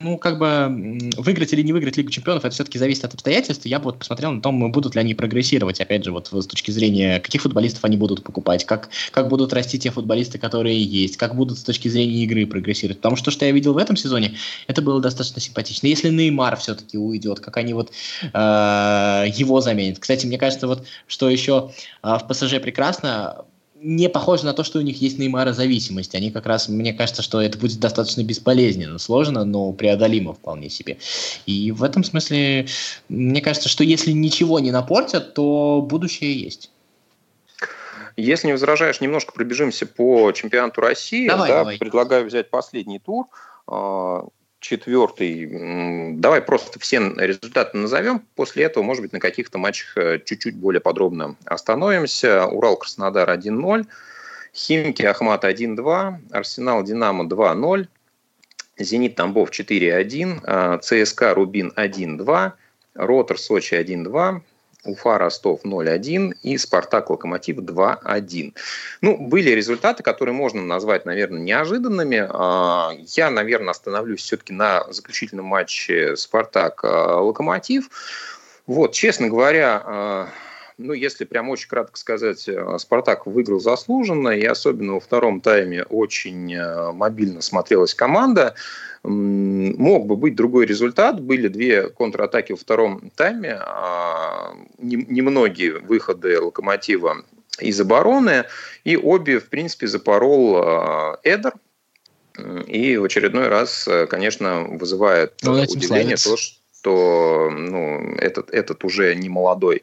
ну, 0.00 0.16
как 0.16 0.38
бы 0.38 0.98
выиграть 1.16 1.52
или 1.52 1.62
не 1.62 1.72
выиграть 1.72 1.96
Лигу 1.96 2.10
Чемпионов, 2.10 2.44
это 2.44 2.54
все-таки 2.54 2.78
зависит 2.78 3.04
от 3.04 3.14
обстоятельств. 3.14 3.66
Я 3.66 3.78
бы 3.78 3.86
вот 3.86 3.98
посмотрел 3.98 4.30
на 4.30 4.40
том, 4.40 4.70
будут 4.70 4.94
ли 4.94 5.00
они 5.00 5.14
прогрессировать, 5.14 5.80
опять 5.80 6.04
же, 6.04 6.12
вот 6.12 6.28
с 6.28 6.46
точки 6.46 6.70
зрения, 6.70 7.18
каких 7.18 7.42
футболистов 7.42 7.84
они 7.84 7.96
будут 7.96 8.22
покупать, 8.22 8.64
как, 8.64 8.90
как 9.10 9.28
будут 9.28 9.52
расти 9.52 9.78
те 9.78 9.90
футболисты, 9.90 10.38
которые 10.38 10.80
есть, 10.80 11.16
как 11.16 11.34
будут 11.34 11.58
с 11.58 11.64
точки 11.64 11.88
зрения 11.88 12.22
игры 12.22 12.46
прогрессировать. 12.46 12.98
Потому 12.98 13.16
что, 13.16 13.30
что 13.32 13.44
я 13.44 13.50
видел 13.50 13.72
в 13.72 13.78
этом 13.78 13.96
сезоне, 13.96 14.36
это 14.68 14.82
было 14.82 15.00
достаточно 15.00 15.40
симпатично. 15.40 15.88
Если 15.88 16.10
Неймар 16.10 16.56
все-таки 16.56 16.96
уйдет, 16.96 17.40
как 17.40 17.56
они 17.56 17.74
вот 17.74 17.90
э, 18.22 19.24
его 19.34 19.60
заменят. 19.60 19.98
Кстати, 19.98 20.26
мне 20.26 20.38
кажется, 20.38 20.68
вот 20.68 20.86
что 21.08 21.28
еще 21.28 21.72
э, 22.04 22.18
в 22.18 22.28
ПСЖ 22.28 22.60
прекрасно, 22.62 23.44
не 23.80 24.08
похоже 24.08 24.44
на 24.44 24.54
то, 24.54 24.64
что 24.64 24.78
у 24.78 24.82
них 24.82 25.00
есть 25.00 25.18
Неймара 25.18 25.52
зависимость. 25.52 26.14
Они 26.14 26.30
как 26.30 26.46
раз, 26.46 26.68
мне 26.68 26.92
кажется, 26.92 27.22
что 27.22 27.40
это 27.40 27.58
будет 27.58 27.78
достаточно 27.78 28.22
бесполезненно, 28.22 28.98
сложно, 28.98 29.44
но 29.44 29.72
преодолимо 29.72 30.34
вполне 30.34 30.68
себе. 30.70 30.98
И 31.46 31.70
в 31.72 31.82
этом 31.82 32.04
смысле, 32.04 32.66
мне 33.08 33.40
кажется, 33.40 33.68
что 33.68 33.84
если 33.84 34.12
ничего 34.12 34.58
не 34.58 34.70
напортят, 34.70 35.34
то 35.34 35.86
будущее 35.88 36.38
есть. 36.38 36.70
Если 38.16 38.48
не 38.48 38.52
возражаешь, 38.52 39.00
немножко 39.00 39.32
пробежимся 39.32 39.86
по 39.86 40.32
чемпионату 40.32 40.80
России. 40.80 41.28
Давай, 41.28 41.48
да, 41.48 41.58
давай. 41.58 41.78
Предлагаю 41.78 42.26
взять 42.26 42.50
последний 42.50 42.98
тур. 42.98 43.26
Четвертый. 44.60 46.14
Давай 46.14 46.42
просто 46.42 46.80
все 46.80 46.98
результаты 46.98 47.76
назовем. 47.76 48.24
После 48.34 48.64
этого, 48.64 48.82
может 48.82 49.02
быть, 49.02 49.12
на 49.12 49.20
каких-то 49.20 49.56
матчах 49.56 49.96
э, 49.96 50.18
чуть-чуть 50.24 50.56
более 50.56 50.80
подробно 50.80 51.36
остановимся. 51.44 52.44
Урал-Краснодар 52.46 53.30
1-0. 53.30 53.86
Химки 54.52 55.02
Ахмат 55.02 55.44
1-2. 55.44 56.14
Арсенал 56.32 56.82
Динамо 56.82 57.24
2-0. 57.24 57.86
Зенит 58.78 59.14
Тамбов 59.14 59.50
4-1. 59.50 60.40
А, 60.42 60.78
ЦСКА 60.78 61.34
Рубин 61.34 61.72
1-2. 61.76 62.52
Ротор 62.94 63.38
Сочи 63.38 63.74
1-2. 63.74 64.40
Уфа, 64.88 65.18
Ростов 65.18 65.60
0-1 65.64 66.34
и 66.42 66.58
Спартак, 66.58 67.10
Локомотив 67.10 67.58
2-1. 67.58 68.54
Ну, 69.00 69.16
были 69.16 69.50
результаты, 69.50 70.02
которые 70.02 70.34
можно 70.34 70.62
назвать, 70.62 71.04
наверное, 71.04 71.40
неожиданными. 71.40 72.26
А, 72.28 72.92
я, 73.16 73.30
наверное, 73.30 73.70
остановлюсь 73.70 74.22
все-таки 74.22 74.52
на 74.52 74.90
заключительном 74.90 75.46
матче 75.46 76.16
Спартак-Локомотив. 76.16 77.88
Вот, 78.66 78.92
честно 78.92 79.28
говоря, 79.28 79.82
а, 79.84 80.28
ну, 80.78 80.92
если 80.92 81.24
прям 81.24 81.50
очень 81.50 81.68
кратко 81.68 81.98
сказать, 81.98 82.48
а, 82.48 82.78
Спартак 82.78 83.26
выиграл 83.26 83.58
заслуженно, 83.58 84.28
и 84.28 84.44
особенно 84.44 84.94
во 84.94 85.00
втором 85.00 85.40
тайме 85.40 85.82
очень 85.82 86.56
мобильно 86.92 87.42
смотрелась 87.42 87.94
команда. 87.94 88.54
Мог 89.02 90.06
бы 90.06 90.16
быть 90.16 90.34
другой 90.34 90.66
результат. 90.66 91.20
Были 91.20 91.48
две 91.48 91.88
контратаки 91.88 92.52
во 92.52 92.58
втором 92.58 93.10
тайме, 93.16 93.58
а, 93.60 94.54
немногие 94.78 95.78
выходы 95.80 96.40
«Локомотива» 96.40 97.24
из 97.60 97.80
обороны, 97.80 98.44
и 98.84 98.96
обе, 98.96 99.40
в 99.40 99.48
принципе, 99.48 99.88
запорол 99.88 100.56
а, 100.58 101.18
Эдер, 101.24 101.54
и 102.68 102.96
в 102.96 103.02
очередной 103.02 103.48
раз, 103.48 103.88
конечно, 104.08 104.62
вызывает 104.62 105.34
ну, 105.42 105.60
удивление 105.60 106.14
то, 106.14 106.36
что 106.36 106.56
что 106.80 107.50
ну, 107.50 108.14
этот, 108.16 108.50
этот 108.50 108.84
уже 108.84 109.14
не 109.14 109.28
молодой 109.28 109.82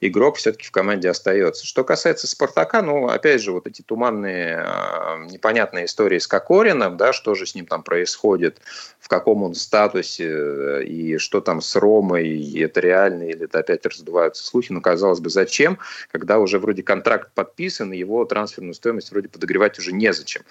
игрок 0.00 0.36
все-таки 0.36 0.66
в 0.66 0.70
команде 0.70 1.08
остается. 1.08 1.66
Что 1.66 1.84
касается 1.84 2.26
Спартака, 2.26 2.82
ну, 2.82 3.08
опять 3.08 3.42
же, 3.42 3.52
вот 3.52 3.66
эти 3.66 3.82
туманные, 3.82 4.64
э, 4.66 5.24
непонятные 5.30 5.86
истории 5.86 6.18
с 6.18 6.26
Кокорином, 6.26 6.96
да, 6.96 7.12
что 7.12 7.34
же 7.34 7.46
с 7.46 7.54
ним 7.54 7.66
там 7.66 7.82
происходит, 7.82 8.60
в 9.00 9.08
каком 9.08 9.42
он 9.42 9.54
статусе, 9.54 10.84
и 10.84 11.16
что 11.18 11.40
там 11.40 11.60
с 11.60 11.76
Ромой, 11.76 12.28
и 12.28 12.60
это 12.60 12.80
реально, 12.80 13.24
или 13.24 13.44
это 13.44 13.60
опять 13.60 13.86
раздуваются 13.86 14.44
слухи, 14.44 14.70
ну, 14.70 14.80
казалось 14.80 15.20
бы, 15.20 15.30
зачем, 15.30 15.78
когда 16.12 16.38
уже 16.38 16.58
вроде 16.58 16.82
контракт 16.82 17.32
подписан, 17.34 17.92
и 17.92 17.98
его 17.98 18.24
трансферную 18.24 18.74
стоимость 18.74 19.10
вроде 19.10 19.28
подогревать 19.28 19.78
уже 19.78 19.92
незачем. 19.92 20.42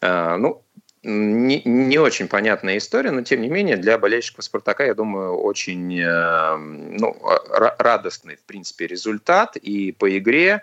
Э, 0.00 0.36
ну, 0.36 0.62
не, 1.04 1.62
не 1.64 1.98
очень 1.98 2.28
понятная 2.28 2.78
история, 2.78 3.10
но 3.10 3.22
тем 3.22 3.42
не 3.42 3.48
менее 3.48 3.76
для 3.76 3.98
болельщиков 3.98 4.44
Спартака, 4.44 4.84
я 4.84 4.94
думаю, 4.94 5.36
очень 5.36 6.00
э, 6.00 6.56
ну, 6.56 7.16
радостный, 7.78 8.36
в 8.36 8.42
принципе, 8.42 8.86
результат 8.86 9.56
и 9.56 9.92
по 9.92 10.16
игре. 10.16 10.62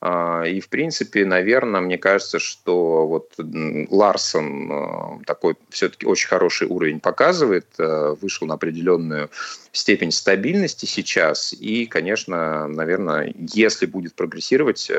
Э, 0.00 0.44
и, 0.48 0.60
в 0.60 0.68
принципе, 0.68 1.26
наверное, 1.26 1.80
мне 1.80 1.98
кажется, 1.98 2.38
что 2.38 3.06
вот 3.06 3.34
Ларсон 3.38 4.72
э, 4.72 5.24
такой 5.26 5.56
все-таки 5.70 6.06
очень 6.06 6.28
хороший 6.28 6.66
уровень 6.68 7.00
показывает, 7.00 7.66
вышел 7.78 8.46
на 8.46 8.54
определенную 8.54 9.30
степень 9.72 10.12
стабильности 10.12 10.86
сейчас. 10.86 11.52
И, 11.52 11.86
конечно, 11.86 12.66
наверное, 12.66 13.32
если 13.36 13.86
будет 13.86 14.14
прогрессировать 14.14 14.90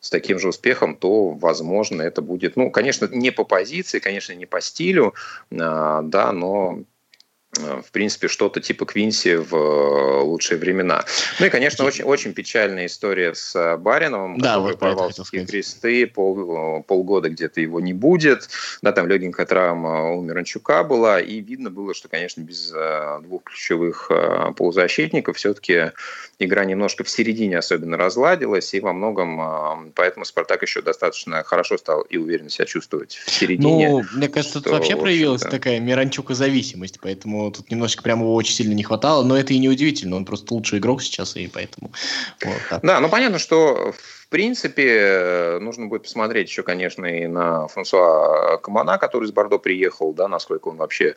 с 0.00 0.10
таким 0.10 0.38
же 0.38 0.48
успехом, 0.48 0.96
то, 0.96 1.30
возможно, 1.30 2.02
это 2.02 2.22
будет, 2.22 2.56
ну, 2.56 2.70
конечно, 2.70 3.08
не 3.10 3.30
по 3.30 3.44
позиции, 3.44 3.98
конечно, 3.98 4.32
не 4.32 4.46
по 4.46 4.60
стилю, 4.60 5.14
а, 5.50 6.02
да, 6.02 6.32
но 6.32 6.84
Э, 7.56 7.80
в 7.84 7.90
принципе, 7.92 8.28
что-то 8.28 8.60
типа 8.60 8.84
Квинси 8.84 9.36
в 9.36 9.54
э, 9.54 10.20
лучшие 10.22 10.58
времена. 10.58 11.04
Ну 11.40 11.46
и, 11.46 11.50
конечно, 11.50 11.84
очень, 11.84 12.04
очень 12.04 12.34
печальная 12.34 12.86
история 12.86 13.34
с 13.34 13.56
э, 13.56 13.76
Бариновым, 13.76 14.38
да, 14.38 14.54
который 14.54 14.70
вот 14.70 14.78
порвал 14.78 15.10
кресты, 15.46 16.06
пол, 16.06 16.82
полгода 16.82 17.30
где-то 17.30 17.60
его 17.60 17.80
не 17.80 17.94
будет, 17.94 18.48
да, 18.82 18.92
там 18.92 19.08
легенькая 19.08 19.46
травма 19.46 20.12
у 20.12 20.20
Миранчука 20.20 20.84
была, 20.84 21.20
и 21.20 21.40
видно 21.40 21.70
было, 21.70 21.94
что, 21.94 22.08
конечно, 22.08 22.42
без 22.42 22.72
двух 23.22 23.44
ключевых 23.44 24.10
полузащитников 24.56 25.36
все-таки 25.36 25.92
игра 26.38 26.64
немножко 26.64 27.04
в 27.04 27.10
середине 27.10 27.58
особенно 27.58 27.96
разладилась, 27.96 28.72
и 28.74 28.80
во 28.80 28.92
многом 28.92 29.92
поэтому 29.94 30.24
Спартак 30.24 30.62
еще 30.62 30.82
достаточно 30.82 31.42
хорошо 31.42 31.78
стал 31.78 32.02
и 32.02 32.16
уверенно 32.16 32.48
себя 32.48 32.66
чувствовать 32.66 33.14
в 33.14 33.30
середине. 33.30 33.88
Ну, 33.88 34.04
мне 34.14 34.28
кажется, 34.28 34.60
тут 34.60 34.72
вообще 34.72 34.96
проявилась 34.96 35.42
такая 35.42 35.80
Миранчука-зависимость, 35.80 37.00
поэтому 37.00 37.50
тут 37.50 37.70
немножечко 37.70 38.02
прямо 38.02 38.22
его 38.22 38.34
очень 38.34 38.54
сильно 38.54 38.74
не 38.74 38.82
хватало, 38.82 39.24
но 39.24 39.36
это 39.36 39.52
и 39.52 39.58
не 39.58 39.68
удивительно, 39.68 40.16
он 40.16 40.24
просто 40.24 40.54
лучший 40.54 40.78
игрок 40.78 41.02
сейчас, 41.02 41.36
и 41.36 41.48
поэтому... 41.48 41.92
Вот, 42.44 42.80
да, 42.82 43.00
ну 43.00 43.08
понятно, 43.08 43.38
что 43.38 43.92
в 43.96 44.17
принципе, 44.28 45.58
нужно 45.60 45.86
будет 45.86 46.02
посмотреть 46.02 46.48
еще, 46.48 46.62
конечно, 46.62 47.06
и 47.06 47.26
на 47.26 47.66
Франсуа 47.68 48.58
Камана, 48.58 48.98
который 48.98 49.24
из 49.24 49.32
Бордо 49.32 49.58
приехал, 49.58 50.12
да, 50.12 50.28
насколько 50.28 50.68
он 50.68 50.76
вообще 50.76 51.14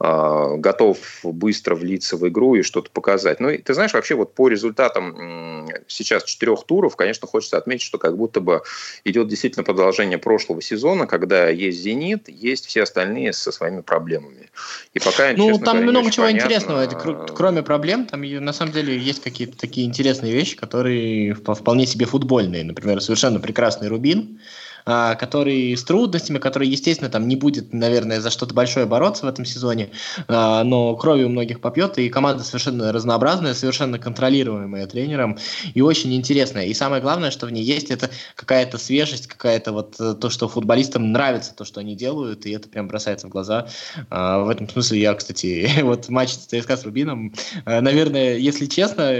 э, 0.00 0.54
готов 0.56 0.98
быстро 1.22 1.74
влиться 1.74 2.16
в 2.16 2.28
игру 2.28 2.54
и 2.54 2.62
что-то 2.62 2.90
показать. 2.90 3.40
Ну, 3.40 3.50
и, 3.50 3.58
ты 3.58 3.74
знаешь, 3.74 3.94
вообще 3.94 4.14
вот 4.14 4.34
по 4.34 4.48
результатам 4.48 5.68
сейчас 5.86 6.24
четырех 6.24 6.64
туров, 6.64 6.96
конечно, 6.96 7.26
хочется 7.26 7.56
отметить, 7.56 7.84
что 7.84 7.98
как 7.98 8.16
будто 8.16 8.40
бы 8.40 8.62
идет 9.04 9.28
действительно 9.28 9.64
продолжение 9.64 10.18
прошлого 10.18 10.60
сезона, 10.60 11.06
когда 11.06 11.48
есть 11.48 11.78
«Зенит», 11.78 12.28
есть 12.28 12.66
все 12.66 12.82
остальные 12.82 13.32
со 13.32 13.52
своими 13.52 13.80
проблемами. 13.80 14.49
И 14.92 14.98
пока, 14.98 15.32
ну, 15.36 15.56
там 15.58 15.76
говоря, 15.76 15.90
много 15.92 16.10
чего 16.10 16.26
понятно... 16.26 16.46
интересного. 16.46 16.80
Это, 16.80 16.96
кроме 17.34 17.62
проблем, 17.62 18.06
там 18.06 18.22
на 18.22 18.52
самом 18.52 18.72
деле 18.72 18.98
есть 18.98 19.22
какие-то 19.22 19.56
такие 19.56 19.86
интересные 19.86 20.32
вещи, 20.32 20.56
которые 20.56 21.34
вполне 21.34 21.86
себе 21.86 22.06
футбольные 22.06 22.64
например, 22.64 23.00
совершенно 23.00 23.38
прекрасный 23.38 23.88
Рубин, 23.88 24.40
который 24.84 25.76
с 25.76 25.84
трудностями, 25.84 26.38
который, 26.38 26.68
естественно, 26.68 27.10
там 27.10 27.28
не 27.28 27.36
будет, 27.36 27.72
наверное, 27.72 28.20
за 28.20 28.30
что-то 28.30 28.54
большое 28.54 28.86
бороться 28.86 29.26
в 29.26 29.28
этом 29.28 29.44
сезоне, 29.44 29.90
а, 30.28 30.64
но 30.64 30.94
крови 30.96 31.24
у 31.24 31.28
многих 31.28 31.60
попьет, 31.60 31.98
и 31.98 32.08
команда 32.08 32.44
совершенно 32.44 32.92
разнообразная, 32.92 33.54
совершенно 33.54 33.98
контролируемая 33.98 34.86
тренером 34.86 35.38
и 35.74 35.80
очень 35.80 36.14
интересная. 36.14 36.66
И 36.66 36.74
самое 36.74 37.02
главное, 37.02 37.30
что 37.30 37.46
в 37.46 37.52
ней 37.52 37.64
есть, 37.64 37.90
это 37.90 38.10
какая-то 38.36 38.78
свежесть, 38.78 39.26
какая-то 39.26 39.72
вот 39.72 39.96
э, 40.00 40.14
то, 40.14 40.30
что 40.30 40.48
футболистам 40.48 41.12
нравится, 41.12 41.54
то, 41.54 41.64
что 41.64 41.80
они 41.80 41.94
делают, 41.94 42.46
и 42.46 42.50
это 42.50 42.68
прям 42.68 42.88
бросается 42.88 43.26
в 43.26 43.30
глаза. 43.30 43.68
А, 44.10 44.40
в 44.40 44.48
этом 44.48 44.68
смысле 44.68 45.00
я, 45.00 45.14
кстати, 45.14 45.70
вот 45.82 46.08
матч 46.08 46.30
ЦСКА 46.30 46.76
с 46.76 46.84
Рубином, 46.84 47.32
э, 47.64 47.80
наверное, 47.80 48.36
если 48.36 48.66
честно, 48.66 49.12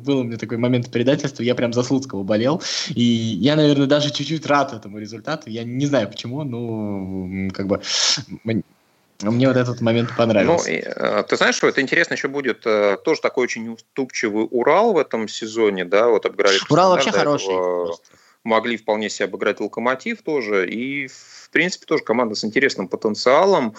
был 0.00 0.18
у 0.18 0.22
меня 0.24 0.36
такой 0.36 0.58
момент 0.58 0.90
предательства, 0.90 1.42
я 1.42 1.54
прям 1.54 1.72
за 1.72 1.82
Слуцкого 1.82 2.22
болел, 2.22 2.62
и 2.88 3.02
я, 3.02 3.56
наверное, 3.56 3.86
даже 3.86 4.10
чуть-чуть 4.10 4.46
рад 4.46 4.72
этому 4.72 4.98
результату, 4.98 5.07
результаты. 5.08 5.50
Я 5.50 5.64
не 5.64 5.86
знаю 5.86 6.08
почему, 6.08 6.44
но 6.44 7.50
как 7.52 7.66
бы 7.66 7.80
мне 9.22 9.48
вот 9.48 9.56
этот 9.56 9.80
момент 9.80 10.10
понравился. 10.16 10.70
Ну, 10.70 10.76
и, 10.76 10.80
э, 10.80 11.24
ты 11.28 11.36
знаешь, 11.36 11.56
что 11.56 11.66
это 11.66 11.80
интересно 11.80 12.14
еще 12.14 12.28
будет 12.28 12.64
э, 12.66 12.98
тоже 13.04 13.20
такой 13.20 13.44
очень 13.44 13.68
уступчивый 13.68 14.46
Урал 14.48 14.92
в 14.92 14.98
этом 14.98 15.26
сезоне, 15.26 15.84
да, 15.84 16.08
вот 16.08 16.24
обыграли. 16.24 16.58
Урал 16.70 16.90
вообще 16.90 17.10
хороший. 17.10 17.52
Могли 18.44 18.76
вполне 18.76 19.10
себе 19.10 19.24
обыграть 19.24 19.58
Локомотив 19.58 20.22
тоже, 20.22 20.70
и 20.70 21.08
в 21.08 21.50
принципе 21.50 21.86
тоже 21.86 22.04
команда 22.04 22.36
с 22.36 22.44
интересным 22.44 22.86
потенциалом. 22.86 23.74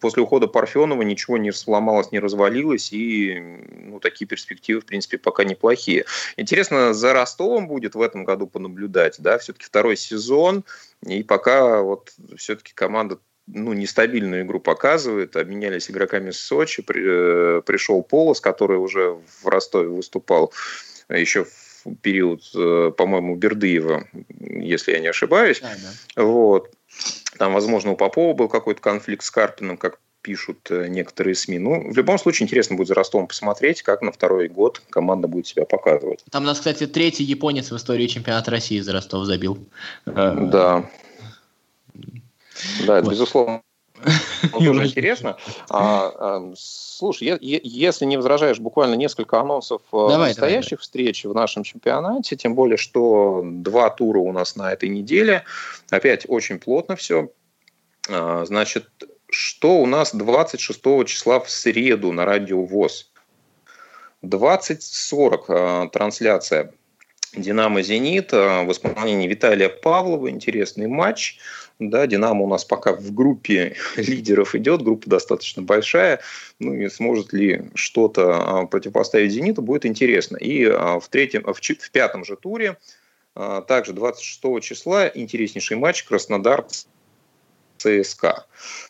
После 0.00 0.22
ухода 0.22 0.46
Парфенова 0.46 1.02
ничего 1.02 1.38
не 1.38 1.52
сломалось, 1.52 2.12
не 2.12 2.20
развалилось, 2.20 2.92
и 2.92 3.40
ну, 3.86 3.98
такие 4.00 4.26
перспективы, 4.26 4.80
в 4.80 4.86
принципе, 4.86 5.18
пока 5.18 5.44
неплохие. 5.44 6.04
Интересно, 6.36 6.94
за 6.94 7.12
Ростовом 7.12 7.66
будет 7.66 7.94
в 7.94 8.02
этом 8.02 8.24
году 8.24 8.46
понаблюдать, 8.46 9.16
да, 9.18 9.38
все-таки 9.38 9.66
второй 9.66 9.96
сезон, 9.96 10.64
и 11.04 11.22
пока 11.22 11.82
вот 11.82 12.12
все-таки 12.36 12.72
команда 12.74 13.18
ну, 13.52 13.72
нестабильную 13.72 14.42
игру 14.42 14.60
показывает. 14.60 15.34
Обменялись 15.36 15.90
игроками 15.90 16.30
с 16.30 16.38
Сочи. 16.38 16.82
При, 16.82 17.02
э, 17.04 17.62
пришел 17.62 18.02
Полос, 18.02 18.40
который 18.40 18.78
уже 18.78 19.18
в 19.42 19.48
Ростове 19.48 19.88
выступал 19.88 20.52
еще 21.08 21.44
в 21.44 21.94
период, 22.02 22.42
э, 22.54 22.92
по-моему, 22.96 23.36
Бердыева, 23.36 24.06
если 24.38 24.92
я 24.92 25.00
не 25.00 25.08
ошибаюсь. 25.08 25.60
А, 25.62 25.72
да. 26.16 26.22
Вот. 26.22 26.70
Там, 27.38 27.54
возможно, 27.54 27.92
у 27.92 27.96
Попова 27.96 28.34
был 28.34 28.48
какой-то 28.48 28.80
конфликт 28.80 29.24
с 29.24 29.30
Карпином, 29.30 29.76
как 29.76 29.98
пишут 30.22 30.70
э, 30.70 30.88
некоторые 30.88 31.34
СМИ. 31.34 31.58
Ну, 31.58 31.90
в 31.90 31.96
любом 31.96 32.18
случае, 32.18 32.44
интересно 32.44 32.76
будет 32.76 32.88
за 32.88 32.94
Ростовом 32.94 33.26
посмотреть, 33.26 33.82
как 33.82 34.02
на 34.02 34.12
второй 34.12 34.48
год 34.48 34.82
команда 34.90 35.28
будет 35.28 35.46
себя 35.46 35.64
показывать. 35.64 36.22
Там 36.30 36.42
у 36.42 36.46
нас, 36.46 36.58
кстати, 36.58 36.86
третий 36.86 37.24
японец 37.24 37.70
в 37.70 37.76
истории 37.76 38.06
чемпионата 38.06 38.50
России 38.50 38.80
за 38.80 38.92
Ростов 38.92 39.24
забил. 39.24 39.58
Да. 40.04 40.84
Да, 42.86 42.98
это 42.98 43.04
вот. 43.04 43.12
безусловно 43.12 43.62
тоже 44.52 44.86
интересно. 44.86 45.36
А, 45.68 46.12
а, 46.18 46.52
слушай, 46.56 47.24
я, 47.24 47.38
я, 47.40 47.60
если 47.62 48.04
не 48.04 48.16
возражаешь, 48.16 48.58
буквально 48.58 48.94
несколько 48.94 49.40
анонсов 49.40 49.82
э, 49.92 49.96
давай, 50.08 50.28
настоящих 50.28 50.70
давай. 50.70 50.82
встреч 50.82 51.24
в 51.24 51.34
нашем 51.34 51.62
чемпионате, 51.62 52.36
тем 52.36 52.54
более, 52.54 52.76
что 52.76 53.42
два 53.44 53.90
тура 53.90 54.18
у 54.18 54.32
нас 54.32 54.56
на 54.56 54.72
этой 54.72 54.88
неделе. 54.88 55.44
Опять 55.90 56.24
очень 56.28 56.58
плотно 56.58 56.96
все. 56.96 57.30
А, 58.08 58.44
значит, 58.44 58.88
что 59.30 59.78
у 59.78 59.86
нас 59.86 60.14
26 60.14 60.80
числа 61.06 61.40
в 61.40 61.50
среду 61.50 62.12
на 62.12 62.24
радио 62.24 62.64
ВОЗ? 62.64 63.10
20.40 64.22 65.44
а, 65.48 65.88
трансляция 65.88 66.74
«Динамо-Зенит» 67.34 68.32
в 68.32 68.70
исполнении 68.70 69.28
Виталия 69.28 69.68
Павлова. 69.68 70.30
Интересный 70.30 70.86
матч. 70.86 71.38
Да, 71.78 72.06
Динамо 72.06 72.44
у 72.44 72.48
нас 72.48 72.64
пока 72.64 72.92
в 72.92 73.12
группе 73.14 73.76
лидеров 73.96 74.54
идет, 74.54 74.82
группа 74.82 75.08
достаточно 75.08 75.62
большая. 75.62 76.20
Ну 76.58 76.74
и 76.74 76.88
сможет 76.88 77.32
ли 77.32 77.70
что-то 77.74 78.34
а, 78.34 78.66
противопоставить 78.66 79.32
Зениту, 79.32 79.62
будет 79.62 79.86
интересно. 79.86 80.36
И 80.36 80.64
а, 80.64 81.00
в, 81.00 81.08
третьем, 81.08 81.44
в, 81.44 81.58
в 81.58 81.90
пятом 81.90 82.24
же 82.24 82.36
туре, 82.36 82.76
также 83.68 83.92
26 83.92 84.60
числа, 84.60 85.06
интереснейший 85.06 85.76
матч 85.76 86.02
Краснодар 86.02 86.66
ЦСКА. 87.80 88.44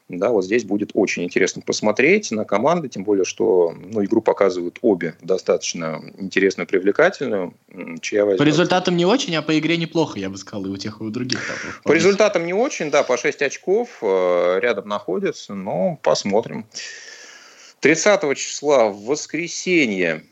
Да, 0.09 0.31
вот 0.31 0.45
здесь 0.45 0.65
будет 0.65 0.91
очень 0.95 1.23
интересно 1.23 1.63
посмотреть 1.63 2.31
на 2.33 2.45
команды, 2.45 2.89
тем 2.89 3.05
более, 3.05 3.25
что 3.25 3.73
ну, 3.79 4.05
игру 4.05 4.21
показывают 4.21 4.79
обе 4.83 5.15
достаточно 5.21 6.03
интересную, 6.19 6.67
привлекательную. 6.67 7.55
Чья 8.01 8.25
возьмет? 8.25 8.39
По 8.39 8.43
результатам 8.43 8.97
не 8.97 9.07
очень, 9.07 9.37
а 9.37 9.43
по 9.43 9.57
игре 9.57 9.77
неплохо, 9.77 10.19
я 10.19 10.29
бы 10.29 10.37
сказал, 10.37 10.67
и 10.67 10.69
у 10.69 10.77
тех, 10.77 11.01
и 11.01 11.05
у 11.05 11.11
других. 11.11 11.41
Топов. 11.41 11.83
По 11.85 11.93
результатам 11.93 12.45
не 12.45 12.53
очень, 12.53 12.91
да, 12.91 13.05
по 13.05 13.17
6 13.17 13.43
очков 13.43 13.99
э, 14.03 14.59
рядом 14.61 14.89
находятся, 14.89 15.55
но 15.55 15.99
посмотрим. 16.03 16.67
30 17.81 18.37
числа 18.37 18.89
в 18.89 19.05
воскресенье 19.05 20.25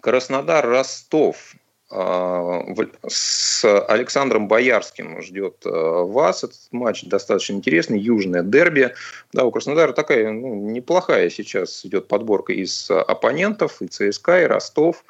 Краснодар-Ростов. 0.00 1.54
А, 1.96 2.64
с 3.06 3.64
Александром 3.86 4.48
Боярским 4.48 5.22
ждет 5.22 5.64
э, 5.64 5.70
вас 5.70 6.42
этот 6.42 6.58
матч 6.72 7.04
достаточно 7.04 7.52
интересный, 7.52 8.00
южное 8.00 8.42
дерби. 8.42 8.94
Да, 9.32 9.44
у 9.44 9.52
Краснодара 9.52 9.92
такая 9.92 10.32
ну, 10.32 10.56
неплохая 10.72 11.30
сейчас 11.30 11.86
идет 11.86 12.08
подборка 12.08 12.52
из 12.52 12.90
оппонентов, 12.90 13.80
и 13.80 13.86
ЦСКА, 13.86 14.42
и 14.42 14.46
Ростов, 14.46 15.04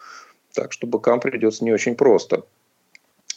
так 0.53 0.72
что 0.74 0.87
быкам 0.87 1.20
придется 1.20 1.64
не 1.64 1.72
очень 1.72 1.95
просто. 1.95 2.43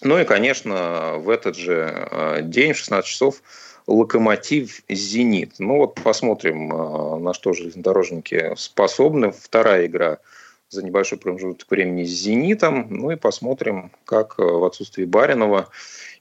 Ну 0.02 0.20
и, 0.20 0.26
конечно, 0.26 1.14
в 1.18 1.30
этот 1.30 1.56
же 1.56 2.10
э, 2.12 2.42
день, 2.42 2.74
в 2.74 2.78
16 2.78 3.10
часов, 3.10 3.42
Локомотив 3.88 4.82
Зенит. 4.90 5.54
Ну 5.60 5.78
вот 5.78 5.96
посмотрим, 6.04 6.74
э, 6.74 7.20
на 7.20 7.34
что 7.34 7.54
железнодорожники 7.54 8.56
способны. 8.58 9.32
Вторая 9.32 9.86
игра– 9.86 10.18
за 10.70 10.84
небольшой 10.84 11.18
промежуток 11.18 11.70
времени 11.70 12.04
с 12.04 12.10
«Зенитом». 12.10 12.88
Ну 12.90 13.12
и 13.12 13.16
посмотрим, 13.16 13.92
как 14.06 14.36
э, 14.38 14.44
в 14.44 14.64
отсутствии 14.66 15.06
Баринова 15.06 15.70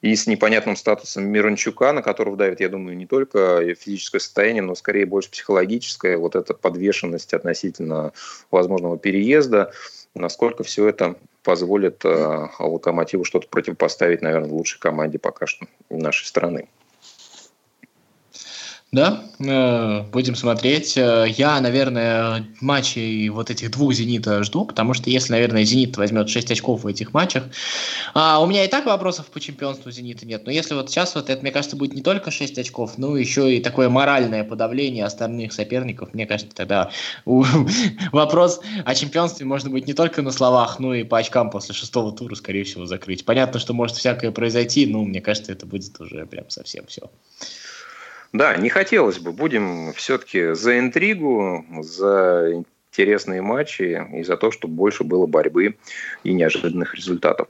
и 0.02 0.14
с 0.14 0.26
непонятным 0.26 0.76
статусом 0.76 1.24
Мирончука, 1.24 1.92
на 1.92 2.02
которого 2.02 2.36
давит, 2.36 2.60
я 2.60 2.68
думаю, 2.68 2.96
не 2.96 3.06
только 3.06 3.74
физическое 3.74 4.20
состояние, 4.20 4.62
но 4.62 4.74
скорее 4.74 5.06
больше 5.06 5.30
психологическое, 5.30 6.16
вот 6.16 6.36
эта 6.36 6.54
подвешенность 6.54 7.34
относительно 7.34 8.12
возможного 8.50 8.98
переезда, 8.98 9.72
насколько 10.14 10.62
все 10.62 10.86
это 10.88 11.16
позволит 11.42 12.04
э, 12.04 12.48
Локомотиву 12.58 13.24
что-то 13.24 13.48
противопоставить, 13.48 14.22
наверное, 14.22 14.50
лучшей 14.50 14.80
команде 14.80 15.18
пока 15.18 15.46
что 15.46 15.66
нашей 15.90 16.26
страны. 16.26 16.68
Да, 18.92 19.24
э, 19.40 20.02
будем 20.12 20.36
смотреть. 20.36 20.96
Э, 20.96 21.26
я, 21.28 21.60
наверное, 21.60 22.46
матчей 22.60 23.28
вот 23.30 23.50
этих 23.50 23.72
двух 23.72 23.92
«Зенита» 23.92 24.44
жду, 24.44 24.64
потому 24.64 24.94
что 24.94 25.10
если, 25.10 25.32
наверное, 25.32 25.64
«Зенит» 25.64 25.96
возьмет 25.96 26.28
6 26.28 26.52
очков 26.52 26.84
в 26.84 26.86
этих 26.86 27.12
матчах, 27.12 27.44
а 28.14 28.40
у 28.40 28.46
меня 28.46 28.64
и 28.64 28.68
так 28.68 28.86
вопросов 28.86 29.26
по 29.26 29.40
чемпионству 29.40 29.90
«Зенита» 29.90 30.24
нет, 30.24 30.46
но 30.46 30.52
если 30.52 30.74
вот 30.74 30.88
сейчас 30.88 31.16
вот 31.16 31.28
это, 31.30 31.42
мне 31.42 31.50
кажется, 31.50 31.76
будет 31.76 31.94
не 31.94 32.00
только 32.00 32.30
6 32.30 32.56
очков, 32.58 32.96
но 32.96 33.16
еще 33.16 33.56
и 33.56 33.60
такое 33.60 33.88
моральное 33.88 34.44
подавление 34.44 35.04
остальных 35.04 35.52
соперников, 35.52 36.14
мне 36.14 36.24
кажется, 36.24 36.54
тогда 36.54 36.90
вопрос 38.12 38.60
о 38.84 38.94
чемпионстве 38.94 39.46
можно 39.46 39.68
быть 39.68 39.88
не 39.88 39.94
только 39.94 40.22
на 40.22 40.30
словах, 40.30 40.78
но 40.78 40.94
и 40.94 41.02
по 41.02 41.18
очкам 41.18 41.50
после 41.50 41.74
шестого 41.74 42.12
тура, 42.12 42.36
скорее 42.36 42.62
всего, 42.62 42.86
закрыть. 42.86 43.24
Понятно, 43.24 43.58
что 43.58 43.74
может 43.74 43.96
всякое 43.96 44.30
произойти, 44.30 44.86
но 44.86 45.02
мне 45.02 45.20
кажется, 45.20 45.50
это 45.50 45.66
будет 45.66 46.00
уже 46.00 46.24
прям 46.24 46.48
совсем 46.50 46.86
все. 46.86 47.10
Да, 48.32 48.56
не 48.56 48.68
хотелось 48.68 49.18
бы. 49.18 49.32
Будем 49.32 49.92
все-таки 49.94 50.54
за 50.54 50.78
интригу, 50.78 51.64
за 51.80 52.62
интересные 52.96 53.42
матчи 53.42 54.04
и 54.14 54.22
за 54.22 54.36
то, 54.36 54.50
чтобы 54.50 54.74
больше 54.74 55.04
было 55.04 55.26
борьбы 55.26 55.76
и 56.24 56.32
неожиданных 56.32 56.94
результатов. 56.94 57.48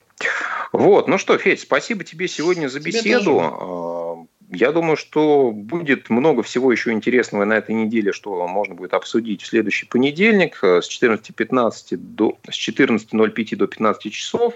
Вот, 0.72 1.08
ну 1.08 1.18
что, 1.18 1.38
Федь, 1.38 1.60
спасибо 1.60 2.04
тебе 2.04 2.26
сегодня 2.26 2.68
за 2.68 2.80
беседу. 2.80 3.40
А, 3.40 4.24
я 4.50 4.72
думаю, 4.72 4.96
что 4.96 5.50
будет 5.52 6.10
много 6.10 6.42
всего 6.42 6.72
еще 6.72 6.92
интересного 6.92 7.44
на 7.44 7.54
этой 7.54 7.74
неделе, 7.74 8.12
что 8.12 8.46
можно 8.46 8.74
будет 8.74 8.94
обсудить 8.94 9.42
в 9.42 9.46
следующий 9.46 9.86
понедельник 9.86 10.58
с 10.62 10.88
14.15 10.88 11.96
до 11.96 12.38
с 12.48 12.68
14.05 12.68 13.56
до 13.56 13.66
15 13.66 14.12
часов. 14.12 14.54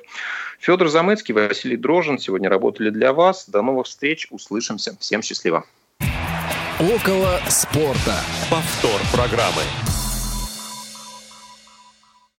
Федор 0.59 0.89
Замыцкий, 0.89 1.35
Василий 1.35 1.77
Дрожин 1.77 2.19
сегодня 2.19 2.49
работали 2.49 2.91
для 2.91 3.13
вас. 3.13 3.49
До 3.49 3.63
новых 3.63 3.87
встреч, 3.87 4.27
услышимся. 4.31 4.97
Всем 4.99 5.23
счастливо. 5.23 5.65
Около 6.81 7.39
спорта. 7.51 8.25
Повтор 8.49 9.03
программы. 9.13 9.90